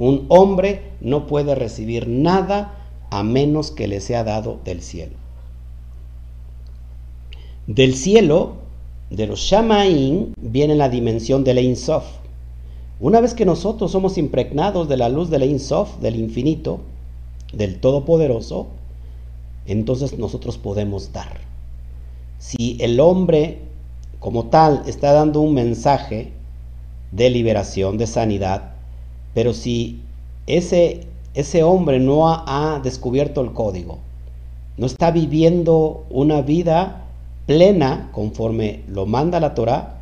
Un 0.00 0.26
hombre 0.28 0.90
no 1.00 1.28
puede 1.28 1.54
recibir 1.54 2.08
nada 2.08 2.74
a 3.10 3.22
menos 3.22 3.70
que 3.70 3.86
le 3.86 4.00
sea 4.00 4.24
dado 4.24 4.58
del 4.64 4.82
cielo. 4.82 5.14
Del 7.68 7.94
cielo, 7.94 8.54
de 9.10 9.28
los 9.28 9.38
Shamaín, 9.38 10.34
viene 10.36 10.74
la 10.74 10.88
dimensión 10.88 11.44
del 11.44 11.58
Ein 11.58 11.76
Sof. 11.76 12.23
Una 13.00 13.20
vez 13.20 13.34
que 13.34 13.44
nosotros 13.44 13.90
somos 13.90 14.18
impregnados 14.18 14.88
de 14.88 14.96
la 14.96 15.08
luz 15.08 15.28
del 15.28 15.42
Ein 15.42 15.58
Sof, 15.58 15.98
del 15.98 16.14
infinito, 16.14 16.80
del 17.52 17.80
Todopoderoso, 17.80 18.68
entonces 19.66 20.16
nosotros 20.16 20.58
podemos 20.58 21.12
dar. 21.12 21.40
Si 22.38 22.76
el 22.80 23.00
hombre 23.00 23.58
como 24.20 24.44
tal 24.44 24.84
está 24.86 25.12
dando 25.12 25.40
un 25.40 25.54
mensaje 25.54 26.32
de 27.10 27.30
liberación, 27.30 27.98
de 27.98 28.06
sanidad, 28.06 28.74
pero 29.34 29.54
si 29.54 30.00
ese, 30.46 31.08
ese 31.34 31.64
hombre 31.64 31.98
no 31.98 32.28
ha, 32.28 32.76
ha 32.76 32.78
descubierto 32.78 33.40
el 33.40 33.52
código, 33.52 33.98
no 34.76 34.86
está 34.86 35.10
viviendo 35.10 36.04
una 36.10 36.42
vida 36.42 37.06
plena 37.46 38.10
conforme 38.12 38.84
lo 38.86 39.04
manda 39.04 39.40
la 39.40 39.54
Torah, 39.54 39.98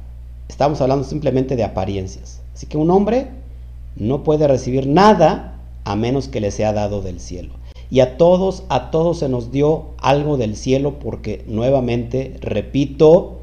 estamos 0.48 0.80
hablando 0.82 1.04
simplemente 1.04 1.56
de 1.56 1.64
apariencias. 1.64 2.41
Así 2.62 2.68
que 2.68 2.78
un 2.78 2.92
hombre 2.92 3.26
no 3.96 4.22
puede 4.22 4.46
recibir 4.46 4.86
nada 4.86 5.58
a 5.82 5.96
menos 5.96 6.28
que 6.28 6.40
le 6.40 6.52
sea 6.52 6.72
dado 6.72 7.02
del 7.02 7.18
cielo. 7.18 7.54
Y 7.90 7.98
a 7.98 8.16
todos, 8.16 8.62
a 8.68 8.92
todos 8.92 9.18
se 9.18 9.28
nos 9.28 9.50
dio 9.50 9.86
algo 9.98 10.36
del 10.36 10.54
cielo 10.54 11.00
porque 11.00 11.44
nuevamente, 11.48 12.38
repito, 12.40 13.38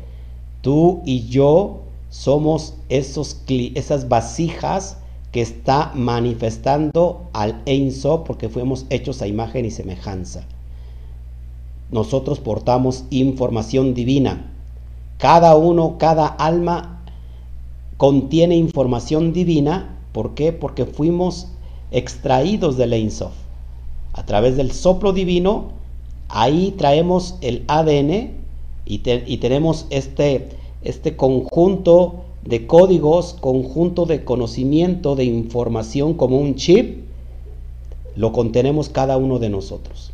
tú 0.62 1.02
y 1.04 1.28
yo 1.28 1.82
somos 2.10 2.76
esos, 2.88 3.42
esas 3.76 4.08
vasijas 4.08 5.00
que 5.34 5.42
está 5.42 5.92
manifestando 5.96 7.26
al 7.34 7.62
Einso 7.66 8.24
porque 8.24 8.48
fuimos 8.48 8.86
hechos 8.90 9.22
a 9.22 9.28
imagen 9.28 9.66
y 9.66 9.72
semejanza 9.72 10.46
nosotros 11.92 12.40
portamos 12.40 13.06
información 13.10 13.94
divina. 13.94 14.52
Cada 15.18 15.56
uno, 15.58 15.98
cada 15.98 16.28
alma 16.28 16.99
contiene 18.00 18.56
información 18.56 19.34
divina. 19.34 19.98
¿Por 20.14 20.34
qué? 20.34 20.54
Porque 20.54 20.86
fuimos 20.86 21.50
extraídos 21.92 22.78
del 22.78 22.94
Ein 22.94 23.12
Sof. 23.12 23.34
A 24.14 24.26
través 24.26 24.56
del 24.56 24.72
soplo 24.72 25.12
divino, 25.12 25.72
ahí 26.30 26.74
traemos 26.78 27.36
el 27.42 27.66
ADN 27.68 28.32
y, 28.86 29.02
y 29.04 29.38
tenemos 29.40 29.86
este, 29.90 30.48
este 30.82 31.18
conjunto 31.18 32.22
de 32.46 32.68
códigos, 32.68 33.34
conjunto 33.34 34.06
de 34.06 34.24
conocimiento, 34.24 35.18
de 35.18 35.26
información 35.26 36.14
como 36.14 36.38
un 36.38 36.56
chip, 36.56 37.04
lo 38.16 38.32
contenemos 38.32 38.88
cada 38.88 39.18
uno 39.18 39.40
de 39.40 39.50
nosotros. 39.50 40.14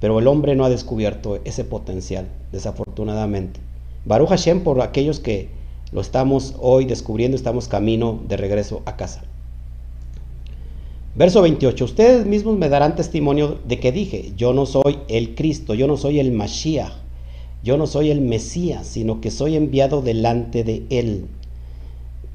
Pero 0.00 0.18
el 0.18 0.26
hombre 0.26 0.56
no 0.56 0.64
ha 0.64 0.70
descubierto 0.70 1.38
ese 1.44 1.62
potencial, 1.62 2.26
desafortunadamente. 2.50 3.60
Baruch 4.06 4.30
Hashem 4.30 4.64
por 4.64 4.80
aquellos 4.80 5.20
que 5.20 5.61
lo 5.92 6.00
estamos 6.00 6.54
hoy 6.58 6.84
descubriendo, 6.84 7.36
estamos 7.36 7.68
camino 7.68 8.20
de 8.26 8.36
regreso 8.36 8.82
a 8.86 8.96
casa. 8.96 9.22
Verso 11.14 11.42
28. 11.42 11.84
Ustedes 11.84 12.26
mismos 12.26 12.56
me 12.56 12.68
darán 12.68 12.96
testimonio 12.96 13.58
de 13.66 13.78
que 13.78 13.92
dije, 13.92 14.32
yo 14.36 14.54
no 14.54 14.66
soy 14.66 14.98
el 15.08 15.34
Cristo, 15.34 15.74
yo 15.74 15.86
no 15.86 15.96
soy 15.96 16.18
el 16.18 16.32
Mashiach, 16.32 16.92
yo 17.62 17.76
no 17.76 17.86
soy 17.86 18.10
el 18.10 18.22
Mesías, 18.22 18.86
sino 18.86 19.20
que 19.20 19.30
soy 19.30 19.56
enviado 19.56 20.00
delante 20.02 20.64
de 20.64 20.82
él. 20.90 21.26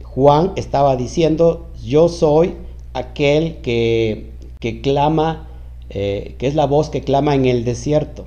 Juan 0.03 0.53
estaba 0.55 0.95
diciendo, 0.95 1.67
yo 1.83 2.07
soy 2.07 2.53
aquel 2.93 3.57
que, 3.57 4.31
que 4.59 4.81
clama 4.81 5.47
eh, 5.89 6.35
que 6.37 6.47
es 6.47 6.55
la 6.55 6.65
voz 6.65 6.89
que 6.89 7.01
clama 7.01 7.35
en 7.35 7.45
el 7.45 7.63
desierto. 7.63 8.25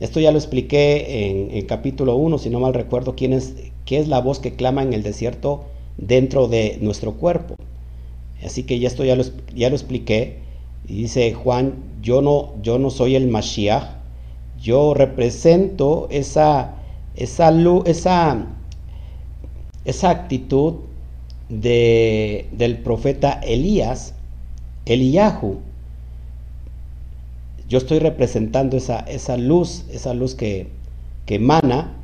Esto 0.00 0.20
ya 0.20 0.32
lo 0.32 0.38
expliqué 0.38 1.56
en, 1.56 1.64
capítulo 1.66 2.16
1, 2.16 2.38
si 2.38 2.50
no 2.50 2.60
mal 2.60 2.74
recuerdo, 2.74 3.14
quién 3.14 3.32
es, 3.32 3.54
qué 3.86 3.98
es 3.98 4.08
la 4.08 4.20
voz 4.20 4.38
que 4.38 4.54
clama 4.54 4.82
en 4.82 4.92
el 4.92 5.02
desierto 5.02 5.64
dentro 5.96 6.48
de 6.48 6.78
nuestro 6.82 7.14
cuerpo. 7.14 7.56
Así 8.44 8.64
que 8.64 8.78
ya 8.78 8.88
esto 8.88 9.04
ya 9.04 9.16
lo, 9.16 9.24
ya 9.54 9.70
lo 9.70 9.76
expliqué. 9.76 10.40
Y 10.86 11.02
dice 11.02 11.32
Juan, 11.32 11.74
yo 12.02 12.20
no, 12.20 12.52
yo 12.62 12.78
no 12.78 12.90
soy 12.90 13.16
el 13.16 13.28
Mashiach, 13.28 13.96
yo 14.60 14.92
represento 14.92 16.06
esa, 16.10 16.76
esa, 17.16 17.50
esa, 17.86 18.46
esa 19.84 20.10
actitud 20.10 20.74
de, 21.48 22.48
del 22.52 22.78
profeta 22.78 23.40
Elías, 23.42 24.14
Eliyahu, 24.84 25.58
yo 27.68 27.78
estoy 27.78 27.98
representando 27.98 28.76
esa, 28.76 29.00
esa 29.00 29.36
luz, 29.36 29.84
esa 29.90 30.14
luz 30.14 30.34
que, 30.34 30.68
que 31.24 31.36
emana. 31.36 31.95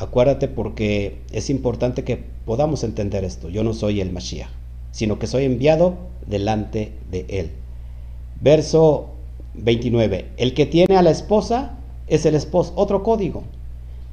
Acuérdate 0.00 0.48
porque 0.48 1.20
es 1.30 1.50
importante 1.50 2.04
que 2.04 2.16
podamos 2.46 2.84
entender 2.84 3.24
esto. 3.24 3.48
Yo 3.48 3.62
no 3.62 3.74
soy 3.74 4.00
el 4.00 4.12
Mashiach, 4.12 4.48
sino 4.92 5.18
que 5.18 5.26
soy 5.26 5.44
enviado 5.44 5.94
delante 6.26 6.92
de 7.10 7.26
él. 7.28 7.50
Verso 8.40 9.10
29. 9.54 10.26
El 10.36 10.54
que 10.54 10.66
tiene 10.66 10.96
a 10.96 11.02
la 11.02 11.10
esposa 11.10 11.78
es 12.06 12.24
el 12.24 12.34
esposo. 12.34 12.72
Otro 12.76 13.02
código. 13.02 13.44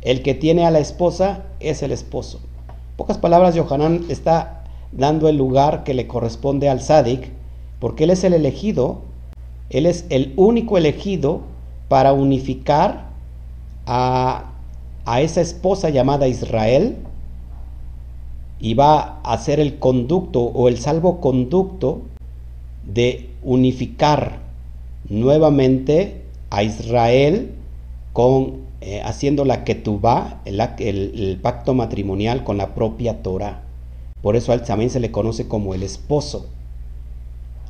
El 0.01 0.21
que 0.23 0.33
tiene 0.33 0.65
a 0.65 0.71
la 0.71 0.79
esposa 0.79 1.45
es 1.59 1.81
el 1.83 1.91
esposo. 1.91 2.41
pocas 2.97 3.17
palabras, 3.17 3.57
Johanán 3.57 4.05
está 4.09 4.63
dando 4.91 5.29
el 5.29 5.37
lugar 5.37 5.83
que 5.83 5.93
le 5.93 6.07
corresponde 6.07 6.69
al 6.69 6.81
Sadik, 6.81 7.29
porque 7.79 8.03
él 8.03 8.09
es 8.09 8.23
el 8.23 8.33
elegido 8.33 9.01
él 9.69 9.85
es 9.85 10.05
el 10.09 10.33
único 10.37 10.77
elegido 10.77 11.41
para 11.89 12.13
unificar 12.13 13.07
a, 13.85 14.51
esa 15.15 15.41
esposa 15.41 15.89
llamada 15.89 16.27
Israel 16.27 16.97
y 18.59 18.73
va 18.73 19.19
a 19.23 19.37
ser 19.37 19.59
el 19.59 19.79
conducto 19.79 20.41
o 20.41 20.67
el 20.67 20.77
salvoconducto 20.77 22.01
de 22.85 23.29
unificar 23.43 24.39
nuevamente 25.09 26.23
a 26.49 26.63
Israel 26.63 27.51
con 28.13 28.67
eh, 28.79 29.01
haciendo 29.03 29.43
la 29.43 29.63
ketubá, 29.63 30.41
el, 30.45 30.59
el, 30.59 31.39
pacto 31.41 31.73
matrimonial 31.73 32.43
con 32.43 32.57
la 32.57 32.75
propia 32.75 33.23
Torah. 33.23 33.63
Por 34.21 34.35
eso 34.35 34.53
él 34.53 34.61
también 34.61 34.91
se 34.91 34.99
le 34.99 35.09
conoce 35.09 35.47
como 35.47 35.73
el 35.73 35.81
esposo. 35.81 36.45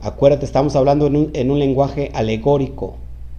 Acuérdate, 0.02 0.46
estamos 0.46 0.76
hablando 0.76 1.08
en 1.08 1.52
un, 1.52 1.60
lenguaje 1.60 2.12
alegórico, 2.14 2.96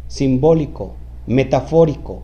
simbólico, 0.08 0.94
metafórico. 1.26 2.22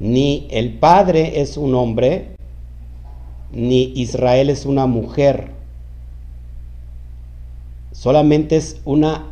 Ni 0.00 0.46
el 0.50 0.78
Padre 0.78 1.40
es 1.40 1.56
un 1.56 1.74
hombre, 1.74 2.36
ni 3.52 3.92
Israel 3.96 4.48
es 4.50 4.64
una 4.64 4.86
mujer. 4.86 5.50
Solamente 7.92 8.56
es 8.56 8.80
una 8.84 9.26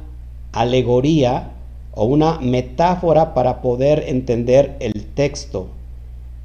alegoría 0.53 1.53
o 1.95 2.05
una 2.05 2.41
metáfora 2.41 3.33
para 3.33 3.63
poder 3.63 4.05
entender 4.09 4.77
el 4.81 5.07
texto, 5.15 5.69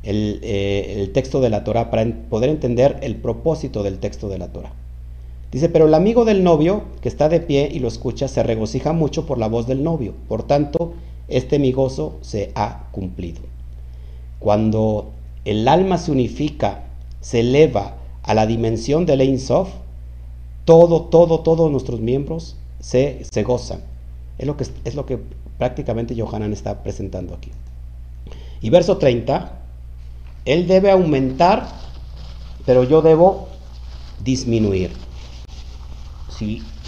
el, 0.04 0.40
eh, 0.44 1.10
texto 1.14 1.42
de 1.42 1.50
la 1.50 1.64
Torah, 1.64 1.90
para 1.90 2.06
poder 2.30 2.52
entender 2.52 3.00
el 3.02 3.16
propósito 3.16 3.82
del 3.82 3.98
texto 3.98 4.30
de 4.30 4.38
la 4.38 4.50
Torah. 4.50 4.74
Dice, 5.52 5.68
pero 5.68 5.88
el 5.88 5.94
amigo 5.94 6.26
del 6.26 6.44
novio 6.44 6.84
que 7.02 7.10
está 7.10 7.28
de 7.28 7.42
pie 7.42 7.70
y 7.74 7.80
lo 7.80 7.88
escucha 7.88 8.28
se 8.28 8.44
regocija 8.44 8.94
mucho 8.94 9.26
por 9.26 9.38
la 9.38 9.48
voz 9.48 9.68
del 9.68 9.84
novio. 9.84 10.14
Por 10.30 10.44
tanto, 10.44 10.94
este 11.28 11.60
mi 11.60 11.72
gozo 11.72 12.18
se 12.22 12.52
ha 12.56 12.88
cumplido. 12.92 13.42
Cuando 14.42 15.12
el 15.46 15.66
alma 15.70 15.98
se 15.98 16.12
unifica, 16.12 16.84
se 17.22 17.40
eleva 17.40 17.96
a 18.24 18.34
la 18.34 18.46
dimensión 18.46 19.06
del 19.06 19.22
Ein 19.22 19.40
Sof, 19.40 19.70
todo, 20.66 21.04
todo, 21.04 21.40
todos 21.40 21.72
nuestros 21.72 22.02
miembros 22.02 22.58
se, 22.82 23.24
se 23.24 23.44
gozan. 23.44 23.80
Es 24.38 24.46
lo, 24.46 24.58
que, 24.58 24.66
es 24.84 24.96
lo 24.96 25.06
que 25.06 25.18
prácticamente 25.58 26.20
Johanan 26.20 26.52
está 26.52 26.84
presentando 26.84 27.36
aquí. 27.36 27.52
Y 28.60 28.70
verso 28.70 28.98
30, 28.98 29.60
él 30.44 30.68
debe 30.68 30.92
aumentar, 30.92 31.68
pero 32.66 32.84
yo 32.84 33.02
debo 33.02 33.48
disminuir 34.24 34.92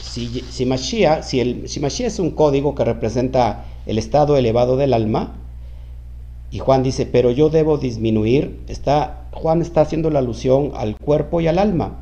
si, 0.03 0.41
si, 0.49 0.65
Mashiach, 0.65 1.23
si, 1.23 1.39
el, 1.39 1.69
si 1.69 1.79
Mashiach 1.79 2.07
es 2.07 2.19
un 2.19 2.31
código 2.31 2.75
que 2.75 2.83
representa 2.83 3.65
el 3.85 3.97
estado 3.97 4.37
elevado 4.37 4.77
del 4.77 4.93
alma, 4.93 5.35
y 6.53 6.59
Juan 6.59 6.83
dice, 6.83 7.07
pero 7.07 7.31
yo 7.31 7.49
debo 7.49 7.79
disminuir, 7.79 8.59
está, 8.67 9.25
Juan 9.31 9.63
está 9.63 9.81
haciendo 9.81 10.11
la 10.11 10.19
alusión 10.19 10.71
al 10.75 10.95
cuerpo 10.97 11.41
y 11.41 11.47
al 11.47 11.57
alma. 11.57 12.01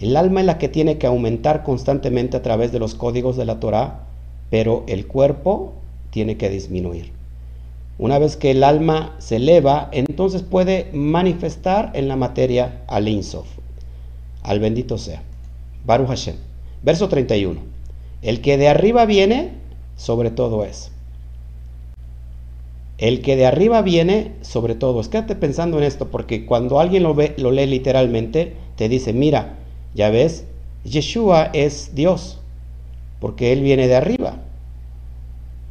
El 0.00 0.16
alma 0.16 0.40
es 0.40 0.46
la 0.46 0.58
que 0.58 0.68
tiene 0.68 0.98
que 0.98 1.06
aumentar 1.06 1.62
constantemente 1.62 2.36
a 2.36 2.42
través 2.42 2.72
de 2.72 2.80
los 2.80 2.96
códigos 2.96 3.36
de 3.36 3.44
la 3.44 3.60
Torah, 3.60 4.08
pero 4.50 4.82
el 4.88 5.06
cuerpo 5.06 5.74
tiene 6.10 6.36
que 6.36 6.50
disminuir. 6.50 7.12
Una 7.96 8.18
vez 8.18 8.36
que 8.36 8.50
el 8.50 8.64
alma 8.64 9.14
se 9.18 9.36
eleva, 9.36 9.88
entonces 9.92 10.42
puede 10.42 10.90
manifestar 10.92 11.92
en 11.94 12.08
la 12.08 12.16
materia 12.16 12.82
al 12.88 13.06
Insof, 13.06 13.46
al 14.42 14.58
bendito 14.58 14.98
sea. 14.98 15.22
Baruch 15.86 16.08
Hashem. 16.08 16.34
Verso 16.82 17.08
31. 17.08 17.60
El 18.20 18.40
que 18.40 18.58
de 18.58 18.66
arriba 18.66 19.06
viene, 19.06 19.52
sobre 19.94 20.32
todo 20.32 20.64
es. 20.64 20.90
El 23.04 23.20
que 23.20 23.36
de 23.36 23.44
arriba 23.44 23.82
viene, 23.82 24.32
sobre 24.40 24.74
todo 24.74 24.98
es. 25.02 25.08
Quédate 25.08 25.34
pensando 25.34 25.76
en 25.76 25.84
esto, 25.84 26.08
porque 26.10 26.46
cuando 26.46 26.80
alguien 26.80 27.02
lo, 27.02 27.14
ve, 27.14 27.34
lo 27.36 27.50
lee 27.50 27.66
literalmente, 27.66 28.54
te 28.76 28.88
dice, 28.88 29.12
mira, 29.12 29.58
ya 29.94 30.08
ves, 30.08 30.46
Yeshua 30.84 31.50
es 31.52 31.94
Dios, 31.94 32.40
porque 33.20 33.52
Él 33.52 33.60
viene 33.60 33.88
de 33.88 33.96
arriba. 33.96 34.38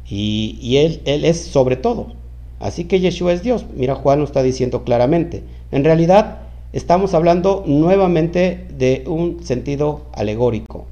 Y, 0.08 0.76
él, 0.76 1.00
él 1.06 1.24
es 1.24 1.40
sobre 1.40 1.74
todo. 1.74 2.12
Así 2.60 2.84
que 2.84 3.00
Yeshua 3.00 3.32
es 3.32 3.42
Dios. 3.42 3.64
Mira, 3.74 3.96
Juan 3.96 4.20
lo 4.20 4.24
está 4.26 4.44
diciendo 4.44 4.84
claramente. 4.84 5.42
En 5.72 5.82
realidad, 5.82 6.38
Estamos 6.74 7.14
hablando 7.14 7.62
nuevamente 7.68 8.66
de 8.76 9.04
un 9.06 9.44
sentido 9.44 10.06
alegórico, 10.12 10.86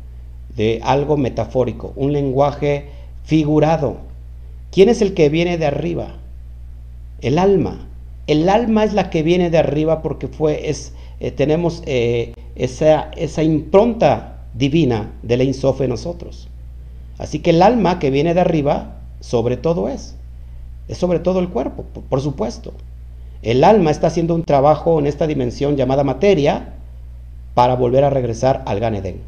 de 0.55 0.79
algo 0.85 1.17
metafórico, 1.17 1.93
un 1.97 2.13
lenguaje 2.13 2.85
figurado. 3.25 3.97
¿Quién 4.71 4.89
es 4.89 5.03
el 5.03 5.13
que 5.13 5.29
viene 5.29 5.59
de 5.59 5.67
arriba? 5.67 6.22
El 7.23 7.39
alma. 7.39 7.89
El 8.27 8.49
alma 8.49 8.85
es 8.85 8.93
la 8.93 9.11
que 9.11 9.23
viene 9.23 9.49
de 9.49 9.59
arriba 9.59 10.03
porque 10.03 10.29
fue, 10.29 10.69
es, 10.69 10.93
eh, 11.21 11.31
tenemos 11.31 11.83
eh, 11.87 12.35
esa, 12.57 13.11
esa, 13.17 13.43
impronta 13.43 14.45
divina 14.55 15.13
de 15.23 15.37
la 15.37 15.45
insofe 15.45 15.85
en 15.85 15.91
nosotros. 15.91 16.49
Así 17.19 17.39
que 17.39 17.51
el 17.51 17.63
alma 17.63 17.99
que 17.99 18.11
viene 18.11 18.35
de 18.35 18.41
arriba, 18.41 18.97
sobre 19.21 19.57
todo 19.57 19.89
es. 19.89 20.17
Es 20.89 20.99
sobre 20.99 21.21
todo 21.21 21.39
el 21.39 21.49
cuerpo, 21.49 21.85
por 21.85 22.21
supuesto. 22.21 22.75
El 23.43 23.63
alma 23.65 23.91
está 23.91 24.09
haciendo 24.09 24.35
un 24.35 24.45
trabajo 24.45 24.99
en 24.99 25.07
esta 25.07 25.27
dimensión 25.27 25.77
llamada 25.77 26.05
materia 26.05 26.75
para 27.55 27.77
volver 27.77 28.05
a 28.05 28.11
regresar 28.11 28.63
al 28.67 28.81
Gan 28.81 28.95
Eden, 28.95 29.21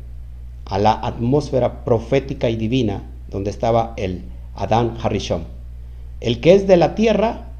a 0.65 0.79
la 0.79 0.93
atmósfera 0.93 1.85
profética 1.85 2.51
y 2.51 2.57
divina 2.57 3.03
donde 3.31 3.51
estaba 3.51 3.95
el 3.97 4.23
Adán 4.55 4.97
Harishon. 5.03 5.45
El 6.21 6.41
que 6.41 6.55
es 6.55 6.67
de 6.67 6.77
la 6.77 6.95
tierra 6.95 7.54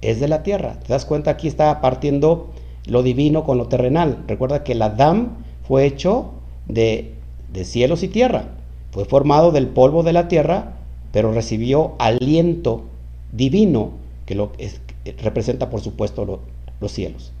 es 0.00 0.20
de 0.20 0.28
la 0.28 0.42
tierra. 0.42 0.78
¿Te 0.80 0.92
das 0.92 1.04
cuenta? 1.04 1.32
Aquí 1.32 1.48
está 1.48 1.80
partiendo 1.80 2.50
lo 2.86 3.02
divino 3.02 3.44
con 3.44 3.58
lo 3.58 3.68
terrenal. 3.68 4.24
Recuerda 4.26 4.64
que 4.64 4.72
el 4.72 4.82
Adán 4.82 5.38
fue 5.66 5.86
hecho 5.86 6.32
de, 6.66 7.14
de 7.52 7.64
cielos 7.64 8.02
y 8.02 8.08
tierra. 8.08 8.48
Fue 8.92 9.04
formado 9.04 9.52
del 9.52 9.68
polvo 9.68 10.02
de 10.02 10.12
la 10.12 10.28
tierra, 10.28 10.74
pero 11.12 11.32
recibió 11.32 11.94
aliento 11.98 12.84
divino 13.32 13.92
que 14.26 14.34
lo, 14.34 14.52
es, 14.58 14.80
representa 15.22 15.70
por 15.70 15.80
supuesto 15.80 16.40
los 16.80 16.92
cielos. 16.92 17.32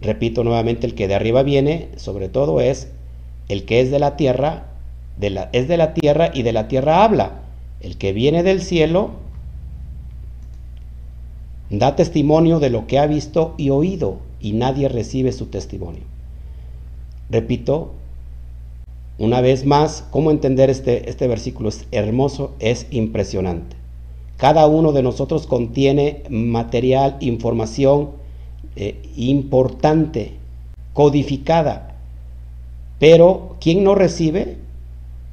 Repito 0.00 0.44
nuevamente, 0.44 0.86
el 0.86 0.94
que 0.94 1.08
de 1.08 1.14
arriba 1.14 1.42
viene, 1.42 1.88
sobre 1.96 2.28
todo 2.28 2.60
es 2.60 2.88
el 3.48 3.64
que 3.64 3.80
es 3.80 3.90
de 3.90 3.98
la 3.98 4.16
tierra, 4.16 4.66
de 5.18 5.30
la, 5.30 5.50
es 5.52 5.68
de 5.68 5.76
la 5.76 5.92
tierra 5.92 6.30
y 6.32 6.42
de 6.42 6.52
la 6.52 6.68
tierra 6.68 7.04
habla. 7.04 7.40
El 7.80 7.98
que 7.98 8.12
viene 8.12 8.42
del 8.42 8.62
cielo 8.62 9.10
da 11.70 11.96
testimonio 11.96 12.58
de 12.58 12.70
lo 12.70 12.86
que 12.86 12.98
ha 12.98 13.06
visto 13.06 13.54
y 13.56 13.70
oído 13.70 14.18
y 14.40 14.52
nadie 14.52 14.88
recibe 14.88 15.32
su 15.32 15.46
testimonio. 15.46 16.02
Repito, 17.30 17.92
una 19.18 19.40
vez 19.40 19.64
más, 19.64 20.04
cómo 20.10 20.30
entender 20.30 20.70
este, 20.70 21.08
este 21.08 21.28
versículo 21.28 21.68
es 21.68 21.86
hermoso, 21.92 22.54
es 22.58 22.86
impresionante. 22.90 23.76
Cada 24.36 24.66
uno 24.66 24.92
de 24.92 25.02
nosotros 25.02 25.46
contiene 25.46 26.22
material, 26.30 27.18
información 27.20 28.10
eh, 28.76 29.00
importante, 29.16 30.32
codificada. 30.94 31.96
Pero 32.98 33.56
¿quién 33.60 33.84
no 33.84 33.94
recibe? 33.94 34.56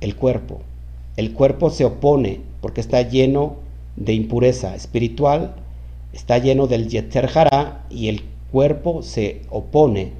El 0.01 0.15
cuerpo. 0.15 0.59
El 1.15 1.31
cuerpo 1.33 1.69
se 1.69 1.85
opone 1.85 2.41
porque 2.61 2.81
está 2.81 3.01
lleno 3.01 3.55
de 3.95 4.13
impureza 4.13 4.75
espiritual, 4.75 5.55
está 6.13 6.37
lleno 6.37 6.67
del 6.67 6.89
Yeter 6.89 7.27
Jara 7.27 7.85
y 7.89 8.07
el 8.07 8.23
cuerpo 8.51 9.03
se 9.03 9.41
opone. 9.49 10.13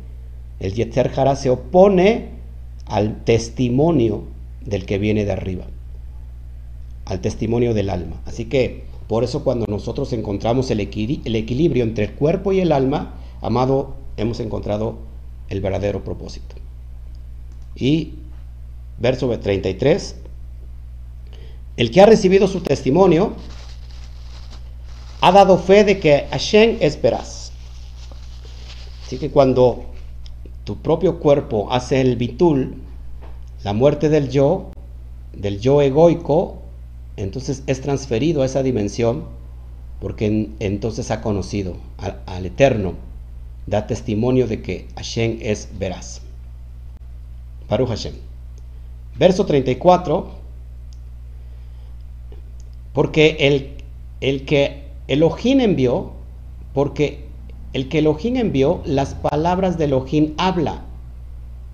El 0.60 0.74
Yeter 0.74 1.10
Jara 1.10 1.36
se 1.36 1.50
opone 1.50 2.30
al 2.86 3.24
testimonio 3.24 4.24
del 4.66 4.86
que 4.86 4.98
viene 4.98 5.26
de 5.26 5.32
arriba 5.32 5.66
al 7.08 7.22
testimonio 7.22 7.74
del 7.74 7.90
alma. 7.90 8.22
Así 8.26 8.46
que 8.46 8.84
por 9.08 9.24
eso 9.24 9.44
cuando 9.44 9.66
nosotros 9.68 10.12
encontramos 10.14 10.70
el, 10.72 10.80
el 10.80 11.36
equilibrio 11.36 11.84
entre 11.84 12.06
el 12.06 12.14
cuerpo 12.14 12.52
y 12.52 12.60
el 12.60 12.72
alma, 12.72 13.16
amado, 13.42 13.96
hemos 14.18 14.40
encontrado 14.40 14.98
el 15.50 15.62
verdadero 15.62 16.04
propósito. 16.04 16.56
Y 17.76 18.16
verso 19.00 19.30
33, 19.30 20.16
el 21.78 21.92
que 21.92 22.02
ha 22.02 22.06
recibido 22.06 22.48
su 22.48 22.62
testimonio 22.62 23.34
ha 25.22 25.32
dado 25.32 25.58
fe 25.58 25.84
de 25.84 26.00
que 26.00 26.28
Hashem 26.32 26.78
es 26.80 27.02
veraz. 27.02 27.52
Así 29.06 29.18
que 29.18 29.32
cuando 29.32 29.86
tu 30.64 30.78
propio 30.78 31.20
cuerpo 31.20 31.72
hace 31.72 32.02
el 32.02 32.18
bitul, 32.18 32.76
la 33.64 33.74
muerte 33.74 34.10
del 34.10 34.30
yo, 34.30 34.72
del 35.34 35.60
yo 35.60 35.82
egoico, 35.82 36.62
entonces 37.16 37.64
es 37.68 37.82
transferido 37.82 38.42
a 38.42 38.46
esa 38.46 38.64
dimensión 38.64 39.26
porque 40.00 40.52
entonces 40.60 41.10
ha 41.10 41.22
conocido 41.22 41.76
al, 41.98 42.46
Eterno, 42.46 42.94
da 43.66 43.88
testimonio 43.88 44.48
de 44.48 44.62
que 44.62 44.88
Hashem 44.96 45.40
es 45.42 45.70
veraz. 45.80 46.22
Baruch 47.68 47.90
Hashem. 47.90 48.14
Verso 49.18 49.46
34, 49.46 50.30
porque 52.94 53.38
el, 53.40 53.72
el 54.22 54.46
que 54.46 54.87
Elohim 55.08 55.62
envió, 55.62 56.12
porque 56.74 57.28
el 57.72 57.88
que 57.88 58.00
Elohim 58.00 58.36
envió, 58.36 58.82
las 58.86 59.14
palabras 59.14 59.78
de 59.78 59.86
Elohim 59.86 60.34
habla, 60.38 60.84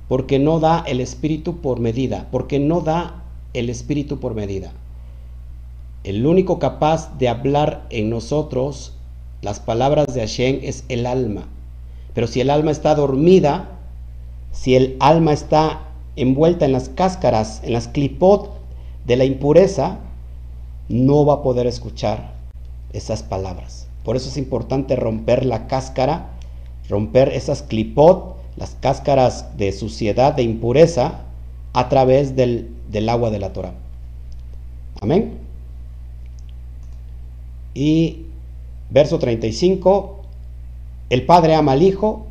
porque 0.08 0.38
no 0.38 0.60
da 0.60 0.84
el 0.86 1.00
espíritu 1.00 1.58
por 1.58 1.80
medida, 1.80 2.28
porque 2.32 2.60
no 2.60 2.82
da 2.82 3.24
el 3.54 3.70
espíritu 3.70 4.20
por 4.20 4.36
medida. 4.36 4.72
El 6.04 6.28
único 6.28 6.60
capaz 6.60 7.18
de 7.18 7.30
hablar 7.30 7.88
en 7.90 8.10
nosotros 8.10 8.94
las 9.42 9.60
palabras 9.60 10.14
de 10.14 10.22
Hashem 10.22 10.60
es 10.62 10.84
el 10.90 11.06
alma. 11.06 11.48
Pero 12.14 12.28
si 12.28 12.40
el 12.40 12.52
alma 12.52 12.70
está 12.72 12.94
dormida, 12.94 13.80
si 14.52 14.76
el 14.76 14.96
alma 15.00 15.34
está 15.34 15.88
envuelta 16.16 16.66
en 16.66 16.72
las 16.72 16.90
cáscaras, 16.90 17.62
en 17.64 17.74
las 17.74 17.88
clipot 17.88 18.52
de 19.06 19.16
la 19.16 19.26
impureza, 19.26 20.00
no 20.88 21.26
va 21.26 21.36
a 21.36 21.42
poder 21.42 21.66
escuchar 21.66 22.34
esas 22.94 23.24
palabras. 23.24 23.88
Por 24.04 24.16
eso 24.16 24.30
es 24.30 24.38
importante 24.38 24.96
romper 24.96 25.46
la 25.46 25.68
cáscara, 25.68 26.30
romper 26.90 27.30
esas 27.30 27.64
clipot, 27.64 28.38
las 28.56 28.76
cáscaras 28.80 29.58
de 29.58 29.72
suciedad, 29.72 30.34
de 30.34 30.44
impureza, 30.44 31.22
a 31.74 31.90
través 31.90 32.36
del, 32.36 32.70
del 32.90 33.10
agua 33.10 33.32
de 33.32 33.40
la 33.40 33.52
Torah. 33.52 33.74
Amén. 35.02 35.40
Y 37.74 38.28
verso 38.92 39.18
35, 39.18 40.22
el 41.10 41.26
Padre 41.26 41.56
ama 41.56 41.72
al 41.72 41.82
Hijo 41.82 42.28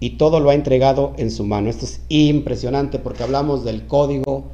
y 0.00 0.10
todo 0.10 0.40
lo 0.40 0.50
ha 0.50 0.54
entregado 0.54 1.12
en 1.16 1.30
su 1.30 1.44
mano. 1.44 1.70
Esto 1.70 1.84
es 1.84 2.00
impresionante 2.08 2.98
porque 2.98 3.22
hablamos 3.22 3.64
del 3.64 3.86
código, 3.86 4.44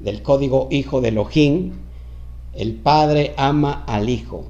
del 0.00 0.22
código 0.22 0.68
Hijo 0.70 1.00
de 1.00 1.08
Elohim. 1.08 1.72
El 2.54 2.74
Padre 2.74 3.32
ama 3.38 3.82
al 3.86 4.10
Hijo. 4.10 4.44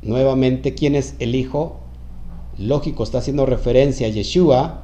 Nuevamente, 0.00 0.74
¿quién 0.74 0.94
es 0.94 1.14
el 1.18 1.34
Hijo? 1.34 1.76
Lógico, 2.58 3.02
está 3.04 3.18
haciendo 3.18 3.44
referencia 3.44 4.06
a 4.06 4.10
Yeshua, 4.10 4.82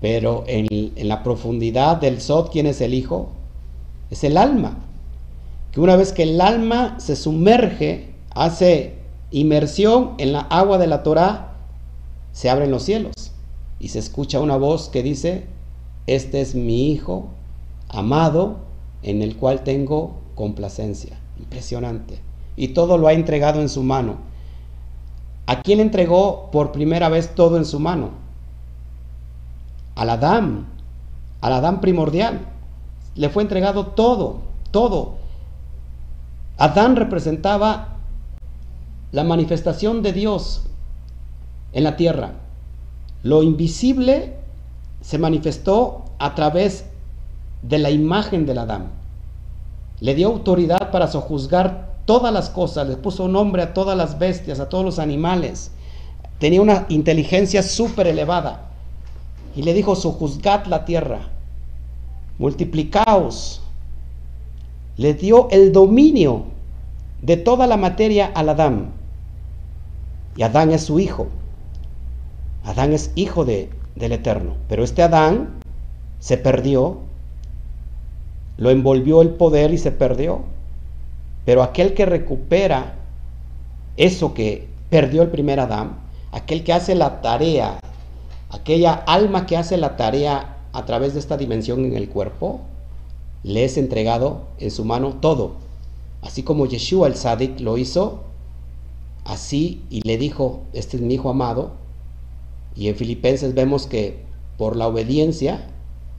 pero 0.00 0.42
en, 0.48 0.92
la 0.96 1.22
profundidad 1.22 1.98
del 1.98 2.20
Sod, 2.20 2.50
¿quién 2.50 2.66
es 2.66 2.80
el 2.80 2.94
Hijo? 2.94 3.30
Es 4.10 4.24
el 4.24 4.36
alma. 4.36 4.78
Que 5.70 5.80
una 5.80 5.94
vez 5.94 6.12
que 6.12 6.24
el 6.24 6.40
alma 6.40 6.98
se 6.98 7.14
sumerge, 7.14 8.08
hace 8.34 8.94
inmersión 9.30 10.12
en 10.18 10.32
la 10.32 10.40
agua 10.40 10.78
de 10.78 10.88
la 10.88 11.04
Torah, 11.04 11.54
se 12.32 12.50
abren 12.50 12.72
los 12.72 12.82
cielos 12.82 13.32
y 13.78 13.88
se 13.88 14.00
escucha 14.00 14.40
una 14.40 14.56
voz 14.56 14.88
que 14.88 15.04
dice, 15.04 15.44
este 16.08 16.40
es 16.40 16.56
mi 16.56 16.90
Hijo 16.90 17.28
amado 17.88 18.56
en 19.02 19.22
el 19.22 19.36
cual 19.36 19.62
tengo 19.62 20.16
complacencia. 20.34 21.21
Impresionante. 21.42 22.20
Y 22.56 22.68
todo 22.68 22.98
lo 22.98 23.08
ha 23.08 23.12
entregado 23.12 23.60
en 23.60 23.68
su 23.68 23.82
mano. 23.82 24.18
¿A 25.46 25.60
quién 25.60 25.80
entregó 25.80 26.50
por 26.52 26.70
primera 26.70 27.08
vez 27.08 27.34
todo 27.34 27.56
en 27.56 27.64
su 27.64 27.80
mano? 27.80 28.10
Al 29.96 30.10
Adán, 30.10 30.66
al 31.40 31.52
Adán 31.52 31.80
primordial. 31.80 32.46
Le 33.16 33.28
fue 33.28 33.42
entregado 33.42 33.88
todo, 33.88 34.42
todo. 34.70 35.16
Adán 36.58 36.94
representaba 36.94 37.96
la 39.10 39.24
manifestación 39.24 40.02
de 40.02 40.12
Dios 40.12 40.62
en 41.72 41.84
la 41.84 41.96
tierra. 41.96 42.34
Lo 43.24 43.42
invisible 43.42 44.36
se 45.00 45.18
manifestó 45.18 46.04
a 46.18 46.36
través 46.36 46.86
de 47.62 47.78
la 47.78 47.90
imagen 47.90 48.46
del 48.46 48.58
Adán. 48.58 49.01
Le 50.02 50.16
dio 50.16 50.26
autoridad 50.26 50.90
para 50.90 51.06
sojuzgar 51.06 51.92
todas 52.06 52.34
las 52.34 52.50
cosas, 52.50 52.88
le 52.88 52.96
puso 52.96 53.28
nombre 53.28 53.62
a 53.62 53.72
todas 53.72 53.96
las 53.96 54.18
bestias, 54.18 54.58
a 54.58 54.68
todos 54.68 54.84
los 54.84 54.98
animales. 54.98 55.70
Tenía 56.40 56.60
una 56.60 56.86
inteligencia 56.88 57.62
súper 57.62 58.08
elevada. 58.08 58.68
Y 59.54 59.62
le 59.62 59.72
dijo, 59.72 59.94
sojuzgad 59.94 60.66
la 60.66 60.84
tierra, 60.84 61.28
multiplicaos. 62.38 63.62
Le 64.96 65.14
dio 65.14 65.48
el 65.52 65.70
dominio 65.70 66.46
de 67.20 67.36
toda 67.36 67.68
la 67.68 67.76
materia 67.76 68.26
al 68.34 68.48
Adán. 68.48 68.90
Y 70.36 70.42
Adán 70.42 70.72
es 70.72 70.82
su 70.82 70.98
hijo. 70.98 71.28
Adán 72.64 72.92
es 72.92 73.12
hijo 73.14 73.44
de, 73.44 73.70
del 73.94 74.10
Eterno. 74.10 74.54
Pero 74.68 74.82
este 74.82 75.04
Adán 75.04 75.60
se 76.18 76.38
perdió, 76.38 76.98
lo 78.62 78.70
envolvió 78.70 79.22
el 79.22 79.30
poder 79.30 79.74
y 79.74 79.78
se 79.78 79.90
perdió. 79.90 80.42
Pero 81.44 81.64
aquel 81.64 81.94
que 81.94 82.06
recupera 82.06 82.94
eso 83.96 84.34
que 84.34 84.68
perdió 84.88 85.22
el 85.22 85.30
primer 85.30 85.58
Adán, 85.58 85.98
aquel 86.30 86.62
que 86.62 86.72
hace 86.72 86.94
la 86.94 87.20
tarea, 87.22 87.80
aquella 88.50 88.92
alma 88.92 89.46
que 89.46 89.56
hace 89.56 89.76
la 89.78 89.96
tarea 89.96 90.58
a 90.72 90.84
través 90.86 91.12
de 91.14 91.18
esta 91.18 91.36
dimensión 91.36 91.84
en 91.84 91.96
el 91.96 92.08
cuerpo, 92.08 92.60
le 93.42 93.64
es 93.64 93.76
entregado 93.76 94.42
en 94.60 94.70
su 94.70 94.84
mano 94.84 95.14
todo. 95.14 95.54
Así 96.22 96.44
como 96.44 96.66
Yeshua 96.66 97.08
el 97.08 97.16
Sadik 97.16 97.58
lo 97.58 97.78
hizo, 97.78 98.20
así 99.24 99.82
y 99.90 100.02
le 100.02 100.18
dijo, 100.18 100.60
este 100.72 100.98
es 100.98 101.02
mi 101.02 101.14
hijo 101.14 101.30
amado, 101.30 101.72
y 102.76 102.86
en 102.86 102.94
Filipenses 102.94 103.54
vemos 103.54 103.88
que 103.88 104.22
por 104.56 104.76
la 104.76 104.86
obediencia, 104.86 105.66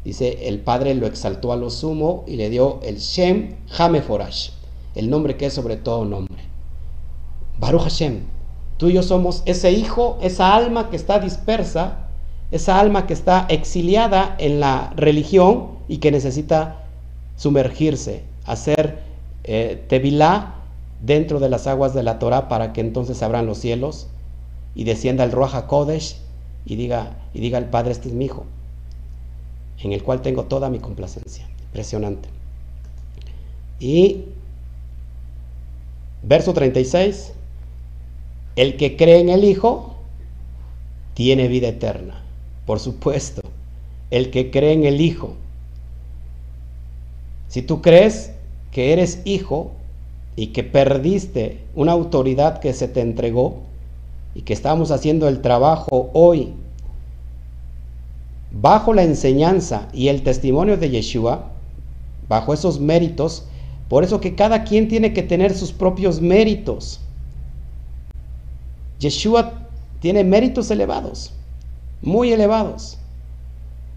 dice, 0.04 0.48
el 0.48 0.60
Padre 0.60 0.96
lo 0.96 1.08
exaltó 1.08 1.52
a 1.52 1.56
lo 1.56 1.70
sumo 1.70 2.24
y 2.28 2.36
le 2.36 2.50
dio 2.50 2.80
el 2.84 2.98
Shem 2.98 3.56
Hameforash, 3.78 4.50
el 4.96 5.10
nombre 5.10 5.38
que 5.38 5.48
es 5.48 5.54
sobre 5.54 5.78
todo 5.78 6.06
nombre. 6.06 6.44
Baruch 7.60 7.84
Hashem, 7.84 8.22
tú 8.78 8.90
y 8.90 8.94
yo 8.94 9.04
somos 9.04 9.44
ese 9.46 9.72
hijo, 9.72 10.18
esa 10.22 10.56
alma 10.56 10.90
que 10.90 10.96
está 10.96 11.20
dispersa, 11.20 12.08
esa 12.52 12.80
alma 12.80 13.08
que 13.08 13.14
está 13.14 13.46
exiliada 13.50 14.36
en 14.38 14.60
la 14.60 14.94
religión 14.96 15.70
y 15.88 15.98
que 15.98 16.12
necesita 16.12 16.84
sumergirse, 17.36 18.24
hacer 18.46 19.00
eh, 19.44 19.84
tevilá 19.88 20.56
dentro 21.02 21.40
de 21.40 21.50
las 21.50 21.68
aguas 21.68 21.94
de 21.94 22.04
la 22.04 22.20
Torah 22.20 22.48
para 22.48 22.74
que 22.74 22.82
entonces 22.82 23.22
abran 23.24 23.46
los 23.46 23.58
cielos 23.58 24.08
y 24.76 24.84
descienda 24.84 25.24
el 25.24 25.32
Ruach 25.32 25.66
Kodesh 25.66 26.18
y 26.66 26.76
diga, 26.76 27.18
y 27.34 27.42
diga 27.42 27.58
al 27.58 27.70
Padre, 27.70 27.92
este 27.92 28.10
es 28.10 28.14
mi 28.14 28.26
hijo, 28.26 28.46
en 29.84 29.94
el 29.94 30.04
cual 30.04 30.22
tengo 30.22 30.46
toda 30.46 30.70
mi 30.70 30.80
complacencia. 30.80 31.48
Impresionante. 31.66 32.30
Y 33.80 34.26
verso 36.24 36.54
36, 36.54 37.34
el 38.56 38.78
que 38.78 38.96
cree 38.96 39.20
en 39.20 39.30
el 39.30 39.44
Hijo 39.44 39.96
tiene 41.14 41.48
vida 41.48 41.68
eterna. 41.68 42.24
Por 42.66 42.80
supuesto, 42.80 43.42
el 44.10 44.32
que 44.32 44.52
cree 44.52 44.74
en 44.74 44.86
el 44.86 45.02
Hijo. 45.02 45.36
Si 47.50 47.62
tú 47.62 47.82
crees 47.82 48.32
que 48.72 48.94
eres 48.94 49.22
hijo 49.26 49.74
y 50.36 50.48
que 50.48 50.64
perdiste 50.64 51.60
una 51.76 51.92
autoridad 51.92 52.60
que 52.60 52.74
se 52.74 52.88
te 52.88 53.02
entregó, 53.02 53.62
y 54.36 54.42
que 54.42 54.54
estamos 54.54 54.92
haciendo 54.92 55.28
el 55.28 55.42
trabajo 55.42 56.10
hoy 56.14 56.54
bajo 58.54 58.94
la 58.94 59.04
enseñanza 59.04 59.90
y 59.94 60.08
el 60.10 60.22
testimonio 60.22 60.78
de 60.78 60.92
Yeshua, 60.92 61.50
bajo 62.30 62.54
esos 62.54 62.80
méritos, 62.80 63.46
por 63.90 64.04
eso 64.04 64.22
que 64.22 64.36
cada 64.36 64.64
quien 64.64 64.88
tiene 64.88 65.12
que 65.12 65.24
tener 65.24 65.54
sus 65.56 65.72
propios 65.72 66.22
méritos. 66.22 67.02
Yeshua 69.00 69.68
tiene 70.00 70.24
méritos 70.24 70.70
elevados, 70.72 71.34
muy 72.02 72.32
elevados, 72.32 73.00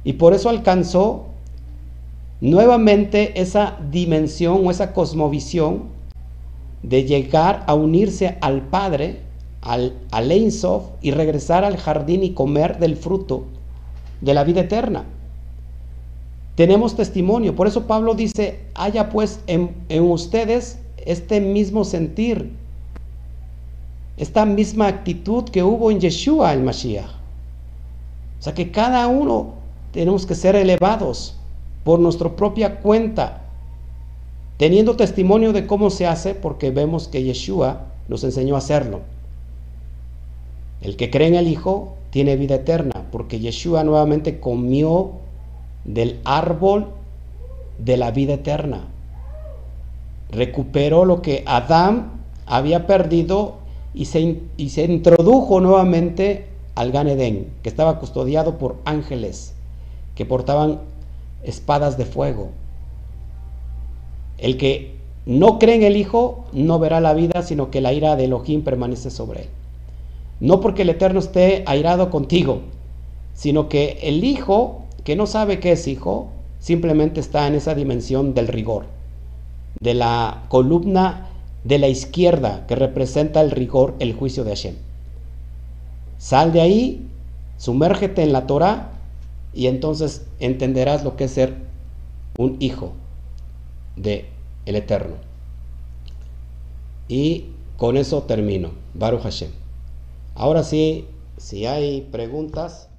y 0.05 0.15
por 0.15 0.33
eso 0.33 0.49
alcanzó 0.49 1.27
nuevamente 2.41 3.41
esa 3.41 3.79
dimensión 3.91 4.67
o 4.67 4.71
esa 4.71 4.93
cosmovisión 4.93 5.85
de 6.83 7.05
llegar 7.05 7.65
a 7.67 7.75
unirse 7.75 8.39
al 8.41 8.63
Padre 8.63 9.21
al, 9.63 9.95
al 10.13 10.31
y 10.31 11.11
regresar 11.11 11.65
al 11.65 11.77
jardín 11.77 12.23
y 12.23 12.31
comer 12.31 12.79
del 12.79 12.97
fruto 12.97 13.47
de 14.21 14.35
la 14.35 14.45
vida 14.45 14.63
eterna. 14.63 15.05
Tenemos 16.55 16.97
testimonio, 16.97 17.55
por 17.55 17.67
eso 17.67 17.87
Pablo 17.87 18.15
dice, 18.15 18.61
haya 18.75 19.11
pues 19.11 19.41
en, 19.47 19.75
en 19.89 20.11
ustedes 20.11 20.79
este 21.05 21.41
mismo 21.41 21.85
sentir, 21.85 22.51
esta 24.17 24.47
misma 24.47 24.87
actitud 24.89 25.45
que 25.45 25.63
hubo 25.63 25.91
en 25.91 26.01
Yeshua 26.01 26.53
el 26.53 26.63
Mashiach. 26.63 27.11
O 28.39 28.43
sea 28.43 28.55
que 28.55 28.71
cada 28.71 29.07
uno 29.07 29.55
tenemos 29.93 30.27
que 30.27 30.35
ser 30.35 30.57
elevados 30.57 31.37
por 31.85 32.01
nuestra 32.01 32.35
propia 32.35 32.81
cuenta, 32.81 33.43
teniendo 34.57 34.97
testimonio 34.97 35.53
de 35.53 35.67
cómo 35.67 35.91
se 35.91 36.07
hace, 36.07 36.35
porque 36.35 36.71
vemos 36.71 37.09
que 37.09 37.23
Yeshua 37.23 37.87
nos 38.09 38.25
enseñó 38.25 38.55
a 38.55 38.59
hacerlo. 38.59 39.01
El 40.81 40.97
que 40.97 41.11
cree 41.11 41.29
en 41.29 41.35
el 41.35 41.49
Hijo 41.49 41.95
tiene 42.17 42.37
vida 42.37 42.55
eterna, 42.55 43.05
porque 43.13 43.41
Yeshua 43.41 43.85
nuevamente 43.85 44.41
comió 44.41 45.11
del 45.85 46.19
árbol 46.25 46.87
de 47.77 47.99
la 47.99 48.11
vida 48.11 48.33
eterna. 48.33 48.87
Recuperó 50.31 51.05
lo 51.05 51.21
que 51.21 51.43
Adán 51.45 52.13
había 52.47 52.87
perdido 52.87 53.57
y 53.93 54.07
se, 54.07 54.41
y 54.57 54.71
se 54.71 54.85
introdujo 54.85 55.61
nuevamente 55.61 56.47
al 56.75 56.91
Gan 56.91 57.09
Edén, 57.09 57.49
que 57.63 57.69
estaba 57.69 57.99
custodiado 57.99 58.57
por 58.57 58.77
ángeles 58.87 59.53
que 60.15 60.25
portaban 60.25 60.81
espadas 61.43 61.99
de 61.99 62.07
fuego. 62.07 62.49
El 64.39 64.57
que 64.57 64.95
no 65.27 65.59
cree 65.59 65.75
en 65.75 65.83
el 65.83 65.99
Hijo 65.99 66.47
no 66.55 66.79
verá 66.79 67.03
la 67.03 67.13
vida, 67.13 67.43
sino 67.43 67.71
que 67.71 67.83
la 67.83 67.93
ira 67.93 68.17
de 68.17 68.25
Elohim 68.25 68.65
permanece 68.65 69.11
sobre 69.11 69.43
él. 69.43 69.49
No 70.41 70.61
porque 70.61 70.83
el 70.83 70.91
Eterno 70.91 71.21
esté 71.21 71.65
airado 71.67 72.11
contigo, 72.11 72.63
sino 73.35 73.69
que 73.69 73.99
el 74.03 74.25
hijo, 74.25 74.85
que 75.05 75.17
no 75.17 75.27
sabe 75.27 75.61
qué 75.61 75.73
es 75.73 75.89
hijo, 75.89 76.31
simplemente 76.59 77.21
está 77.21 77.47
en 77.47 77.55
esa 77.55 77.75
dimensión 77.75 78.35
del 78.35 78.49
rigor, 78.49 78.87
de 79.81 79.95
la 79.95 80.45
columna 80.49 81.29
de 81.65 81.79
la 81.79 81.89
izquierda 81.89 82.65
que 82.67 82.77
representa 82.77 83.41
el 83.41 83.51
rigor, 83.51 83.95
el 83.99 84.15
juicio 84.15 84.45
de 84.45 84.51
Hashem. 84.51 84.75
Sal 86.19 86.53
de 86.53 86.61
ahí, 86.61 87.07
sumérgete 87.57 88.23
en 88.23 88.33
la 88.33 88.47
Torah 88.47 88.93
y 89.53 89.67
entonces 89.67 90.27
entenderás 90.39 91.03
lo 91.03 91.17
que 91.17 91.25
es 91.25 91.33
ser 91.33 91.55
un 92.39 92.57
hijo 92.61 92.93
de 93.97 94.27
el 94.65 94.77
Eterno. 94.77 95.17
Y 97.09 97.47
con 97.77 97.97
eso 97.97 98.23
termino. 98.23 98.71
Baruch 98.95 99.23
Hashem. 99.23 99.51
Ahora 100.39 100.65
sí, 100.65 101.09
si 101.39 101.65
hay 101.65 102.03
preguntas, 102.03 102.91